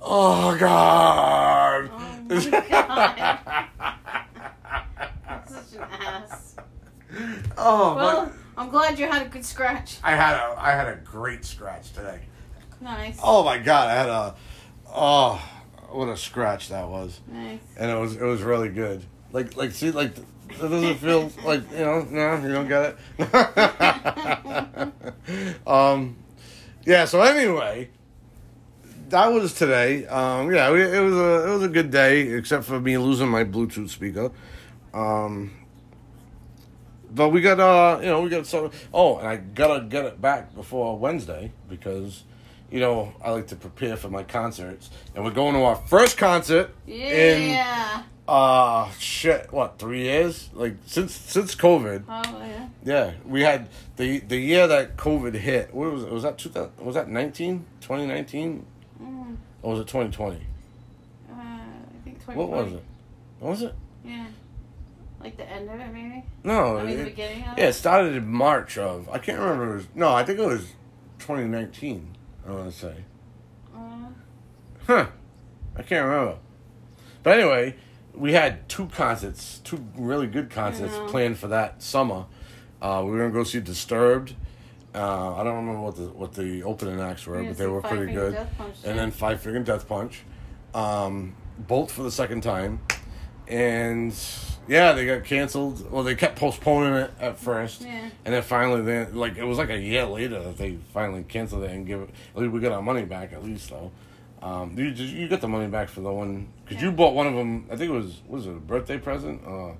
oh 0.00 0.56
god. 0.58 1.90
Oh 1.92 1.98
my 2.28 2.60
god. 2.70 3.38
Such 5.48 5.74
an 5.80 5.82
ass. 5.82 6.56
oh, 7.56 7.94
Well, 7.96 8.26
but 8.26 8.34
I'm 8.56 8.70
glad 8.70 8.98
you 8.98 9.06
had 9.06 9.26
a 9.26 9.28
good 9.28 9.44
scratch. 9.44 9.98
I 10.02 10.12
had 10.12 10.34
a 10.34 10.54
I 10.58 10.70
had 10.72 10.88
a 10.88 10.96
great 10.96 11.44
scratch 11.44 11.92
today. 11.92 12.20
Nice. 12.80 13.18
Oh 13.22 13.44
my 13.44 13.58
god, 13.58 13.88
I 13.88 13.94
had 13.94 14.08
a 14.08 14.34
oh 14.94 15.50
what 15.90 16.08
a 16.08 16.16
scratch 16.16 16.68
that 16.68 16.88
was. 16.88 17.20
Nice. 17.28 17.58
and 17.78 17.90
it 17.90 17.94
was 17.94 18.16
it 18.16 18.22
was 18.22 18.42
really 18.42 18.68
good. 18.68 19.02
Like 19.32 19.56
like 19.56 19.72
see 19.72 19.90
like 19.90 20.16
it 20.16 20.60
doesn't 20.60 20.96
feel 20.96 21.32
like 21.44 21.62
you 21.72 21.78
know 21.78 22.06
no 22.10 22.36
you 22.36 22.52
don't 22.52 22.68
get 22.68 22.96
it. 23.18 24.92
um, 25.66 26.16
yeah. 26.84 27.04
So 27.06 27.22
anyway, 27.22 27.88
that 29.08 29.32
was 29.32 29.54
today. 29.54 30.06
Um, 30.06 30.52
yeah, 30.52 30.68
it 30.68 31.00
was 31.00 31.14
a 31.14 31.48
it 31.48 31.52
was 31.54 31.62
a 31.64 31.68
good 31.68 31.90
day 31.90 32.28
except 32.28 32.64
for 32.64 32.80
me 32.80 32.98
losing 32.98 33.28
my 33.28 33.44
Bluetooth 33.44 33.88
speaker. 33.88 34.30
Um, 34.92 35.52
but 37.14 37.30
we 37.30 37.40
got 37.40 37.60
uh 37.60 37.98
you 38.00 38.06
know 38.08 38.20
we 38.22 38.28
got 38.30 38.46
some 38.46 38.70
oh 38.92 39.18
and 39.18 39.28
I 39.28 39.36
gotta 39.36 39.84
get 39.84 40.04
it 40.04 40.20
back 40.20 40.54
before 40.54 40.98
Wednesday 40.98 41.52
because. 41.68 42.24
You 42.70 42.80
know, 42.80 43.12
I 43.22 43.30
like 43.30 43.46
to 43.48 43.56
prepare 43.56 43.96
for 43.96 44.08
my 44.08 44.24
concerts, 44.24 44.90
and 45.14 45.22
we're 45.24 45.30
going 45.30 45.54
to 45.54 45.60
our 45.62 45.76
first 45.76 46.16
concert 46.18 46.70
in 46.88 47.62
uh 48.26 48.90
shit, 48.98 49.52
what, 49.52 49.78
three 49.78 50.02
years? 50.04 50.48
Like 50.54 50.76
since 50.86 51.12
since 51.14 51.54
COVID. 51.54 52.02
Oh 52.08 52.22
yeah. 52.40 52.68
Yeah. 52.82 53.12
We 53.26 53.42
had 53.42 53.68
the 53.96 54.18
the 54.20 54.38
year 54.38 54.66
that 54.66 54.96
COVID 54.96 55.34
hit. 55.34 55.72
What 55.72 55.92
was 55.92 56.02
it? 56.02 56.10
Was 56.10 56.22
that 56.24 56.36
two 56.36 56.48
thousand 56.48 56.72
was 56.84 56.96
that 56.96 57.08
19? 57.08 57.64
2019? 57.82 58.66
Mm, 59.00 59.36
Or 59.62 59.72
was 59.72 59.80
it 59.80 59.86
twenty 59.86 60.10
twenty? 60.10 60.40
uh, 61.30 61.34
I 61.36 61.68
think 62.02 62.24
20. 62.24 62.40
What 62.40 62.48
was 62.50 62.72
it? 62.72 62.84
What 63.38 63.50
was 63.50 63.62
it? 63.62 63.74
Yeah. 64.04 64.26
Like 65.24 65.38
the 65.38 65.50
end 65.50 65.70
of 65.70 65.80
it, 65.80 65.90
maybe. 65.92 66.22
No. 66.44 66.76
I 66.76 66.84
mean, 66.84 66.96
the 66.98 67.02
it, 67.02 67.04
beginning 67.06 67.44
of 67.44 67.56
yeah, 67.58 67.68
it. 67.68 67.72
started 67.72 68.14
in 68.14 68.30
March 68.30 68.76
of 68.76 69.08
I 69.08 69.18
can't 69.18 69.38
remember 69.38 69.72
it 69.72 69.76
was 69.76 69.86
no, 69.94 70.12
I 70.12 70.22
think 70.22 70.38
it 70.38 70.46
was 70.46 70.72
twenty 71.18 71.44
nineteen, 71.48 72.14
I 72.46 72.50
wanna 72.52 72.70
say. 72.70 72.94
Uh, 73.74 74.08
Huh. 74.86 75.06
I 75.76 75.82
can't 75.82 76.06
remember. 76.06 76.36
But 77.22 77.38
anyway, 77.38 77.76
we 78.14 78.34
had 78.34 78.68
two 78.68 78.86
concerts, 78.88 79.60
two 79.64 79.82
really 79.96 80.26
good 80.26 80.50
concerts 80.50 80.94
planned 81.10 81.38
for 81.38 81.48
that 81.48 81.82
summer. 81.82 82.26
Uh, 82.82 83.02
we 83.02 83.12
were 83.12 83.18
gonna 83.18 83.32
go 83.32 83.44
see 83.44 83.60
Disturbed. 83.60 84.34
Uh, 84.94 85.34
I 85.34 85.42
don't 85.42 85.56
remember 85.56 85.80
what 85.80 85.96
the 85.96 86.08
what 86.08 86.34
the 86.34 86.62
opening 86.62 87.00
acts 87.00 87.26
were, 87.26 87.42
but 87.42 87.56
they 87.56 87.66
were 87.66 87.80
pretty 87.80 88.12
good. 88.12 88.34
Punch, 88.58 88.76
and 88.84 88.84
yeah. 88.84 88.92
then 88.92 89.10
Five 89.10 89.40
Finger 89.40 89.60
Death 89.60 89.88
Punch, 89.88 90.22
um, 90.74 91.34
both 91.58 91.90
for 91.90 92.02
the 92.02 92.12
second 92.12 92.42
time, 92.42 92.80
and 93.48 94.14
yeah, 94.68 94.92
they 94.92 95.06
got 95.06 95.24
canceled. 95.24 95.90
Well, 95.90 96.02
they 96.02 96.14
kept 96.14 96.36
postponing 96.36 96.94
it 96.94 97.10
at 97.20 97.38
first, 97.38 97.82
Yeah. 97.82 98.08
and 98.24 98.34
then 98.34 98.42
finally, 98.42 98.82
then 98.82 99.14
like 99.14 99.36
it 99.36 99.44
was 99.44 99.58
like 99.58 99.70
a 99.70 99.78
year 99.78 100.04
later 100.06 100.42
that 100.42 100.56
they 100.58 100.78
finally 100.92 101.22
canceled 101.24 101.64
it 101.64 101.70
and 101.70 101.86
give 101.86 102.00
it. 102.00 102.10
At 102.34 102.42
least 102.42 102.52
we 102.52 102.60
got 102.60 102.72
our 102.72 102.82
money 102.82 103.04
back 103.04 103.32
at 103.32 103.44
least 103.44 103.70
though. 103.70 103.90
Um, 104.42 104.78
you 104.78 104.92
just, 104.92 105.12
you 105.14 105.26
got 105.28 105.40
the 105.40 105.48
money 105.48 105.68
back 105.68 105.88
for 105.88 106.02
the 106.02 106.12
one 106.12 106.48
because 106.66 106.82
you 106.82 106.92
bought 106.92 107.14
one 107.14 107.26
of 107.26 107.34
them. 107.34 107.66
I 107.70 107.76
think 107.76 107.90
it 107.90 107.94
was 107.94 108.20
was 108.28 108.46
it 108.46 108.50
a 108.50 108.54
birthday 108.54 108.98
present? 108.98 109.40
Uh, 109.46 109.72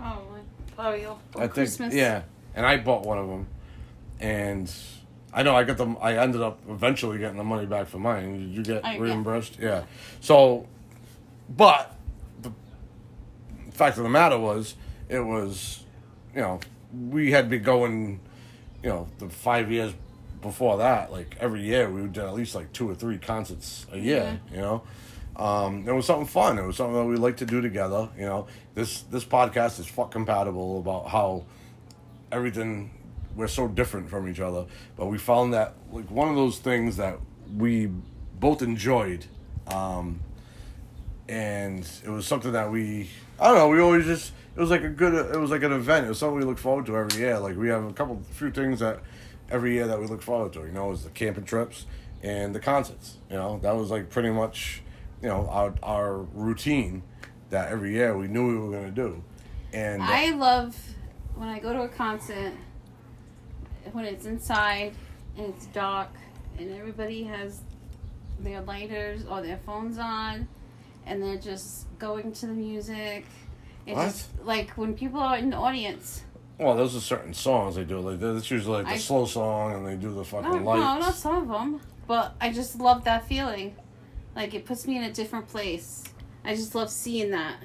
Oh, 0.00 0.22
like, 0.32 0.42
oh, 0.78 0.92
you 0.94 1.16
I 1.34 1.40
think 1.40 1.54
Christmas. 1.54 1.92
yeah, 1.94 2.22
and 2.54 2.64
I 2.64 2.76
bought 2.76 3.04
one 3.04 3.18
of 3.18 3.26
them, 3.26 3.48
and 4.20 4.72
I 5.32 5.42
know 5.42 5.56
I 5.56 5.64
got 5.64 5.76
them. 5.76 5.96
I 6.00 6.16
ended 6.16 6.40
up 6.40 6.60
eventually 6.68 7.18
getting 7.18 7.36
the 7.36 7.42
money 7.44 7.66
back 7.66 7.88
for 7.88 7.98
mine. 7.98 8.38
Did 8.38 8.56
you 8.56 8.62
get 8.74 8.84
I- 8.84 8.96
reimbursed? 8.98 9.58
Yeah. 9.60 9.82
So, 10.20 10.66
but 11.48 11.94
fact 13.78 13.96
of 13.96 14.02
the 14.02 14.10
matter 14.10 14.38
was, 14.38 14.74
it 15.08 15.20
was, 15.20 15.84
you 16.34 16.40
know, 16.40 16.60
we 16.92 17.30
had 17.30 17.48
been 17.48 17.62
going, 17.62 18.20
you 18.82 18.88
know, 18.90 19.08
the 19.18 19.28
five 19.28 19.70
years 19.70 19.92
before 20.42 20.78
that, 20.78 21.10
like 21.10 21.36
every 21.40 21.62
year 21.62 21.90
we 21.90 22.02
did 22.02 22.18
at 22.18 22.34
least 22.34 22.54
like 22.54 22.72
two 22.72 22.88
or 22.88 22.94
three 22.94 23.18
concerts 23.18 23.86
a 23.92 23.98
year. 23.98 24.40
You 24.52 24.58
know. 24.58 24.82
Um, 25.36 25.88
it 25.88 25.92
was 25.92 26.04
something 26.04 26.26
fun. 26.26 26.58
It 26.58 26.66
was 26.66 26.76
something 26.76 26.96
that 26.96 27.04
we 27.04 27.16
like 27.16 27.36
to 27.36 27.46
do 27.46 27.60
together. 27.60 28.08
You 28.16 28.26
know, 28.26 28.46
this 28.74 29.02
this 29.02 29.24
podcast 29.24 29.78
is 29.78 29.86
fuck 29.86 30.10
compatible 30.10 30.80
about 30.80 31.08
how 31.08 31.44
everything 32.32 32.90
we're 33.36 33.46
so 33.46 33.68
different 33.68 34.10
from 34.10 34.28
each 34.28 34.40
other, 34.40 34.66
but 34.96 35.06
we 35.06 35.16
found 35.16 35.54
that 35.54 35.74
like 35.92 36.10
one 36.10 36.28
of 36.28 36.34
those 36.34 36.58
things 36.58 36.96
that 36.96 37.18
we 37.56 37.88
both 38.40 38.62
enjoyed, 38.62 39.26
um, 39.68 40.20
and 41.28 41.88
it 42.04 42.10
was 42.10 42.26
something 42.26 42.52
that 42.52 42.72
we 42.72 43.08
I 43.40 43.48
don't 43.48 43.56
know 43.56 43.68
we 43.68 43.80
always 43.80 44.04
just 44.04 44.32
it 44.56 44.60
was 44.60 44.70
like 44.70 44.82
a 44.82 44.88
good 44.88 45.14
it 45.14 45.38
was 45.38 45.50
like 45.50 45.62
an 45.62 45.72
event. 45.72 46.06
It 46.06 46.08
was 46.08 46.18
something 46.18 46.38
we 46.38 46.44
look 46.44 46.58
forward 46.58 46.86
to 46.86 46.96
every 46.96 47.20
year. 47.20 47.38
Like 47.38 47.56
we 47.56 47.68
have 47.68 47.84
a 47.84 47.92
couple 47.92 48.20
few 48.32 48.50
things 48.50 48.80
that 48.80 49.00
every 49.50 49.74
year 49.74 49.86
that 49.86 50.00
we 50.00 50.06
look 50.06 50.22
forward 50.22 50.52
to. 50.54 50.60
You 50.60 50.72
know, 50.72 50.90
is 50.90 51.04
the 51.04 51.10
camping 51.10 51.44
trips 51.44 51.86
and 52.22 52.54
the 52.54 52.60
concerts. 52.60 53.18
You 53.30 53.36
know, 53.36 53.60
that 53.62 53.76
was 53.76 53.90
like 53.90 54.10
pretty 54.10 54.30
much 54.30 54.82
you 55.22 55.28
know 55.28 55.46
our 55.48 55.74
our 55.82 56.18
routine 56.18 57.04
that 57.50 57.70
every 57.70 57.92
year 57.92 58.16
we 58.16 58.26
knew 58.26 58.48
we 58.48 58.58
were 58.58 58.72
gonna 58.72 58.90
do. 58.90 59.22
And 59.72 60.02
I 60.02 60.30
love 60.30 60.76
when 61.36 61.48
I 61.48 61.60
go 61.60 61.72
to 61.72 61.82
a 61.82 61.88
concert 61.88 62.52
when 63.92 64.04
it's 64.04 64.26
inside 64.26 64.92
and 65.36 65.54
it's 65.54 65.66
dark 65.66 66.10
and 66.58 66.74
everybody 66.74 67.22
has 67.24 67.60
their 68.40 68.60
lighters 68.62 69.24
or 69.24 69.40
their 69.40 69.58
phones 69.64 69.98
on 69.98 70.48
and 71.08 71.22
they're 71.22 71.36
just 71.38 71.86
going 71.98 72.32
to 72.32 72.46
the 72.46 72.52
music. 72.52 73.24
It's 73.86 73.96
What? 73.96 74.04
just 74.04 74.28
like 74.44 74.70
when 74.72 74.94
people 74.94 75.20
are 75.20 75.36
in 75.38 75.50
the 75.50 75.56
audience. 75.56 76.22
Well, 76.58 76.74
those 76.76 76.94
are 76.96 77.00
certain 77.00 77.34
songs 77.34 77.76
they 77.76 77.84
do. 77.84 78.00
Like 78.00 78.20
that's 78.20 78.50
usually 78.50 78.78
like 78.78 78.86
the 78.86 78.92
I- 78.94 78.98
slow 78.98 79.24
song, 79.26 79.74
and 79.74 79.86
they 79.86 79.96
do 79.96 80.12
the 80.12 80.24
fucking 80.24 80.50
No, 80.50 80.58
no, 80.58 80.98
not 80.98 81.14
some 81.14 81.36
of 81.36 81.48
them, 81.48 81.80
but 82.06 82.34
I 82.40 82.52
just 82.52 82.78
love 82.80 83.04
that 83.04 83.26
feeling. 83.28 83.74
Like 84.36 84.54
it 84.54 84.64
puts 84.64 84.86
me 84.86 84.96
in 84.96 85.04
a 85.04 85.12
different 85.12 85.48
place. 85.48 86.04
I 86.44 86.54
just 86.54 86.74
love 86.74 86.90
seeing 86.90 87.30
that. 87.32 87.56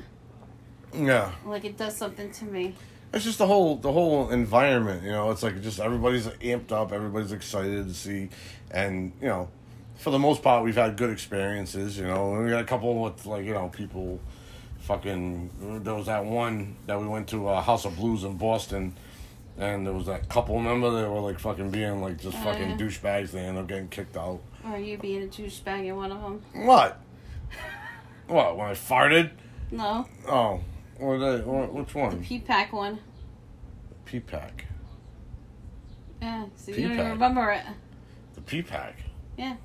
Yeah, 0.94 1.32
Like 1.46 1.66
it 1.66 1.76
does 1.78 1.98
something 1.98 2.32
to 2.32 2.46
me. 2.46 2.76
it's 3.14 3.24
just 3.26 3.40
the 3.40 3.48
whole 3.48 3.78
the 3.78 3.92
whole 3.92 4.30
environment. 4.30 5.04
You 5.04 5.12
know, 5.12 5.32
it's 5.32 5.42
like 5.44 5.62
just 5.62 5.80
everybody's 5.80 6.28
amped 6.28 6.72
up, 6.72 6.92
everybody's 6.94 7.32
excited 7.32 7.88
to 7.88 7.94
see, 7.94 8.30
and 8.72 9.12
you 9.22 9.28
know, 9.28 9.50
for 9.98 10.10
the 10.12 10.20
most 10.20 10.42
part, 10.44 10.64
we've 10.64 10.76
had 10.76 10.98
good 10.98 11.10
experiences. 11.10 11.98
You 11.98 12.06
know, 12.08 12.32
we 12.42 12.50
got 12.50 12.62
a 12.62 12.66
couple 12.66 13.02
with 13.02 13.26
like 13.26 13.46
you 13.46 13.54
know 13.54 13.70
people, 13.70 14.20
fucking. 14.80 15.82
There 15.84 15.96
was 15.96 16.06
that 16.08 16.26
one 16.26 16.76
that 16.88 17.00
we 17.00 17.08
went 17.08 17.28
to 17.30 17.48
uh, 17.48 17.62
House 17.62 17.86
of 17.86 17.96
Blues 17.96 18.24
in 18.24 18.38
Boston. 18.38 18.96
And 19.56 19.86
there 19.86 19.94
was 19.94 20.08
that 20.08 20.28
couple 20.30 20.60
member 20.60 20.90
that 20.90 21.08
were 21.08 21.20
like 21.20 21.38
fucking 21.40 21.70
being 21.70 22.02
like 22.02 22.20
just 22.20 22.36
Oh, 22.40 22.44
fucking 22.44 22.76
douchebags. 22.80 23.30
They 23.32 23.42
ended 23.42 23.62
up 23.62 23.68
getting 23.68 23.88
kicked 23.88 24.18
out. 24.18 24.40
Or 24.66 24.80
you 24.80 24.98
being 24.98 25.22
a 25.22 25.28
douchebag 25.28 25.86
in 25.86 25.96
one 25.96 26.12
of 26.12 26.22
them. 26.24 26.42
What? 26.66 27.00
What? 28.26 28.58
When 28.58 28.66
I 28.66 28.72
farted? 28.74 29.30
No, 29.70 30.08
Oh, 30.28 30.60
what? 30.98 31.18
They, 31.20 31.42
what 31.42 31.72
which 31.72 31.94
one? 31.94 32.10
the 32.10 32.16
one? 32.16 32.26
PPAC 32.26 32.72
one. 32.74 33.00
PPAC. 34.08 34.50
Yeah, 36.22 36.46
so 36.56 36.72
you 36.72 36.88
don't 36.88 36.94
even 36.94 37.10
remember 37.12 37.52
it. 37.52 37.64
The 38.34 38.42
PPAC. 38.42 38.94
Yeah. 39.38 39.56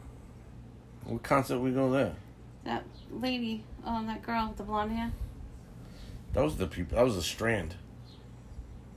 What 1.08 1.22
concert 1.22 1.58
we 1.58 1.70
go 1.70 1.90
there? 1.90 2.12
That 2.64 2.84
lady, 3.10 3.64
um, 3.84 4.06
that 4.06 4.22
girl 4.22 4.48
with 4.48 4.58
the 4.58 4.62
blonde 4.62 4.92
hair. 4.92 5.10
That 6.34 6.44
was 6.44 6.56
the 6.56 6.66
P. 6.66 6.82
That 6.82 7.02
was 7.04 7.16
the 7.16 7.22
Strand. 7.22 7.74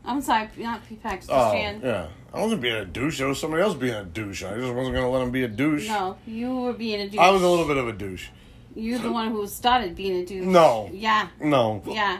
I'm 0.03 0.19
sorry, 0.21 0.49
not 0.57 0.81
PPACs, 0.89 1.27
the 1.27 1.33
Oh, 1.33 1.49
strand. 1.49 1.83
yeah. 1.83 2.07
I 2.33 2.41
wasn't 2.41 2.61
being 2.61 2.75
a 2.75 2.85
douche. 2.85 3.21
It 3.21 3.25
was 3.25 3.39
somebody 3.39 3.61
else 3.63 3.75
being 3.75 3.93
a 3.93 4.03
douche. 4.03 4.43
I 4.43 4.55
just 4.57 4.73
wasn't 4.73 4.95
gonna 4.95 5.09
let 5.09 5.21
him 5.21 5.31
be 5.31 5.43
a 5.43 5.47
douche. 5.47 5.87
No, 5.87 6.17
you 6.25 6.53
were 6.53 6.73
being 6.73 7.01
a 7.01 7.07
douche. 7.09 7.19
I 7.19 7.29
was 7.29 7.43
a 7.43 7.47
little 7.47 7.67
bit 7.67 7.77
of 7.77 7.87
a 7.87 7.93
douche. 7.93 8.27
You're 8.75 8.99
the 8.99 9.11
one 9.11 9.31
who 9.31 9.45
started 9.47 9.95
being 9.95 10.15
a 10.23 10.25
douche. 10.25 10.45
No. 10.45 10.89
Yeah. 10.91 11.27
No. 11.39 11.83
Yeah. 11.85 12.19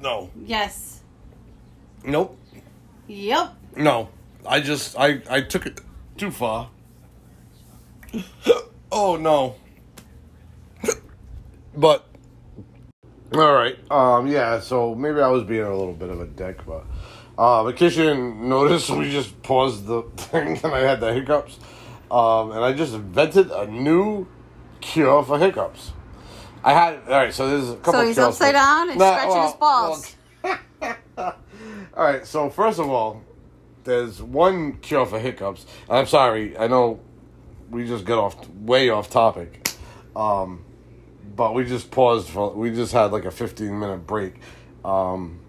No. 0.00 0.30
Yes. 0.46 1.00
Nope. 2.04 2.36
Yep. 3.08 3.54
No. 3.76 4.08
I 4.46 4.60
just 4.60 4.98
I 4.98 5.20
I 5.30 5.42
took 5.42 5.66
it 5.66 5.80
too 6.16 6.30
far. 6.30 6.70
oh 8.92 9.16
no. 9.16 9.56
but 11.76 12.06
all 13.34 13.54
right. 13.54 13.78
Um 13.90 14.26
yeah, 14.28 14.60
so 14.60 14.94
maybe 14.94 15.20
I 15.20 15.28
was 15.28 15.44
being 15.44 15.62
a 15.62 15.74
little 15.76 15.94
bit 15.94 16.10
of 16.10 16.20
a 16.20 16.26
dick, 16.26 16.60
but 16.66 16.84
uh 17.38 17.66
in 17.66 17.74
case 17.76 17.96
you 17.96 18.04
didn't 18.04 18.48
notice, 18.48 18.90
we 18.90 19.10
just 19.10 19.42
paused 19.42 19.86
the 19.86 20.02
thing 20.16 20.60
and 20.64 20.74
I 20.74 20.80
had 20.80 21.00
the 21.00 21.12
hiccups. 21.12 21.58
Um 22.10 22.52
and 22.52 22.64
I 22.64 22.72
just 22.74 22.94
invented 22.94 23.50
a 23.50 23.66
new 23.66 24.28
cure 24.80 25.24
for 25.24 25.38
hiccups. 25.38 25.92
I 26.64 26.72
had 26.74 27.00
all 27.08 27.12
right, 27.12 27.34
so 27.34 27.48
there's 27.48 27.70
a 27.70 27.76
couple 27.76 27.94
of 28.00 28.04
So 28.04 28.06
he's 28.06 28.18
upside 28.18 28.54
down 28.54 28.90
and 28.90 28.98
Nah, 28.98 29.12
stretching 29.18 29.42
his 29.42 29.52
balls. 29.54 30.16
well, 30.44 30.58
all 31.96 32.04
right, 32.04 32.26
so 32.26 32.50
first 32.50 32.78
of 32.78 32.88
all, 32.88 33.22
there's 33.84 34.22
one 34.22 34.74
cure 34.74 35.06
for 35.06 35.18
hiccups. 35.18 35.66
I'm 35.90 36.06
sorry, 36.06 36.56
I 36.58 36.68
know 36.68 37.00
we 37.72 37.86
just 37.86 38.04
got 38.04 38.18
off 38.18 38.48
way 38.50 38.90
off 38.90 39.10
topic, 39.10 39.68
um, 40.14 40.64
but 41.34 41.54
we 41.54 41.64
just 41.64 41.90
paused 41.90 42.28
for 42.28 42.52
we 42.52 42.70
just 42.70 42.92
had 42.92 43.12
like 43.12 43.24
a 43.24 43.30
15 43.30 43.78
minute 43.78 44.06
break, 44.06 44.34
um, 44.84 45.40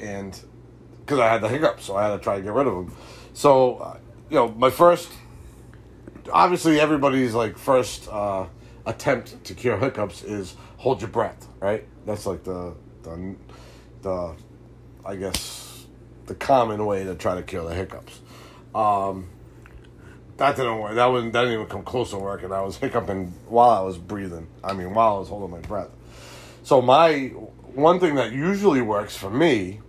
and 0.00 0.38
because 1.00 1.20
I 1.20 1.28
had 1.28 1.40
the 1.40 1.48
hiccups, 1.48 1.84
so 1.84 1.96
I 1.96 2.08
had 2.08 2.16
to 2.16 2.18
try 2.18 2.36
to 2.36 2.42
get 2.42 2.52
rid 2.52 2.66
of 2.66 2.74
them. 2.74 2.96
So, 3.34 3.76
uh, 3.76 3.98
you 4.28 4.36
know, 4.36 4.48
my 4.48 4.70
first, 4.70 5.10
obviously, 6.32 6.80
everybody's 6.80 7.34
like 7.34 7.56
first 7.56 8.08
uh, 8.08 8.46
attempt 8.84 9.44
to 9.44 9.54
cure 9.54 9.78
hiccups 9.78 10.24
is 10.24 10.56
hold 10.76 11.00
your 11.00 11.10
breath, 11.10 11.46
right? 11.60 11.86
That's 12.04 12.26
like 12.26 12.42
the 12.42 12.74
the 13.04 13.36
the 14.02 14.34
I 15.04 15.16
guess 15.16 15.86
the 16.26 16.34
common 16.34 16.84
way 16.84 17.04
to 17.04 17.14
try 17.14 17.36
to 17.36 17.42
cure 17.42 17.64
the 17.64 17.74
hiccups. 17.74 18.20
Um, 18.74 19.28
that 20.42 20.56
didn't 20.56 20.80
work. 20.80 20.96
That 20.96 21.06
wasn't. 21.06 21.32
That 21.32 21.42
didn't 21.42 21.54
even 21.54 21.66
come 21.66 21.84
close 21.84 22.10
to 22.10 22.18
working. 22.18 22.52
I 22.52 22.62
was 22.62 22.76
hiccuping 22.76 23.32
while 23.46 23.70
I 23.70 23.80
was 23.80 23.96
breathing. 23.96 24.48
I 24.64 24.72
mean, 24.72 24.92
while 24.92 25.16
I 25.16 25.18
was 25.20 25.28
holding 25.28 25.50
my 25.50 25.60
breath. 25.60 25.90
So 26.64 26.82
my 26.82 27.28
one 27.74 28.00
thing 28.00 28.16
that 28.16 28.32
usually 28.32 28.82
works 28.82 29.16
for 29.16 29.30
me 29.30 29.80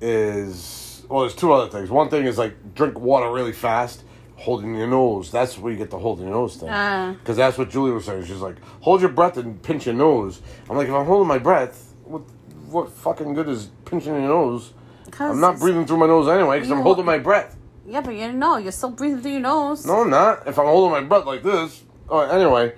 is 0.00 1.04
well, 1.08 1.22
there's 1.22 1.34
two 1.34 1.52
other 1.52 1.68
things. 1.68 1.90
One 1.90 2.08
thing 2.08 2.24
is 2.24 2.38
like 2.38 2.74
drink 2.76 3.00
water 3.00 3.32
really 3.32 3.52
fast, 3.52 4.04
holding 4.36 4.76
your 4.76 4.86
nose. 4.86 5.32
That's 5.32 5.58
where 5.58 5.72
you 5.72 5.78
get 5.78 5.90
the 5.90 5.98
holding 5.98 6.26
your 6.26 6.34
nose 6.34 6.56
thing. 6.56 6.68
Ah. 6.70 7.16
Because 7.18 7.36
that's 7.36 7.58
what 7.58 7.68
Julie 7.68 7.90
was 7.90 8.04
saying. 8.04 8.26
She's 8.26 8.36
like, 8.36 8.62
hold 8.80 9.00
your 9.00 9.10
breath 9.10 9.36
and 9.38 9.60
pinch 9.60 9.86
your 9.86 9.96
nose. 9.96 10.40
I'm 10.70 10.76
like, 10.76 10.86
if 10.86 10.94
I'm 10.94 11.04
holding 11.04 11.26
my 11.26 11.38
breath, 11.38 11.94
what 12.04 12.22
what 12.68 12.92
fucking 12.92 13.34
good 13.34 13.48
is 13.48 13.70
pinching 13.84 14.12
your 14.12 14.22
nose? 14.22 14.72
I'm 15.18 15.40
not 15.40 15.58
breathing 15.58 15.84
through 15.84 15.98
my 15.98 16.06
nose 16.06 16.28
anyway 16.28 16.58
because 16.58 16.70
I'm 16.70 16.82
holding 16.82 17.04
my 17.04 17.18
breath. 17.18 17.56
Yeah, 17.86 18.00
but 18.00 18.12
you 18.14 18.32
know, 18.32 18.56
you're 18.56 18.72
still 18.72 18.90
breathing 18.90 19.20
through 19.20 19.32
your 19.32 19.40
nose. 19.40 19.84
No, 19.86 20.02
I'm 20.02 20.10
not. 20.10 20.46
If 20.46 20.58
I'm 20.58 20.66
holding 20.66 20.90
my 20.92 21.00
breath 21.00 21.26
like 21.26 21.42
this. 21.42 21.82
Oh, 22.08 22.20
anyway, 22.20 22.74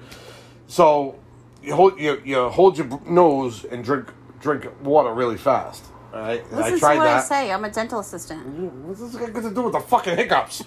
so 0.66 1.18
you 1.62 1.74
hold 1.74 1.98
you, 2.00 2.20
you 2.24 2.48
hold 2.48 2.78
your 2.78 3.00
nose 3.06 3.64
and 3.64 3.84
drink 3.84 4.12
drink 4.40 4.66
water 4.82 5.12
really 5.12 5.36
fast. 5.36 5.84
All 6.12 6.20
right, 6.20 6.42
And 6.44 6.56
Listen 6.56 6.74
I 6.74 6.78
tried 6.78 6.94
to 6.94 6.98
what 7.00 7.04
that. 7.06 7.16
I 7.18 7.20
say. 7.20 7.52
I'm 7.52 7.64
a 7.64 7.70
dental 7.70 8.00
assistant. 8.00 8.46
What's 8.84 9.00
this 9.00 9.14
got 9.16 9.42
to 9.42 9.54
do 9.54 9.62
with 9.62 9.72
the 9.72 9.80
fucking 9.80 10.16
hiccups? 10.16 10.62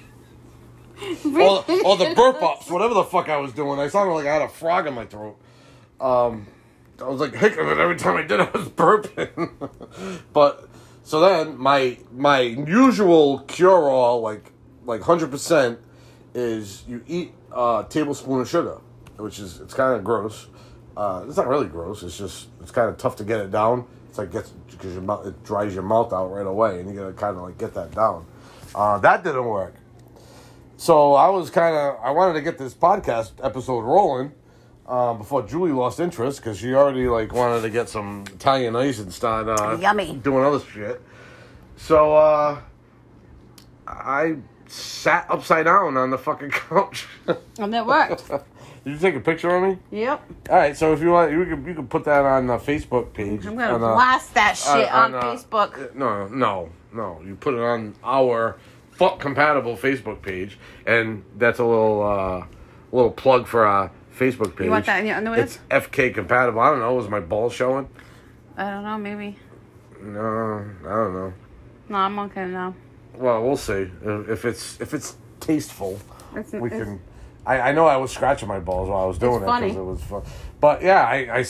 or, 1.25 1.65
or 1.85 1.97
the 1.97 2.13
burp 2.15 2.41
ups, 2.43 2.69
whatever 2.69 2.93
the 2.93 3.05
fuck 3.05 3.29
I 3.29 3.37
was 3.37 3.53
doing. 3.53 3.79
I 3.79 3.87
sounded 3.87 4.13
like 4.13 4.27
I 4.27 4.33
had 4.33 4.41
a 4.41 4.49
frog 4.49 4.85
in 4.85 4.93
my 4.93 5.05
throat. 5.05 5.37
Um, 5.99 6.45
I 6.99 7.07
was 7.07 7.21
like 7.21 7.33
hiccuping 7.33 7.79
every 7.79 7.95
time 7.95 8.17
I 8.17 8.23
did. 8.23 8.39
I 8.41 8.49
was 8.51 8.67
burping. 8.67 9.49
but 10.33 10.68
so 11.03 11.19
then 11.21 11.57
my 11.57 11.97
my 12.11 12.39
usual 12.41 13.39
cure 13.39 13.89
all 13.89 14.21
like 14.21 14.51
like 14.85 15.01
hundred 15.01 15.31
percent 15.31 15.79
is 16.33 16.83
you 16.87 17.03
eat 17.07 17.33
a 17.51 17.85
tablespoon 17.89 18.41
of 18.41 18.49
sugar, 18.49 18.79
which 19.17 19.39
is 19.39 19.59
it's 19.59 19.73
kind 19.73 19.95
of 19.95 20.03
gross. 20.03 20.47
Uh, 20.95 21.25
it's 21.27 21.37
not 21.37 21.47
really 21.47 21.67
gross. 21.67 22.03
It's 22.03 22.17
just 22.17 22.47
it's 22.61 22.71
kind 22.71 22.89
of 22.89 22.97
tough 22.97 23.15
to 23.17 23.23
get 23.23 23.39
it 23.39 23.51
down. 23.51 23.85
It's 24.09 24.17
like 24.17 24.31
gets 24.31 24.49
because 24.69 24.93
your 24.93 25.01
mouth 25.01 25.25
it 25.25 25.43
dries 25.43 25.73
your 25.73 25.83
mouth 25.83 26.13
out 26.13 26.27
right 26.27 26.45
away, 26.45 26.79
and 26.79 26.89
you 26.89 26.99
gotta 26.99 27.13
kind 27.13 27.35
of 27.37 27.43
like 27.43 27.57
get 27.57 27.73
that 27.73 27.91
down. 27.91 28.25
Uh, 28.75 28.99
that 28.99 29.23
didn't 29.23 29.45
work. 29.45 29.75
so 30.77 31.13
I 31.13 31.29
was 31.29 31.49
kind 31.49 31.75
of 31.75 31.97
I 32.03 32.11
wanted 32.11 32.33
to 32.33 32.41
get 32.41 32.57
this 32.57 32.73
podcast 32.73 33.31
episode 33.43 33.81
rolling 33.81 34.31
uh, 34.89 35.13
before 35.13 35.43
Julie 35.43 35.71
lost 35.71 35.99
interest 35.99 36.39
because 36.39 36.57
she 36.57 36.73
already 36.73 37.07
like 37.07 37.31
wanted 37.31 37.61
to 37.61 37.69
get 37.69 37.87
some 37.87 38.25
Italian 38.33 38.75
ice 38.75 38.99
and 38.99 39.13
start 39.13 39.47
uh, 39.47 39.77
Yummy. 39.79 40.15
doing 40.17 40.43
other 40.43 40.59
shit. 40.59 41.01
So 41.77 42.15
uh, 42.15 42.59
I 43.87 44.37
sat 44.67 45.27
upside 45.29 45.65
down 45.65 45.95
on 45.95 46.09
the 46.09 46.17
fucking 46.17 46.49
couch. 46.49 47.07
And 47.59 47.73
that 47.73 47.85
worked. 47.85 48.27
Did 48.27 48.93
you 48.93 48.97
take 48.97 49.15
a 49.15 49.19
picture 49.19 49.53
of 49.53 49.61
me? 49.63 49.77
yep. 49.91 50.23
All 50.49 50.55
right, 50.55 50.75
so 50.75 50.93
if 50.93 51.01
you 51.01 51.11
want, 51.11 51.31
you 51.31 51.45
can 51.45 51.65
you 51.65 51.75
can 51.75 51.87
put 51.87 52.05
that 52.05 52.23
on 52.25 52.47
the 52.47 52.57
Facebook 52.57 53.13
page. 53.13 53.45
I'm 53.45 53.57
gonna 53.57 53.73
on, 53.75 53.83
uh, 53.83 53.93
blast 53.93 54.33
that 54.33 54.57
shit 54.57 54.91
on, 54.91 55.13
uh, 55.13 55.21
Facebook. 55.21 55.93
No, 55.93 56.27
no, 56.27 56.69
no. 56.93 57.21
You 57.25 57.35
put 57.35 57.53
it 57.53 57.59
on 57.59 57.93
our 58.03 58.57
fuck 58.91 59.19
compatible 59.19 59.75
Facebook 59.75 60.21
page, 60.21 60.57
and 60.87 61.23
that's 61.37 61.59
a 61.59 61.65
little 61.65 62.01
uh, 62.01 62.45
little 62.93 63.11
plug 63.11 63.47
for 63.47 63.65
our 63.65 63.91
Facebook 64.19 64.55
page. 64.55 64.65
You 64.65 64.71
want 64.71 64.85
that 64.85 64.99
in 64.99 65.07
your 65.07 65.17
underwear? 65.17 65.39
It's 65.41 65.59
FK 65.71 66.13
compatible. 66.13 66.59
I 66.59 66.69
don't 66.71 66.79
know. 66.79 66.93
Was 66.93 67.07
my 67.09 67.19
ball 67.19 67.49
showing? 67.49 67.87
I 68.57 68.69
don't 68.69 68.83
know, 68.83 68.97
maybe. 68.97 69.37
No, 70.01 70.65
I 70.85 70.89
don't 70.89 71.13
know. 71.13 71.33
No, 71.87 71.95
I'm 71.97 72.19
okay 72.19 72.45
now. 72.45 72.75
Well, 73.15 73.43
we'll 73.43 73.57
see 73.57 73.89
if 74.01 74.45
it's 74.45 74.79
if 74.79 74.93
it's 74.93 75.15
tasteful. 75.39 75.99
It's, 76.35 76.51
we 76.53 76.67
it's- 76.67 76.81
can. 76.83 77.01
I, 77.45 77.69
I 77.69 77.71
know 77.71 77.87
I 77.87 77.97
was 77.97 78.11
scratching 78.11 78.47
my 78.47 78.59
balls 78.59 78.89
while 78.89 79.03
I 79.03 79.07
was 79.07 79.17
doing 79.17 79.41
It's 79.41 79.51
it 79.51 79.61
because 79.61 79.75
it 79.77 79.83
was 79.83 80.03
fun. 80.03 80.23
But 80.59 80.83
yeah, 80.83 81.01
I, 81.03 81.39
I 81.39 81.45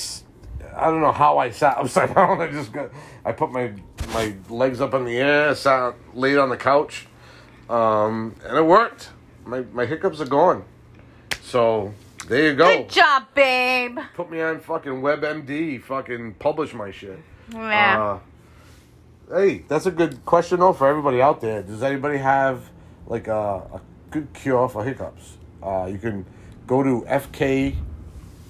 I 0.77 0.86
don't 0.86 1.01
know 1.01 1.12
how 1.12 1.38
I 1.39 1.49
sat 1.49 1.77
upside 1.82 2.13
down. 2.15 2.39
I 2.39 2.47
just 2.51 2.71
got 2.71 2.91
I 3.25 3.32
put 3.32 3.51
my 3.51 3.73
my 4.13 4.34
legs 4.49 4.79
up 4.82 4.93
in 4.93 5.03
the 5.05 5.17
air, 5.17 5.53
sat 5.55 5.95
laid 6.13 6.38
on 6.38 6.49
the 6.49 6.58
couch, 6.58 7.08
um, 7.69 8.36
and 8.45 8.58
it 8.58 8.65
worked. 8.65 9.10
My 9.45 9.62
my 9.73 9.86
hiccups 9.86 10.21
are 10.21 10.25
gone. 10.25 10.63
So 11.41 11.93
there 12.27 12.47
you 12.51 12.55
go. 12.55 12.77
Good 12.77 12.89
job, 12.89 13.23
babe. 13.34 13.97
Put 14.15 14.29
me 14.29 14.41
on 14.41 14.60
fucking 14.60 14.91
WebMD. 15.01 15.82
Fucking 15.82 16.36
publish 16.36 16.73
my 16.73 16.91
shit. 16.91 17.19
Yeah. 17.53 18.19
Uh, 19.32 19.36
hey, 19.38 19.63
that's 19.67 19.86
a 19.86 19.91
good 19.91 20.23
question 20.25 20.60
though 20.60 20.73
for 20.73 20.88
everybody 20.88 21.21
out 21.21 21.41
there. 21.41 21.63
Does 21.63 21.82
anybody 21.84 22.17
have 22.17 22.69
like 23.08 23.27
a, 23.27 23.34
a 23.73 23.82
good 24.12 24.32
cure 24.34 24.69
for 24.69 24.84
hiccups? 24.84 25.38
Uh, 25.63 25.88
you 25.91 25.97
can 25.97 26.25
go 26.67 26.84
to 26.84 27.01
FK. 27.08 27.75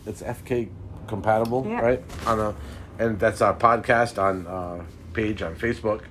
It's 0.06 0.22
FK 0.22 0.70
compatible, 1.08 1.66
Yeah. 1.68 1.80
right? 1.82 2.04
On 2.28 2.40
a, 2.40 2.56
and 2.98 3.20
that's 3.20 3.42
our 3.42 3.54
podcast 3.56 4.22
on 4.22 4.46
uh, 4.48 4.84
page 5.14 5.42
on 5.42 5.56
Facebook. 5.56 6.02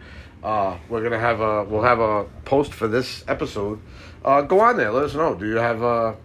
Uh, 0.43 0.77
we're 0.89 1.03
gonna 1.03 1.19
have 1.19 1.41
a 1.41 1.65
we'll 1.65 1.83
have 1.83 1.99
a 1.99 2.25
post 2.45 2.73
for 2.73 2.89
this 2.89 3.25
episode. 3.29 3.81
Uh, 4.25 4.41
go 4.43 4.61
on 4.61 4.77
there. 4.77 4.91
Let 4.91 5.05
us 5.05 5.15
know. 5.15 5.35
Do 5.35 5.47
you 5.47 5.57
have 5.57 5.83
a? 5.83 6.17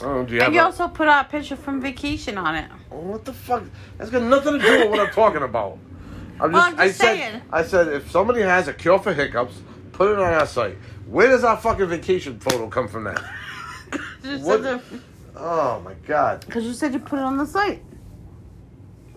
I 0.00 0.04
don't 0.04 0.14
know, 0.14 0.24
do 0.26 0.34
you 0.34 0.40
have 0.40 0.48
and 0.48 0.54
you 0.54 0.60
a, 0.60 0.64
also 0.64 0.88
put 0.88 1.08
out 1.08 1.26
a 1.26 1.28
picture 1.28 1.56
from 1.56 1.80
vacation 1.80 2.36
on 2.36 2.54
it. 2.54 2.70
what 2.90 3.24
the 3.24 3.32
fuck? 3.32 3.64
That's 3.96 4.10
got 4.10 4.22
nothing 4.22 4.54
to 4.54 4.58
do 4.58 4.78
with 4.80 4.90
what 4.90 5.00
I'm 5.00 5.10
talking 5.10 5.42
about. 5.42 5.78
I'm 6.38 6.52
Well, 6.52 6.62
I'm 6.62 6.76
just 6.76 6.80
I 6.80 6.90
said, 6.90 7.16
saying. 7.16 7.42
I 7.50 7.62
said, 7.64 7.88
if 7.88 8.10
somebody 8.10 8.42
has 8.42 8.68
a 8.68 8.74
cure 8.74 8.98
for 8.98 9.14
hiccups, 9.14 9.60
put 9.92 10.12
it 10.12 10.18
on 10.18 10.32
our 10.34 10.46
site. 10.46 10.76
Where 11.06 11.28
does 11.28 11.44
our 11.44 11.56
fucking 11.56 11.86
vacation 11.86 12.38
photo 12.38 12.68
come 12.68 12.88
from? 12.88 13.04
That? 13.04 13.22
What? 14.40 14.82
Oh 15.36 15.80
my 15.84 15.94
god! 16.06 16.44
Because 16.44 16.64
you 16.64 16.72
said 16.74 16.92
you 16.92 16.98
put 16.98 17.18
it 17.20 17.22
on 17.22 17.36
the 17.36 17.46
site. 17.46 17.82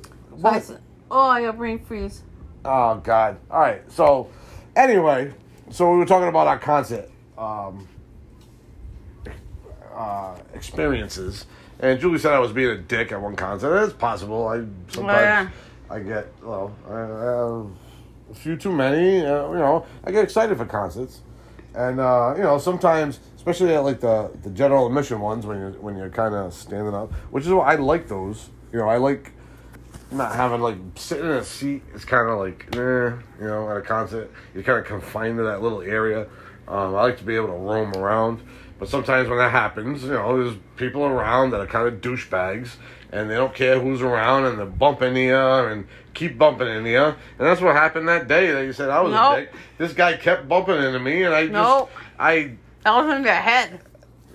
So 0.04 0.12
I 0.36 0.38
What? 0.38 0.64
said, 0.64 0.82
oh, 1.10 1.24
I 1.28 1.42
got 1.42 1.58
brain 1.58 1.80
freeze. 1.80 2.22
Oh 2.64 2.98
god! 2.98 3.38
All 3.50 3.60
right. 3.60 3.82
So, 3.92 4.30
anyway, 4.76 5.34
so 5.72 5.92
we 5.92 5.98
were 5.98 6.06
talking 6.06 6.28
about 6.28 6.46
our 6.48 6.60
concert 6.60 7.10
um, 7.38 7.88
uh, 10.00 10.36
experiences, 10.54 11.46
and 11.82 12.00
Julie 12.00 12.20
said 12.20 12.32
I 12.32 12.40
was 12.40 12.54
being 12.54 12.70
a 12.70 12.78
dick 12.78 13.12
at 13.12 13.22
one 13.22 13.36
concert. 13.36 13.84
It's 13.84 13.94
possible. 13.94 14.48
I 14.48 14.60
sometimes 14.92 15.22
yeah. 15.22 15.50
I 15.90 16.00
get 16.00 16.28
well, 16.42 16.74
I 16.88 17.00
have 17.00 17.68
a 18.32 18.34
few 18.34 18.56
too 18.56 18.72
many. 18.72 19.26
Uh, 19.26 19.52
you 19.52 19.58
know, 19.58 19.86
I 20.06 20.12
get 20.12 20.24
excited 20.24 20.58
for 20.58 20.66
concerts, 20.66 21.22
and 21.76 22.00
uh, 22.00 22.34
you 22.38 22.44
know 22.44 22.58
sometimes, 22.58 23.20
especially 23.36 23.76
at 23.76 23.84
like 23.84 24.00
the 24.00 24.32
the 24.42 24.50
general 24.52 24.88
admission 24.88 25.20
ones 25.20 25.46
when 25.46 25.60
you're 25.60 25.72
when 25.74 25.98
you're 25.98 26.10
kind 26.10 26.34
of 26.34 26.54
standing 26.54 26.94
up, 26.96 27.12
which 27.32 27.46
is 27.46 27.52
why 27.52 27.74
I 27.74 27.76
like 27.76 28.08
those. 28.08 28.50
You 28.72 28.80
know, 28.80 28.88
I 28.88 28.98
like 28.98 29.34
not 30.12 30.34
having 30.34 30.62
like 30.62 30.78
sitting 30.96 31.26
in 31.26 31.32
a 31.34 31.44
seat 31.44 31.84
is 31.94 32.06
kind 32.06 32.30
of 32.30 32.40
like 32.40 32.68
eh, 32.74 33.12
you 33.42 33.48
know 33.48 33.70
at 33.70 33.78
a 33.78 33.82
concert 33.82 34.32
you're 34.54 34.64
kind 34.64 34.80
of 34.80 34.86
confined 34.86 35.38
to 35.38 35.44
that 35.44 35.62
little 35.62 35.82
area 35.82 36.22
um, 36.68 36.96
i 36.96 37.04
like 37.04 37.18
to 37.18 37.24
be 37.24 37.36
able 37.36 37.46
to 37.46 37.54
roam 37.54 37.94
around 37.94 38.42
but 38.80 38.88
sometimes 38.88 39.28
when 39.30 39.38
that 39.38 39.52
happens 39.52 40.04
you 40.04 40.10
know 40.12 40.42
there's 40.44 40.58
people 40.78 41.04
around 41.04 41.52
that 41.52 41.60
are 41.60 41.68
kind 41.68 41.88
of 41.88 42.02
douchebags 42.02 42.76
and 43.12 43.30
they 43.30 43.36
don't 43.36 43.54
care 43.54 43.80
who's 43.80 44.02
around 44.02 44.46
and 44.46 44.60
they 44.60 44.66
bump 44.66 45.02
into 45.02 45.20
you 45.20 45.36
and 45.36 45.86
keep 46.14 46.38
bumping 46.38 46.68
into 46.68 46.90
you 46.90 47.04
and 47.04 47.16
that's 47.40 47.62
what 47.62 47.76
happened 47.76 48.08
that 48.08 48.28
day 48.28 48.52
that 48.52 48.64
you 48.64 48.74
said 48.74 48.90
i 48.90 49.02
was 49.02 49.14
Nope. 49.14 49.34
a 49.38 49.40
dick 49.42 49.54
this 49.78 49.94
guy 49.94 50.16
kept 50.18 50.48
bumping 50.48 50.76
into 50.82 51.00
me 51.00 51.24
and 51.24 51.34
i 51.34 51.42
just 51.44 51.54
Nope. 51.54 51.92
i 52.18 52.54
That 52.84 52.96
was 52.96 53.16
in 53.16 53.24
your 53.24 53.34
head. 53.34 53.82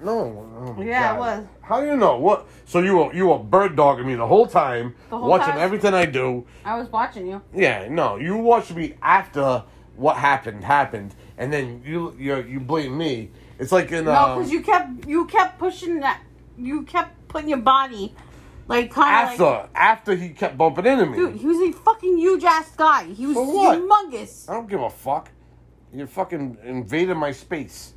no 0.02 0.12
oh 0.58 0.72
my 0.74 0.84
Yeah, 0.84 1.14
it 1.16 1.18
was. 1.18 1.46
how 1.62 1.80
do 1.80 1.86
you 1.86 1.96
know 1.96 2.18
what 2.18 2.46
so 2.66 2.80
you 2.80 2.96
were 2.98 3.14
you 3.14 3.26
were 3.28 3.38
bird 3.38 3.76
dogging 3.76 4.06
me 4.06 4.14
the 4.14 4.26
whole 4.26 4.46
time 4.46 4.94
The 5.10 5.18
whole 5.18 5.28
watching 5.28 5.52
time? 5.54 5.58
everything 5.60 5.94
i 5.94 6.04
do 6.06 6.44
I 6.64 6.76
was 6.78 6.90
watching 6.90 7.26
you. 7.26 7.40
yeah, 7.54 7.88
no, 7.88 8.16
you 8.16 8.36
watched 8.36 8.74
me 8.74 8.94
after 9.02 9.62
what 9.96 10.16
happened 10.16 10.64
happened, 10.64 11.14
and 11.38 11.52
then 11.52 11.80
you 11.86 12.16
you 12.18 12.36
you 12.42 12.58
blame 12.58 12.98
me. 12.98 13.30
It's 13.58 13.72
like 13.72 13.90
in 13.92 14.04
No, 14.04 14.10
because 14.36 14.46
um, 14.48 14.52
you 14.52 14.62
kept 14.62 15.06
you 15.06 15.26
kept 15.26 15.58
pushing 15.58 16.00
that. 16.00 16.20
You 16.56 16.82
kept 16.82 17.28
putting 17.28 17.48
your 17.48 17.58
body, 17.58 18.14
like 18.68 18.90
kind 18.90 19.08
of 19.26 19.30
after 19.32 19.44
like. 19.44 19.70
after 19.74 20.14
he 20.16 20.28
kept 20.30 20.56
bumping 20.58 20.86
into 20.86 21.06
me. 21.06 21.16
Dude, 21.16 21.36
he 21.36 21.46
was 21.46 21.58
a 21.68 21.72
fucking 21.72 22.18
huge 22.18 22.44
ass 22.44 22.70
guy. 22.76 23.04
He 23.06 23.26
was 23.26 23.34
For 23.34 23.46
what? 23.46 23.78
humongous. 23.78 24.48
I 24.48 24.54
don't 24.54 24.68
give 24.68 24.80
a 24.80 24.90
fuck. 24.90 25.30
You 25.92 26.06
fucking 26.06 26.58
invaded 26.64 27.16
my 27.16 27.30
space. 27.32 27.94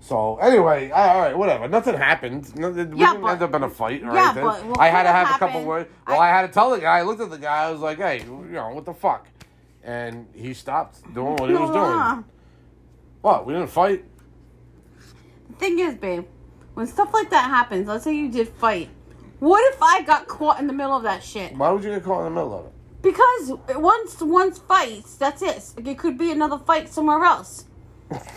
So 0.00 0.36
anyway, 0.38 0.90
I, 0.90 1.14
all 1.14 1.20
right, 1.20 1.36
whatever. 1.36 1.68
Nothing 1.68 1.96
happened. 1.96 2.54
No, 2.56 2.70
we 2.70 2.78
Yeah, 2.78 2.84
didn't 2.84 3.20
but- 3.22 3.28
end 3.32 3.42
up 3.42 3.54
in 3.54 3.62
a 3.64 3.68
fight 3.70 4.02
or 4.02 4.14
yeah, 4.14 4.24
anything. 4.26 4.44
but 4.44 4.64
what 4.64 4.80
I 4.80 4.88
had 4.88 5.02
to 5.02 5.10
have 5.10 5.34
a 5.34 5.38
couple 5.38 5.64
words. 5.64 5.90
Well, 6.06 6.20
I, 6.20 6.28
I- 6.28 6.30
had 6.30 6.46
to 6.46 6.52
tell 6.52 6.70
the 6.70 6.78
guy. 6.78 6.98
I 6.98 7.02
looked 7.02 7.20
at 7.20 7.30
the 7.30 7.38
guy. 7.38 7.64
I 7.64 7.70
was 7.70 7.80
like, 7.80 7.98
"Hey, 7.98 8.20
you 8.20 8.46
know 8.52 8.70
what 8.70 8.84
the 8.86 8.94
fuck?" 8.94 9.26
And 9.82 10.26
he 10.34 10.54
stopped 10.54 11.02
doing 11.14 11.36
what 11.36 11.50
he 11.50 11.56
was 11.56 11.70
doing. 12.14 12.24
What? 13.20 13.44
We 13.46 13.52
didn't 13.54 13.68
fight. 13.70 14.04
Thing 15.58 15.78
is, 15.80 15.94
babe, 15.94 16.24
when 16.74 16.86
stuff 16.86 17.12
like 17.12 17.30
that 17.30 17.44
happens, 17.44 17.88
let's 17.88 18.04
say 18.04 18.14
you 18.14 18.30
did 18.30 18.48
fight. 18.48 18.88
What 19.40 19.62
if 19.74 19.82
I 19.82 20.02
got 20.02 20.26
caught 20.26 20.60
in 20.60 20.66
the 20.66 20.72
middle 20.72 20.96
of 20.96 21.02
that 21.04 21.22
shit? 21.22 21.54
Why 21.56 21.70
would 21.70 21.84
you 21.84 21.90
get 21.90 22.04
caught 22.04 22.26
in 22.26 22.34
the 22.34 22.40
middle 22.40 22.58
of 22.58 22.66
it? 22.66 22.72
Because 23.02 23.52
once 23.76 24.20
once 24.20 24.58
fights, 24.58 25.14
that's 25.14 25.42
it. 25.42 25.62
Like, 25.76 25.86
it 25.86 25.98
could 25.98 26.18
be 26.18 26.32
another 26.32 26.58
fight 26.58 26.88
somewhere 26.88 27.24
else. 27.24 27.64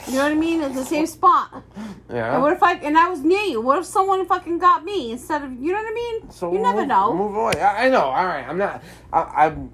You 0.08 0.16
know 0.16 0.24
what 0.24 0.32
I 0.32 0.36
mean? 0.36 0.62
It's 0.62 0.76
the 0.76 0.86
same 0.86 1.06
spot. 1.06 1.64
Yeah. 2.10 2.34
And 2.34 2.42
what 2.42 2.54
if 2.54 2.62
I 2.62 2.74
and 2.76 2.98
I 2.98 3.10
was 3.10 3.22
near 3.22 3.42
you? 3.42 3.62
What 3.62 3.80
if 3.80 3.86
someone 3.86 4.26
fucking 4.26 4.60
got 4.60 4.84
me 4.84 5.12
instead 5.12 5.44
of 5.44 5.54
you 5.54 5.72
know 5.72 5.80
what 5.80 5.92
I 5.92 5.94
mean? 5.94 6.30
So 6.30 6.48
you 6.48 6.60
we'll 6.60 6.64
never 6.64 6.82
move, 6.82 6.88
know. 6.90 7.14
Move 7.14 7.36
away. 7.36 7.62
I, 7.62 7.86
I 7.86 7.90
know. 7.90 8.02
All 8.02 8.26
right. 8.26 8.46
I'm 8.48 8.58
not. 8.58 8.84
I, 9.14 9.46
I'm. 9.46 9.72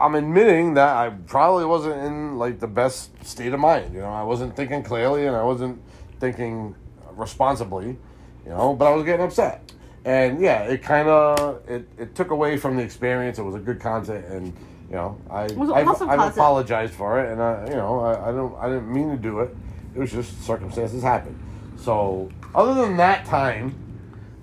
I'm 0.00 0.14
admitting 0.16 0.74
that 0.74 0.96
I 0.96 1.10
probably 1.10 1.66
wasn't 1.66 2.02
in 2.04 2.38
like 2.38 2.58
the 2.58 2.66
best 2.66 3.10
state 3.24 3.52
of 3.52 3.60
mind. 3.60 3.94
You 3.94 4.00
know, 4.00 4.12
I 4.12 4.22
wasn't 4.22 4.56
thinking 4.56 4.82
clearly 4.82 5.26
and 5.26 5.36
I 5.36 5.44
wasn't 5.44 5.80
thinking 6.18 6.74
responsibly. 7.16 7.96
You 8.44 8.50
know, 8.50 8.74
but 8.74 8.86
I 8.86 8.94
was 8.94 9.04
getting 9.04 9.24
upset. 9.24 9.72
And 10.04 10.40
yeah, 10.40 10.64
it 10.64 10.82
kind 10.82 11.08
of 11.08 11.66
it, 11.68 11.88
it 11.98 12.14
took 12.14 12.30
away 12.30 12.58
from 12.58 12.76
the 12.76 12.82
experience. 12.82 13.38
It 13.38 13.42
was 13.42 13.54
a 13.54 13.58
good 13.60 13.80
concert, 13.80 14.26
and 14.26 14.48
you 14.90 14.96
know, 14.96 15.18
I 15.30 15.44
I've, 15.44 16.02
I've 16.02 16.32
apologized 16.32 16.92
for 16.92 17.24
it, 17.24 17.32
and 17.32 17.42
I 17.42 17.66
you 17.68 17.76
know 17.76 18.00
I, 18.00 18.28
I 18.28 18.32
don't 18.32 18.54
I 18.56 18.68
didn't 18.68 18.92
mean 18.92 19.10
to 19.10 19.16
do 19.16 19.40
it. 19.40 19.56
It 19.94 19.98
was 20.00 20.12
just 20.12 20.42
circumstances 20.44 21.02
happened. 21.02 21.38
So 21.76 22.28
other 22.54 22.74
than 22.74 22.98
that 22.98 23.24
time, 23.24 23.74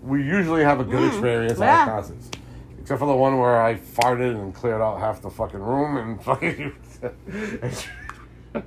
we 0.01 0.23
usually 0.23 0.63
have 0.63 0.79
a 0.79 0.83
good 0.83 1.03
experience 1.09 1.53
at 1.53 1.59
Mm, 1.59 1.65
yeah. 1.67 1.79
our 1.81 1.85
concerts. 1.85 2.31
Except 2.79 2.99
for 2.99 3.05
the 3.05 3.15
one 3.15 3.37
where 3.37 3.61
I 3.61 3.75
farted 3.75 4.33
and 4.41 4.55
cleared 4.55 4.81
out 4.81 4.99
half 4.99 5.21
the 5.21 5.29
fucking 5.29 5.59
room 5.59 5.97
and 5.97 6.23
fucking. 6.27 6.73
but 8.53 8.63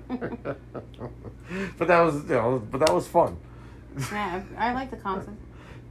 that 1.89 2.01
was 2.01 2.23
you 2.25 2.31
know, 2.31 2.63
but 2.71 2.79
that 2.79 2.95
was 2.95 3.07
fun. 3.09 3.37
Yeah, 4.13 4.43
I, 4.57 4.73
like 4.73 4.91
the 4.91 4.97
concert. 4.97 5.35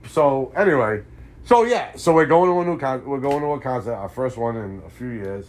So 0.09 0.51
anyway, 0.55 1.03
so 1.45 1.63
yeah, 1.63 1.95
so 1.95 2.13
we're 2.13 2.25
going 2.25 2.49
to 2.49 2.59
a 2.61 2.73
new 2.73 2.79
con- 2.79 3.05
we're 3.05 3.19
going 3.19 3.41
to 3.41 3.47
a 3.47 3.59
concert, 3.59 3.93
our 3.93 4.09
first 4.09 4.37
one 4.37 4.57
in 4.57 4.81
a 4.85 4.89
few 4.89 5.09
years. 5.09 5.47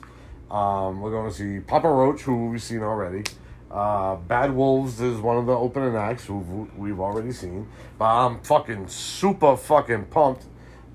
Um, 0.50 1.00
we're 1.00 1.10
going 1.10 1.30
to 1.30 1.36
see 1.36 1.60
Papa 1.60 1.88
Roach, 1.88 2.22
who 2.22 2.48
we've 2.50 2.62
seen 2.62 2.82
already. 2.82 3.24
Uh, 3.70 4.14
Bad 4.16 4.52
Wolves 4.54 5.00
is 5.00 5.18
one 5.18 5.36
of 5.36 5.46
the 5.46 5.52
opening 5.52 5.96
acts 5.96 6.26
who 6.26 6.68
we've 6.76 7.00
already 7.00 7.32
seen. 7.32 7.66
But 7.98 8.04
I'm 8.04 8.40
fucking 8.40 8.86
super 8.86 9.56
fucking 9.56 10.06
pumped. 10.06 10.44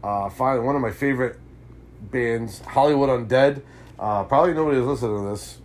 Uh, 0.02 0.30
finally, 0.30 0.65
one 0.65 0.76
of 0.78 0.82
my 0.82 0.91
favorite 0.91 1.38
bands, 2.02 2.60
Hollywood 2.62 3.10
Undead. 3.10 3.62
Uh, 4.00 4.24
probably 4.24 4.54
nobody's 4.54 4.86
listening 4.86 5.17
to 5.17 5.30
this 5.30 5.60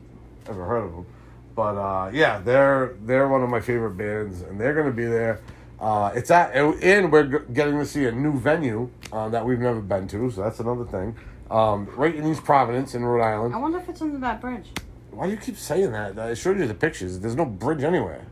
ever 0.49 0.65
heard 0.65 0.85
of 0.85 0.93
them, 0.93 1.07
but 1.55 1.77
uh, 1.77 2.11
yeah, 2.13 2.39
they're 2.41 2.97
they're 3.03 3.29
one 3.29 3.43
of 3.43 3.49
my 3.49 3.61
favorite 3.61 3.97
bands, 3.97 4.43
and 4.43 4.61
they're 4.61 4.75
gonna 4.75 4.91
be 4.91 5.05
there. 5.05 5.41
Uh, 5.85 6.11
it's 6.15 6.31
at 6.31 6.57
and 6.57 7.13
we're 7.13 7.25
getting 7.53 7.79
to 7.79 7.85
see 7.85 8.07
a 8.07 8.13
new 8.13 8.33
venue 8.33 8.89
uh, 9.13 9.29
that 9.29 9.45
we've 9.45 9.59
never 9.59 9.83
been 9.83 10.09
to, 10.09 10.31
so 10.31 10.43
that's 10.43 10.59
another 10.59 10.87
thing. 10.87 11.15
Um, 11.51 11.85
right 11.95 12.15
in 12.15 12.27
East 12.27 12.43
Providence 12.43 12.95
in 12.95 13.05
Rhode 13.05 13.23
Island. 13.23 13.55
I 13.55 13.59
wonder 13.59 13.77
if 13.77 13.91
it's 13.91 14.01
under 14.01 14.17
that 14.17 14.41
bridge. 14.41 14.65
Why 15.11 15.27
do 15.27 15.33
you 15.33 15.37
keep 15.37 15.59
saying 15.59 15.93
that? 15.93 16.19
I 16.19 16.33
showed 16.33 16.59
you 16.59 16.67
the 16.67 16.73
pictures. 16.73 17.21
There's 17.21 17.37
no 17.37 17.45
bridge 17.45 17.83
anywhere. 17.83 18.25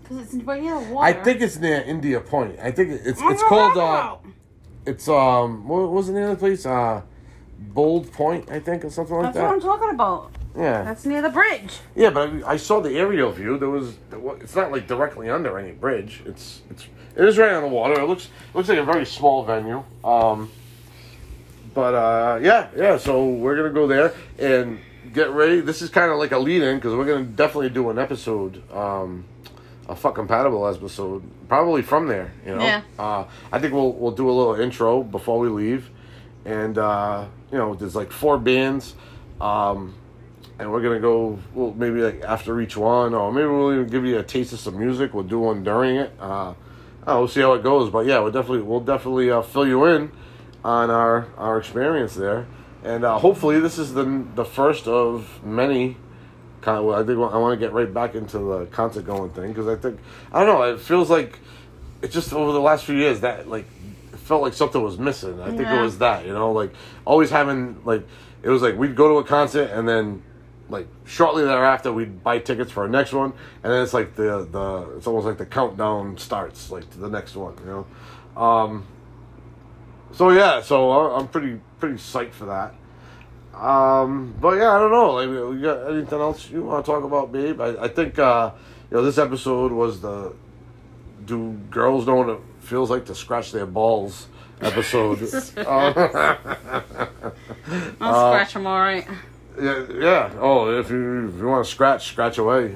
Because 0.00 0.32
it's 0.32 0.42
right 0.44 0.62
near 0.62 0.80
the 0.80 0.94
water. 0.94 1.06
I 1.06 1.22
think 1.22 1.42
it's 1.42 1.58
near 1.58 1.82
India 1.82 2.20
Point. 2.20 2.58
I 2.58 2.70
think 2.70 2.88
it's 3.04 3.20
it's 3.22 3.42
called 3.42 3.76
uh, 3.76 4.16
it's 4.86 5.08
um 5.10 5.68
what 5.68 5.90
was 5.90 6.06
the 6.06 6.14
name 6.14 6.22
of 6.22 6.30
the 6.30 6.36
place? 6.36 6.64
Uh, 6.64 7.02
Bold 7.58 8.10
Point, 8.12 8.50
I 8.50 8.60
think, 8.60 8.86
or 8.86 8.90
something 8.90 9.14
like 9.14 9.34
that. 9.34 9.34
That's 9.34 9.62
what 9.62 9.74
I'm 9.74 9.78
talking 9.78 9.90
about. 9.90 10.32
Yeah, 10.56 10.82
That's 10.82 11.04
near 11.06 11.22
the 11.22 11.28
bridge. 11.30 11.78
yeah, 11.94 12.10
but 12.10 12.28
I, 12.44 12.52
I 12.52 12.56
saw 12.56 12.80
the 12.80 12.90
aerial 12.98 13.30
view. 13.30 13.58
There 13.58 13.68
was 13.70 13.94
it's 14.40 14.56
not 14.56 14.72
like 14.72 14.86
directly 14.88 15.30
under 15.30 15.58
any 15.58 15.72
bridge. 15.72 16.22
It's 16.26 16.62
it's 16.70 16.86
it 17.16 17.24
is 17.24 17.38
right 17.38 17.52
on 17.52 17.62
the 17.62 17.68
water. 17.68 18.00
It 18.00 18.06
looks 18.06 18.24
it 18.26 18.56
looks 18.56 18.68
like 18.68 18.78
a 18.78 18.84
very 18.84 19.06
small 19.06 19.44
venue. 19.44 19.84
Um, 20.04 20.50
but 21.74 21.94
uh, 21.94 22.38
yeah, 22.42 22.68
yeah. 22.76 22.96
So 22.98 23.26
we're 23.28 23.56
gonna 23.56 23.70
go 23.72 23.86
there 23.86 24.12
and 24.38 24.80
get 25.12 25.30
ready. 25.30 25.60
This 25.60 25.80
is 25.82 25.90
kind 25.90 26.10
of 26.10 26.18
like 26.18 26.32
a 26.32 26.38
lead 26.38 26.62
in 26.62 26.76
because 26.78 26.94
we're 26.94 27.04
gonna 27.06 27.24
definitely 27.24 27.70
do 27.70 27.90
an 27.90 27.98
episode, 27.98 28.62
um, 28.72 29.24
a 29.88 29.94
fuck 29.94 30.16
compatible 30.16 30.66
episode, 30.66 31.22
probably 31.48 31.82
from 31.82 32.08
there. 32.08 32.32
You 32.44 32.56
know, 32.56 32.62
Yeah. 32.62 32.82
uh, 32.98 33.24
I 33.52 33.58
think 33.60 33.74
we'll 33.74 33.92
we'll 33.92 34.12
do 34.12 34.28
a 34.28 34.32
little 34.32 34.54
intro 34.56 35.04
before 35.04 35.38
we 35.38 35.48
leave, 35.48 35.88
and 36.44 36.76
uh, 36.78 37.26
you 37.52 37.58
know, 37.58 37.74
there's 37.74 37.94
like 37.94 38.10
four 38.10 38.38
bands. 38.38 38.94
Um, 39.40 39.94
and 40.58 40.70
we're 40.70 40.82
gonna 40.82 41.00
go 41.00 41.38
well 41.54 41.72
maybe 41.74 42.00
like 42.00 42.22
after 42.22 42.60
each 42.60 42.76
one 42.76 43.14
or 43.14 43.32
maybe 43.32 43.46
we'll 43.46 43.72
even 43.72 43.86
give 43.86 44.04
you 44.04 44.18
a 44.18 44.22
taste 44.22 44.52
of 44.52 44.60
some 44.60 44.78
music. 44.78 45.14
We'll 45.14 45.24
do 45.24 45.38
one 45.38 45.62
during 45.62 45.96
it. 45.96 46.12
Uh 46.20 46.54
oh, 47.06 47.18
we'll 47.20 47.28
see 47.28 47.40
how 47.40 47.54
it 47.54 47.62
goes. 47.62 47.90
But 47.90 48.06
yeah 48.06 48.18
we'll 48.20 48.32
definitely 48.32 48.62
we'll 48.62 48.80
definitely 48.80 49.30
uh, 49.30 49.42
fill 49.42 49.66
you 49.66 49.84
in 49.86 50.12
on 50.64 50.90
our 50.90 51.28
our 51.36 51.58
experience 51.58 52.14
there. 52.14 52.46
And 52.84 53.04
uh, 53.04 53.18
hopefully 53.18 53.60
this 53.60 53.78
is 53.78 53.94
the 53.94 54.24
the 54.34 54.44
first 54.44 54.86
of 54.86 55.44
many 55.44 55.96
kind 56.60 56.76
of 56.76 56.88
i 56.88 56.98
think 57.06 57.10
i 57.10 57.38
want 57.38 57.58
to 57.58 57.64
get 57.64 57.72
right 57.72 57.94
back 57.94 58.16
into 58.16 58.36
the 58.36 58.66
concert 58.66 59.06
going 59.06 59.30
thing 59.30 59.46
because 59.46 59.68
i 59.68 59.76
think 59.76 60.00
i 60.32 60.44
don't 60.44 60.58
know 60.58 60.62
it 60.64 60.80
feels 60.80 61.08
like 61.08 61.38
it 62.02 62.10
just 62.10 62.32
over 62.32 62.52
the 62.52 62.60
last 62.60 62.84
few 62.84 62.96
years 62.96 63.20
that 63.20 63.48
like 63.48 63.66
it 64.12 64.18
felt 64.18 64.42
like 64.42 64.54
something 64.54 64.82
was 64.82 64.98
missing. 64.98 65.40
I 65.40 65.48
think 65.48 65.68
it 65.68 65.80
was 65.80 65.98
that 65.98 66.26
you 66.26 66.32
know 66.32 66.52
like 66.52 66.72
always 67.04 67.30
having 67.30 67.80
like 67.84 68.06
it 68.42 68.50
was 68.50 68.62
like 68.62 68.76
we'd 68.76 68.94
go 68.94 69.08
to 69.08 69.14
a 69.16 69.24
concert 69.24 69.70
and 69.70 69.88
then 69.88 70.22
like 70.70 70.86
shortly 71.06 71.44
thereafter 71.44 71.92
we'd 71.92 72.22
buy 72.22 72.38
tickets 72.38 72.70
for 72.70 72.82
our 72.82 72.88
next 72.88 73.12
one 73.12 73.32
and 73.62 73.72
then 73.72 73.82
it's 73.82 73.94
like 73.94 74.14
the 74.16 74.46
the 74.50 74.96
it's 74.96 75.06
almost 75.06 75.26
like 75.26 75.38
the 75.38 75.46
countdown 75.46 76.16
starts 76.18 76.70
like 76.70 76.88
to 76.90 76.98
the 76.98 77.08
next 77.08 77.34
one 77.36 77.54
you 77.64 77.66
know? 78.36 78.40
Um 78.42 78.84
so 80.12 80.30
yeah 80.30 80.60
so 80.60 80.90
I- 80.90 81.18
i'm 81.18 81.28
pretty 81.28 81.60
pretty 81.80 81.96
psyched 81.96 82.32
for 82.32 82.46
that. 82.46 82.74
Um 83.58 84.34
but 84.40 84.56
yeah 84.58 84.72
i 84.74 84.78
don't 84.78 84.90
know 84.90 85.12
like 85.14 85.28
we 85.54 85.60
got 85.62 85.90
anything 85.90 86.20
else 86.20 86.48
you 86.50 86.62
want 86.62 86.84
to 86.84 86.90
talk 86.92 87.02
about 87.04 87.32
babe? 87.32 87.60
I, 87.60 87.84
I 87.84 87.88
think 87.88 88.18
uh 88.18 88.52
you 88.90 88.96
know 88.98 89.02
this 89.02 89.18
episode 89.18 89.72
was 89.72 90.00
the 90.00 90.34
do 91.24 91.52
girls 91.70 92.06
know 92.06 92.14
what 92.16 92.28
it 92.28 92.40
feels 92.60 92.90
like 92.90 93.06
to 93.06 93.14
scratch 93.14 93.52
their 93.52 93.66
balls 93.66 94.28
episode? 94.60 95.18
Uh, 95.56 96.36
I'll 98.00 98.14
Uh, 98.14 98.32
scratch 98.32 98.54
them 98.54 98.66
all 98.66 98.78
right. 98.80 99.06
Yeah, 99.60 99.86
yeah. 99.94 100.30
Oh, 100.40 100.70
if 100.78 100.90
you 100.90 101.28
if 101.28 101.36
you 101.38 101.46
want 101.46 101.64
to 101.64 101.70
scratch, 101.70 102.08
scratch 102.08 102.38
away. 102.38 102.68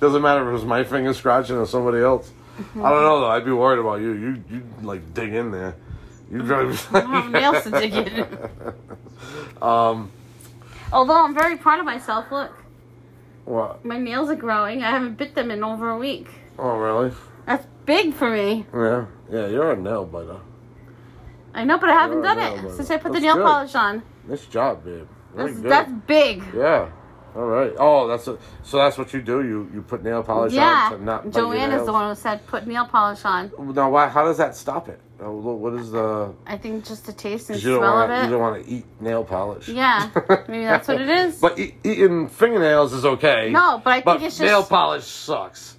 Doesn't 0.00 0.22
matter 0.22 0.48
if 0.50 0.56
it's 0.56 0.64
my 0.66 0.84
finger 0.84 1.12
scratching 1.14 1.56
or 1.56 1.66
somebody 1.66 2.02
else. 2.02 2.30
I 2.58 2.62
don't 2.90 3.02
know 3.02 3.20
though. 3.20 3.30
I'd 3.30 3.44
be 3.44 3.52
worried 3.52 3.80
about 3.80 4.00
you. 4.00 4.12
You 4.12 4.42
you 4.50 4.62
like 4.82 5.14
dig 5.14 5.32
in 5.34 5.50
there. 5.50 5.74
You 6.30 6.42
drive. 6.42 6.86
I 6.94 7.00
don't 7.00 7.10
have 7.12 7.30
nails 7.30 7.62
to 7.64 7.70
dig 7.70 7.94
in. 7.94 8.26
Um. 9.62 10.10
Although 10.92 11.24
I'm 11.24 11.34
very 11.34 11.56
proud 11.56 11.78
of 11.80 11.86
myself. 11.86 12.30
Look, 12.30 12.52
What? 13.46 13.82
my 13.84 13.98
nails 13.98 14.28
are 14.28 14.34
growing. 14.36 14.82
I 14.82 14.90
haven't 14.90 15.16
bit 15.16 15.34
them 15.34 15.50
in 15.50 15.64
over 15.64 15.88
a 15.90 15.96
week. 15.98 16.28
Oh, 16.58 16.76
really? 16.76 17.12
That's 17.46 17.66
big 17.86 18.12
for 18.14 18.30
me. 18.30 18.66
Yeah. 18.74 19.06
Yeah. 19.30 19.46
You're 19.48 19.72
a 19.72 19.76
nail 19.76 20.04
biter. 20.04 20.36
I 21.54 21.64
know, 21.64 21.78
but 21.78 21.88
I 21.88 21.94
haven't 21.94 22.20
done 22.22 22.38
it 22.38 22.76
since 22.76 22.90
I 22.90 22.98
put 22.98 23.12
the 23.14 23.20
nail 23.20 23.36
good. 23.36 23.44
polish 23.46 23.74
on. 23.74 24.02
Nice 24.28 24.46
job, 24.46 24.84
babe. 24.84 25.06
Very 25.34 25.50
That's, 25.50 25.60
good. 25.62 25.70
that's 25.70 25.92
big. 26.06 26.42
Yeah. 26.54 26.90
All 27.34 27.44
right. 27.44 27.72
Oh, 27.78 28.08
that's 28.08 28.26
a, 28.28 28.38
so. 28.62 28.78
That's 28.78 28.96
what 28.96 29.12
you 29.12 29.20
do. 29.20 29.42
You 29.44 29.70
you 29.74 29.82
put 29.82 30.02
nail 30.02 30.22
polish 30.22 30.54
Yeah. 30.54 30.88
on 30.92 30.98
to 30.98 31.04
not 31.04 31.24
bite 31.24 31.34
your 31.38 31.52
Joanne 31.52 31.72
is 31.72 31.84
the 31.84 31.92
one 31.92 32.08
who 32.08 32.14
said 32.14 32.46
put 32.46 32.66
nail 32.66 32.86
polish 32.86 33.22
on. 33.26 33.52
Now, 33.74 33.90
why? 33.90 34.08
How 34.08 34.24
does 34.24 34.38
that 34.38 34.56
stop 34.56 34.88
it? 34.88 34.98
What 35.18 35.74
is 35.74 35.90
the? 35.90 36.32
I 36.46 36.56
think 36.56 36.86
just 36.86 37.04
the 37.04 37.12
taste 37.12 37.50
and 37.50 37.60
smell 37.60 37.80
want 37.80 38.10
of 38.10 38.24
you 38.24 38.30
don't 38.30 38.40
want 38.40 38.64
to 38.64 38.70
eat 38.70 38.86
nail 39.00 39.22
polish. 39.22 39.68
Yeah, 39.68 40.08
maybe 40.48 40.64
that's 40.64 40.88
what 40.88 40.98
it 41.00 41.08
is. 41.10 41.38
But 41.40 41.58
e- 41.58 41.74
eating 41.84 42.28
fingernails 42.28 42.94
is 42.94 43.04
okay. 43.04 43.50
No, 43.50 43.82
but 43.84 43.90
I 43.90 43.94
think 43.96 44.04
but 44.06 44.16
it's 44.22 44.38
just- 44.38 44.40
nail 44.40 44.62
polish 44.62 45.04
sucks. 45.04 45.76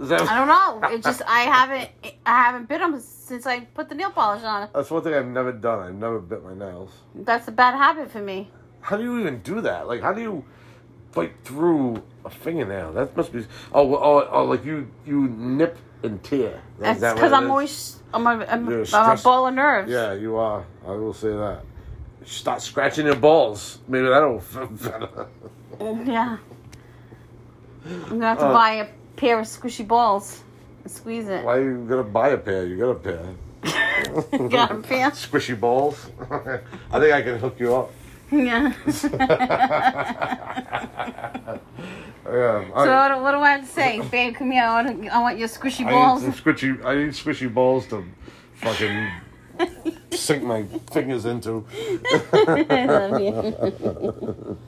That, 0.00 0.20
I 0.22 0.34
don't 0.38 0.48
know. 0.48 0.88
It 0.96 1.02
just 1.02 1.22
I 1.26 1.40
haven't 1.42 1.90
I 2.26 2.42
haven't 2.44 2.68
bit 2.68 2.78
them 2.80 2.92
since 3.28 3.46
I 3.46 3.60
put 3.60 3.88
the 3.88 3.94
nail 3.94 4.10
polish 4.10 4.42
on. 4.42 4.68
That's 4.74 4.90
one 4.90 5.02
thing 5.02 5.14
I've 5.14 5.26
never 5.26 5.52
done. 5.52 5.80
I've 5.80 5.94
never 5.94 6.18
bit 6.18 6.42
my 6.42 6.54
nails. 6.54 6.90
That's 7.14 7.46
a 7.46 7.52
bad 7.52 7.74
habit 7.74 8.10
for 8.10 8.20
me. 8.20 8.50
How 8.80 8.96
do 8.96 9.02
you 9.02 9.20
even 9.20 9.40
do 9.40 9.60
that? 9.60 9.86
Like, 9.86 10.00
how 10.00 10.12
do 10.12 10.22
you 10.22 10.44
bite 11.12 11.34
through 11.44 12.02
a 12.24 12.30
fingernail? 12.30 12.92
That 12.94 13.16
must 13.16 13.32
be. 13.32 13.46
Oh, 13.72 13.94
oh, 13.94 14.28
oh 14.30 14.44
like 14.44 14.64
you 14.64 14.90
you 15.06 15.28
nip 15.28 15.76
and 16.02 16.22
tear. 16.24 16.62
That's 16.78 16.96
Is 16.96 17.00
that 17.02 17.14
because 17.16 17.32
I'm 17.32 17.50
always 17.50 18.02
I'm 18.14 18.26
a, 18.26 18.46
I'm, 18.48 18.68
You're 18.70 18.84
I'm 18.94 19.18
a 19.18 19.22
ball 19.22 19.46
of 19.48 19.54
nerves. 19.54 19.90
Yeah, 19.90 20.14
you 20.14 20.36
are. 20.36 20.64
I 20.86 20.92
will 20.92 21.12
say 21.12 21.28
that. 21.30 21.62
Start 22.24 22.62
scratching 22.62 23.06
your 23.06 23.16
balls. 23.16 23.78
Maybe 23.88 24.08
that'll 24.08 24.40
feel 24.52 24.66
better. 24.66 25.26
Yeah. 25.80 26.38
I'm 27.86 28.08
gonna 28.08 28.28
have 28.28 28.38
to 28.38 28.46
Uh, 28.46 28.52
buy 28.52 28.70
a 28.72 28.86
pair 29.16 29.38
of 29.38 29.46
squishy 29.46 29.86
balls 29.86 30.42
squeeze 30.88 31.28
it. 31.28 31.44
Why 31.44 31.58
you 31.58 31.86
gonna 31.88 32.02
buy 32.02 32.30
a 32.30 32.38
pair? 32.38 32.66
You 32.66 32.76
got 32.78 32.90
a 32.90 32.94
pair. 32.94 33.34
Got 34.48 34.70
a 34.70 34.74
pair. 34.76 35.10
Squishy 35.26 35.58
balls. 35.58 36.10
I 36.30 37.00
think 37.00 37.12
I 37.12 37.22
can 37.22 37.38
hook 37.38 37.58
you 37.58 37.74
up. 37.74 37.90
Yeah. 38.30 38.72
Yeah. 42.28 42.68
so 42.74 42.94
what, 42.94 43.22
what 43.22 43.32
do 43.32 43.38
I 43.38 43.50
have 43.52 43.62
to 43.62 43.66
say, 43.66 44.00
babe? 44.02 44.34
Come 44.34 44.50
here. 44.50 44.62
I 44.62 44.82
want, 44.82 45.08
I 45.08 45.18
want 45.20 45.38
your 45.38 45.48
squishy 45.48 45.88
balls. 45.88 46.22
I 46.22 46.26
need 46.26 46.34
squishy. 46.34 46.84
I 46.84 46.94
need 46.96 47.10
squishy 47.10 47.52
balls 47.52 47.86
to 47.86 48.04
fucking 48.56 49.08
sink 50.12 50.44
my 50.44 50.64
fingers 50.92 51.24
into. 51.24 51.64
I 52.32 52.84
love 52.86 53.20
you. 53.20 54.58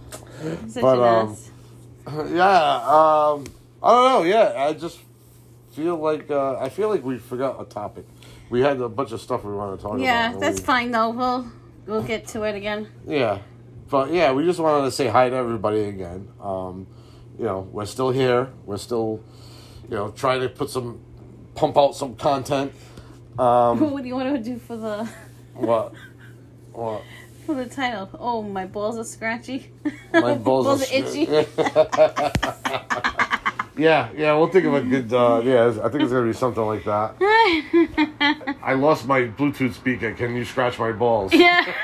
Such 0.68 0.82
But, 0.82 1.00
um, 1.00 1.36
yeah. 2.34 2.82
Um. 2.82 3.44
I 3.82 3.90
don't 3.90 4.12
know. 4.12 4.22
Yeah. 4.22 4.54
I 4.56 4.72
just 4.72 4.98
feel 5.72 5.96
like 5.96 6.30
uh, 6.30 6.56
I 6.58 6.68
feel 6.68 6.88
like 6.88 7.04
we 7.04 7.18
forgot 7.18 7.60
a 7.60 7.64
topic. 7.64 8.06
We 8.50 8.60
had 8.60 8.80
a 8.80 8.88
bunch 8.88 9.12
of 9.12 9.20
stuff 9.20 9.44
we 9.44 9.52
wanted 9.52 9.76
to 9.76 9.82
talk 9.82 9.92
about. 9.92 10.02
Yeah, 10.02 10.36
that's 10.38 10.60
we- 10.60 10.66
fine 10.66 10.90
though. 10.90 11.10
We'll 11.10 11.50
we'll 11.86 12.02
get 12.02 12.26
to 12.28 12.42
it 12.42 12.54
again. 12.54 12.88
Yeah. 13.06 13.38
But 13.88 14.12
yeah, 14.12 14.32
we 14.32 14.44
just 14.44 14.60
wanted 14.60 14.84
to 14.84 14.92
say 14.92 15.08
hi 15.08 15.28
to 15.30 15.34
everybody 15.36 15.84
again. 15.84 16.28
Um, 16.40 16.86
you 17.38 17.44
know, 17.44 17.68
we're 17.72 17.86
still 17.86 18.10
here. 18.10 18.50
We're 18.64 18.76
still, 18.76 19.20
you 19.88 19.96
know, 19.96 20.10
trying 20.10 20.42
to 20.42 20.48
put 20.48 20.70
some, 20.70 21.00
pump 21.56 21.76
out 21.76 21.96
some 21.96 22.14
content. 22.14 22.72
Um, 23.36 23.80
what 23.92 24.02
do 24.02 24.08
you 24.08 24.14
want 24.14 24.32
to 24.36 24.42
do 24.42 24.58
for 24.60 24.76
the 24.76 25.08
what? 25.54 25.92
What? 26.72 27.02
for 27.46 27.54
the 27.56 27.66
title? 27.66 28.08
Oh, 28.18 28.42
my 28.42 28.66
balls 28.66 28.96
are 28.96 29.04
scratchy. 29.04 29.72
My 30.12 30.34
balls, 30.46 30.66
are 30.68 30.78
scr- 30.78 30.94
itchy. 30.94 31.26
Yeah, 33.80 34.10
yeah. 34.16 34.34
We'll 34.34 34.48
think 34.48 34.66
of 34.66 34.74
a 34.74 34.80
good. 34.82 35.12
Uh, 35.12 35.40
yeah, 35.44 35.68
I 35.82 35.88
think 35.88 36.02
it's 36.02 36.12
gonna 36.12 36.26
be 36.26 36.32
something 36.32 36.64
like 36.64 36.84
that. 36.84 37.16
I 38.62 38.74
lost 38.74 39.06
my 39.06 39.22
Bluetooth 39.22 39.74
speaker. 39.74 40.12
Can 40.14 40.34
you 40.36 40.44
scratch 40.44 40.78
my 40.78 40.92
balls? 40.92 41.32
yeah. 41.32 41.64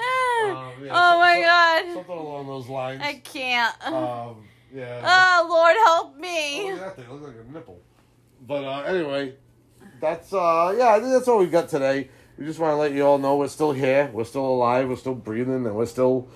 Um, 0.00 0.72
yeah, 0.82 0.92
oh 0.92 1.18
my 1.18 1.34
so- 1.36 1.42
god. 1.42 1.94
Something 1.94 2.18
along 2.18 2.46
those 2.46 2.68
lines. 2.68 3.00
I 3.04 3.14
can't. 3.22 3.86
Um, 3.86 4.44
yeah. 4.74 5.00
oh 5.04 5.46
Lord, 5.48 5.76
help 5.76 6.14
Oh, 6.16 6.20
me. 6.20 6.72
look 6.72 6.80
at 6.80 6.86
that 6.86 6.96
thing. 6.96 7.04
It 7.04 7.10
looks 7.12 7.24
like 7.26 7.46
a 7.48 7.52
nipple. 7.52 7.80
But 8.46 8.64
uh, 8.64 8.80
anyway, 8.82 9.34
that's 10.00 10.32
uh, 10.32 10.74
yeah. 10.76 10.88
I 10.94 11.00
think 11.00 11.12
that's 11.12 11.28
all 11.28 11.38
we've 11.38 11.52
got 11.52 11.68
today. 11.68 12.08
We 12.40 12.46
just 12.46 12.58
want 12.58 12.72
to 12.72 12.76
let 12.76 12.92
you 12.92 13.04
all 13.06 13.18
know 13.18 13.36
we're 13.36 13.48
still 13.48 13.72
here. 13.72 14.08
We're 14.14 14.24
still 14.24 14.46
alive. 14.46 14.88
We're 14.88 14.96
still 14.96 15.14
breathing, 15.14 15.66
and 15.66 15.74
we're 15.76 15.84
still 15.84 16.26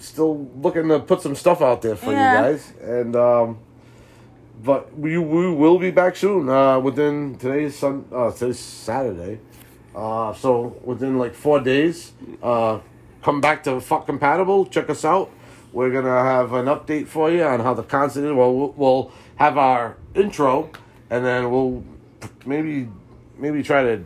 still 0.00 0.50
looking 0.56 0.88
to 0.88 0.98
put 0.98 1.22
some 1.22 1.36
stuff 1.36 1.62
out 1.62 1.82
there 1.82 1.94
for 1.94 2.10
Yeah. 2.12 2.32
you 2.48 2.52
guys. 2.52 2.72
And 2.82 3.14
um, 3.14 3.58
but 4.64 4.98
we 4.98 5.16
we 5.16 5.52
will 5.52 5.78
be 5.78 5.92
back 5.92 6.16
soon. 6.16 6.48
Uh, 6.48 6.80
within 6.80 7.36
today's 7.38 7.78
sun. 7.78 8.06
Uh, 8.12 8.32
today's 8.32 8.58
Saturday. 8.58 9.38
Uh, 9.94 10.32
so 10.34 10.76
within 10.82 11.16
like 11.16 11.32
four 11.34 11.60
days. 11.60 12.10
Uh, 12.42 12.80
come 13.22 13.40
back 13.40 13.62
to 13.64 13.80
Fuck 13.80 14.04
Compatible. 14.06 14.66
Check 14.66 14.90
us 14.90 15.04
out. 15.04 15.30
We're 15.72 15.90
gonna 15.92 16.24
have 16.24 16.54
an 16.54 16.66
update 16.66 17.06
for 17.06 17.30
you 17.30 17.44
on 17.44 17.60
how 17.60 17.72
the 17.72 17.84
concert 17.84 18.24
is. 18.24 18.32
Well, 18.32 18.52
we'll- 18.52 18.74
we'll 18.76 19.12
have 19.36 19.56
our 19.58 19.96
intro, 20.16 20.70
and 21.08 21.24
then 21.24 21.52
we'll 21.52 21.84
maybe 22.44 22.88
maybe 23.38 23.62
try 23.62 23.82
to 23.84 24.00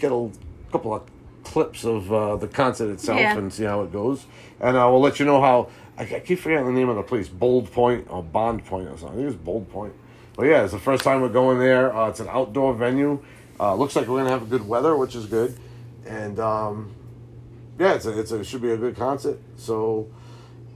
get 0.00 0.10
a 0.12 0.30
couple 0.72 0.94
of 0.94 1.02
clips 1.44 1.84
of 1.84 2.12
uh, 2.12 2.36
the 2.36 2.48
concert 2.48 2.90
itself 2.90 3.18
Yeah. 3.20 3.36
and 3.36 3.52
see 3.52 3.64
how 3.64 3.82
it 3.82 3.92
goes. 3.92 4.26
And 4.60 4.76
uh, 4.76 4.88
we'll 4.90 5.00
let 5.00 5.18
you 5.20 5.26
know 5.26 5.40
how. 5.40 5.68
I, 5.98 6.02
I 6.02 6.20
keep 6.20 6.38
forgetting 6.38 6.66
the 6.66 6.72
name 6.72 6.88
of 6.88 6.96
the 6.96 7.02
place, 7.02 7.28
Bold 7.28 7.70
Point 7.72 8.06
or 8.10 8.22
Bond 8.22 8.64
Point 8.64 8.88
or 8.88 8.96
something. 8.98 9.18
I 9.18 9.22
think 9.22 9.34
it's 9.34 9.42
Bold 9.44 9.70
Point. 9.70 9.92
But 10.36 10.46
yeah, 10.46 10.62
it's 10.62 10.72
the 10.72 10.78
first 10.78 11.04
time 11.04 11.20
we're 11.20 11.28
going 11.28 11.58
there. 11.58 11.94
Uh, 11.94 12.08
it's 12.08 12.20
an 12.20 12.28
outdoor 12.28 12.74
venue. 12.74 13.22
Uh, 13.58 13.74
looks 13.74 13.94
like 13.96 14.06
we're 14.08 14.18
gonna 14.18 14.30
have 14.30 14.48
good 14.48 14.66
weather, 14.66 14.96
which 14.96 15.14
is 15.14 15.26
good. 15.26 15.58
And 16.06 16.38
um, 16.40 16.94
yeah, 17.78 17.94
it's 17.94 18.06
a, 18.06 18.18
it's 18.18 18.32
a, 18.32 18.40
it 18.40 18.44
should 18.44 18.62
be 18.62 18.70
a 18.70 18.76
good 18.76 18.96
concert. 18.96 19.38
So, 19.56 20.08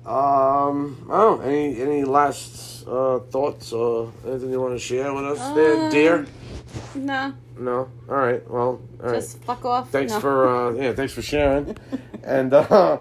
um, 0.04 1.06
I 1.10 1.16
don't 1.16 1.40
know. 1.40 1.40
Any 1.46 1.80
any 1.80 2.04
last 2.04 2.86
uh, 2.86 3.20
thoughts 3.20 3.72
or 3.72 4.12
anything 4.26 4.50
you 4.50 4.60
want 4.60 4.74
to 4.74 4.78
share 4.78 5.12
with 5.14 5.24
us, 5.24 5.38
there, 5.54 5.76
Um, 5.86 5.90
dear? 5.90 6.26
No, 6.94 7.32
No. 7.58 7.88
All 8.08 8.16
right. 8.16 8.48
Well. 8.50 8.80
All 9.02 9.06
right. 9.10 9.14
just 9.16 9.42
fuck 9.44 9.64
off. 9.64 9.90
Thanks 9.90 10.12
No. 10.12 10.20
for 10.20 10.48
uh, 10.48 10.72
yeah, 10.74 10.92
thanks 10.92 11.12
for 11.12 11.22
sharing. 11.22 11.76
and 12.24 12.52
uh, 12.54 12.98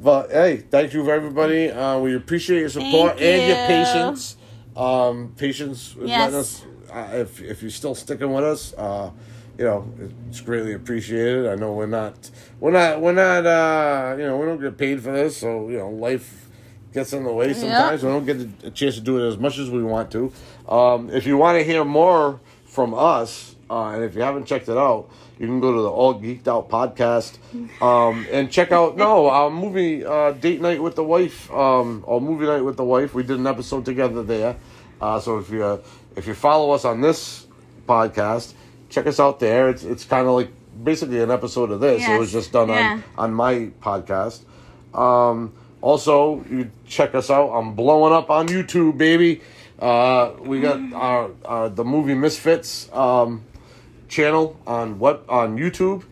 but 0.00 0.30
hey, 0.30 0.58
thank 0.58 0.92
you 0.92 1.04
for 1.04 1.12
everybody. 1.12 1.70
Uh, 1.70 1.98
we 1.98 2.14
appreciate 2.14 2.60
your 2.60 2.68
support 2.68 3.20
and 3.20 3.46
your 3.48 3.56
patience. 3.66 4.36
Um, 4.76 5.34
patience 5.36 5.94
with 5.94 6.08
Yes. 6.08 6.32
us. 6.32 6.64
Uh, 6.92 7.08
if 7.14 7.40
if 7.42 7.62
you're 7.62 7.70
still 7.70 7.94
sticking 7.94 8.32
with 8.32 8.44
us, 8.44 8.72
uh, 8.74 9.10
you 9.58 9.64
know 9.64 9.88
it's 10.28 10.40
greatly 10.40 10.72
appreciated. 10.74 11.46
I 11.46 11.54
know 11.56 11.72
we're 11.72 11.86
not 11.86 12.30
we're 12.60 12.70
not 12.72 13.00
we're 13.00 13.12
not 13.12 13.46
uh, 13.46 14.14
you 14.18 14.24
know 14.24 14.36
we 14.36 14.46
don't 14.46 14.60
get 14.60 14.76
paid 14.78 15.02
for 15.02 15.12
this, 15.12 15.36
so 15.36 15.68
you 15.68 15.78
know 15.78 15.90
life 15.90 16.48
gets 16.92 17.12
in 17.12 17.24
the 17.24 17.32
way 17.32 17.52
sometimes. 17.52 18.02
We 18.04 18.08
don't 18.10 18.24
get 18.24 18.40
a 18.64 18.70
chance 18.70 18.94
to 18.94 19.00
do 19.00 19.18
it 19.18 19.26
as 19.28 19.36
much 19.38 19.58
as 19.58 19.68
we 19.70 19.82
want 19.82 20.12
to. 20.12 20.32
Um, 20.68 21.10
if 21.10 21.26
you 21.26 21.36
want 21.36 21.58
to 21.58 21.64
hear 21.64 21.84
more 21.84 22.40
from 22.74 22.92
us, 22.94 23.54
uh, 23.70 23.90
and 23.90 24.04
if 24.04 24.14
you 24.14 24.22
haven't 24.22 24.46
checked 24.46 24.68
it 24.68 24.76
out, 24.76 25.08
you 25.38 25.46
can 25.46 25.60
go 25.60 25.72
to 25.72 25.80
the 25.82 25.90
All 25.90 26.14
Geeked 26.20 26.46
Out 26.48 26.68
podcast 26.68 27.38
um, 27.82 28.26
and 28.30 28.50
check 28.50 28.72
out 28.72 28.96
no 28.96 29.28
our 29.28 29.50
movie 29.50 30.04
uh, 30.04 30.32
date 30.32 30.60
night 30.60 30.82
with 30.82 30.94
the 30.96 31.02
wife 31.04 31.50
um, 31.52 32.04
or 32.06 32.20
movie 32.20 32.46
night 32.46 32.60
with 32.62 32.76
the 32.76 32.84
wife. 32.84 33.14
We 33.14 33.22
did 33.22 33.38
an 33.38 33.46
episode 33.46 33.84
together 33.84 34.22
there. 34.22 34.56
Uh, 35.00 35.18
so 35.20 35.38
if 35.38 35.50
you 35.50 35.64
uh, 35.64 35.78
if 36.16 36.26
you 36.26 36.34
follow 36.34 36.70
us 36.72 36.84
on 36.84 37.00
this 37.00 37.46
podcast, 37.86 38.54
check 38.90 39.06
us 39.06 39.18
out 39.18 39.40
there. 39.40 39.68
It's 39.68 39.82
it's 39.84 40.04
kind 40.04 40.26
of 40.26 40.34
like 40.34 40.50
basically 40.84 41.20
an 41.20 41.30
episode 41.30 41.70
of 41.70 41.80
this. 41.80 42.06
It 42.06 42.18
was 42.18 42.30
just 42.32 42.52
done 42.52 42.68
Yeah. 42.68 43.00
on 43.16 43.30
on 43.30 43.34
my 43.34 43.70
podcast. 43.82 44.42
Um, 44.94 45.52
also, 45.80 46.44
you 46.50 46.70
check 46.86 47.14
us 47.14 47.28
out. 47.30 47.50
I'm 47.50 47.74
blowing 47.74 48.12
up 48.12 48.30
on 48.30 48.48
YouTube, 48.48 48.96
baby. 48.96 49.42
Uh, 49.78 50.32
we 50.40 50.60
got 50.60 50.92
our, 50.92 51.30
our 51.44 51.68
the 51.68 51.84
movie 51.84 52.14
Misfits 52.14 52.92
um, 52.92 53.44
channel 54.08 54.58
on 54.66 54.98
what 54.98 55.24
on 55.28 55.58
YouTube. 55.58 56.04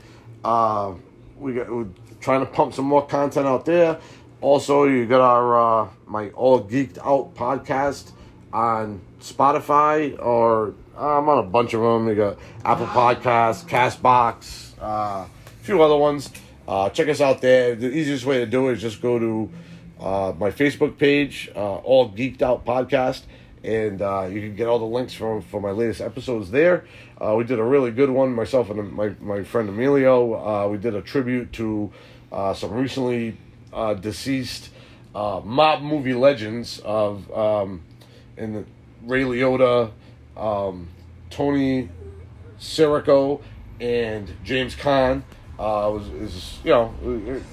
Uh, 0.45 0.95
we 1.39 1.55
got 1.55 1.71
we're 1.71 1.87
trying 2.21 2.41
to 2.41 2.47
pump 2.47 2.75
some 2.75 2.85
more 2.85 3.07
content 3.07 3.47
out 3.47 3.65
there. 3.65 3.99
Also, 4.41 4.85
you 4.85 5.07
got 5.07 5.21
our 5.21 5.85
uh, 5.85 5.89
my 6.07 6.31
All 6.31 6.63
Geeked 6.63 6.99
Out 6.99 7.35
podcast 7.35 8.13
on 8.53 9.01
Spotify 9.21 10.19
or 10.19 10.75
uh, 10.97 11.19
I'm 11.19 11.29
on 11.29 11.39
a 11.39 11.49
bunch 11.49 11.75
of 11.75 11.81
them. 11.81 12.07
We 12.07 12.15
got 12.15 12.39
Apple 12.65 12.87
Podcasts, 12.87 13.65
Castbox, 13.65 14.73
uh, 14.81 14.85
a 14.85 15.29
few 15.63 15.83
other 15.83 15.97
ones. 15.97 16.31
Uh, 16.67 16.91
check 16.91 17.09
us 17.09 17.21
out 17.21 17.41
there. 17.41 17.75
The 17.75 17.91
easiest 17.91 18.25
way 18.25 18.39
to 18.39 18.47
do 18.47 18.69
it 18.69 18.75
is 18.75 18.81
just 18.81 19.01
go 19.01 19.19
to 19.19 19.51
uh, 20.01 20.33
my 20.39 20.51
Facebook 20.51 20.99
page, 20.99 21.51
uh, 21.55 21.77
All 21.77 22.11
Geeked 22.11 22.43
Out 22.43 22.65
Podcast, 22.65 23.23
and 23.65 24.03
uh, 24.03 24.29
you 24.31 24.41
can 24.41 24.57
get 24.57 24.67
all 24.67 24.79
the 24.79 24.85
links 24.85 25.15
for, 25.15 25.41
for 25.41 25.61
my 25.61 25.71
latest 25.71 26.01
episodes 26.01 26.51
there. 26.51 26.85
Uh, 27.21 27.35
we 27.37 27.45
did 27.45 27.59
a 27.59 27.63
really 27.63 27.91
good 27.91 28.11
one, 28.11 28.35
myself 28.35 28.71
and 28.71 28.93
my, 28.93 29.15
my 29.21 29.45
friend 29.45 29.69
Emilio. 29.69 30.35
Uh, 30.35 30.69
we 30.69 30.79
did 30.79 30.95
a 30.95 31.03
tribute 31.03 31.53
to 31.53 31.93
uh, 32.33 32.55
some 32.55 32.73
recently 32.73 33.37
uh, 33.73 33.95
deceased 33.95 34.71
uh, 35.15 35.41
mob 35.45 35.83
movie 35.83 36.15
legends 36.15 36.81
of 36.81 37.31
um, 37.33 37.83
in 38.37 38.55
the 38.55 38.65
Ray 39.05 39.23
Liotta, 39.23 39.91
um, 40.37 40.89
Tony 41.31 41.89
Sirico, 42.59 43.43
and 43.81 44.33
James 44.45 44.75
Caan. 44.75 45.23
Was 45.59 46.09
is 46.09 46.59
you 46.65 46.71
know 46.71 46.93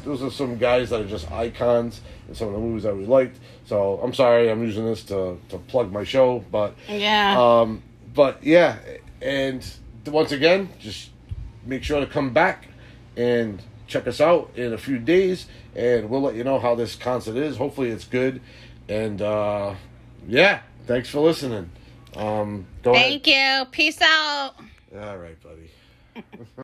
those 0.03 0.23
are 0.23 0.31
some 0.31 0.57
guys 0.57 0.89
that 0.89 1.01
are 1.01 1.07
just 1.07 1.29
icons 1.31 2.01
in 2.27 2.33
some 2.33 2.47
of 2.47 2.53
the 2.55 2.59
movies 2.59 2.83
that 2.83 2.95
we 2.97 3.05
liked. 3.05 3.37
So 3.69 3.99
I'm 4.01 4.15
sorry 4.15 4.49
I'm 4.49 4.63
using 4.63 4.83
this 4.83 5.03
to, 5.03 5.37
to 5.49 5.59
plug 5.59 5.91
my 5.91 6.03
show, 6.03 6.43
but 6.51 6.73
Yeah. 6.87 7.37
um, 7.39 7.83
but 8.15 8.43
yeah, 8.43 8.77
and 9.21 9.63
once 10.07 10.31
again, 10.31 10.69
just 10.79 11.11
make 11.67 11.83
sure 11.83 11.99
to 11.99 12.07
come 12.07 12.33
back 12.33 12.67
and 13.15 13.61
check 13.85 14.07
us 14.07 14.19
out 14.19 14.49
in 14.55 14.73
a 14.73 14.77
few 14.79 14.97
days, 14.97 15.45
and 15.75 16.09
we'll 16.09 16.21
let 16.21 16.33
you 16.33 16.43
know 16.43 16.57
how 16.57 16.73
this 16.73 16.95
concert 16.95 17.35
is. 17.35 17.57
Hopefully, 17.57 17.89
it's 17.89 18.05
good, 18.05 18.41
and 18.87 19.21
uh, 19.21 19.75
yeah, 20.27 20.61
thanks 20.87 21.07
for 21.09 21.19
listening. 21.19 21.69
Um, 22.15 22.65
go 22.81 22.95
ahead. 22.95 23.21
Thank 23.23 23.27
you. 23.27 23.65
Peace 23.69 24.01
out. 24.01 24.53
All 24.99 25.17
right, 25.19 25.37
buddy. 25.43 25.69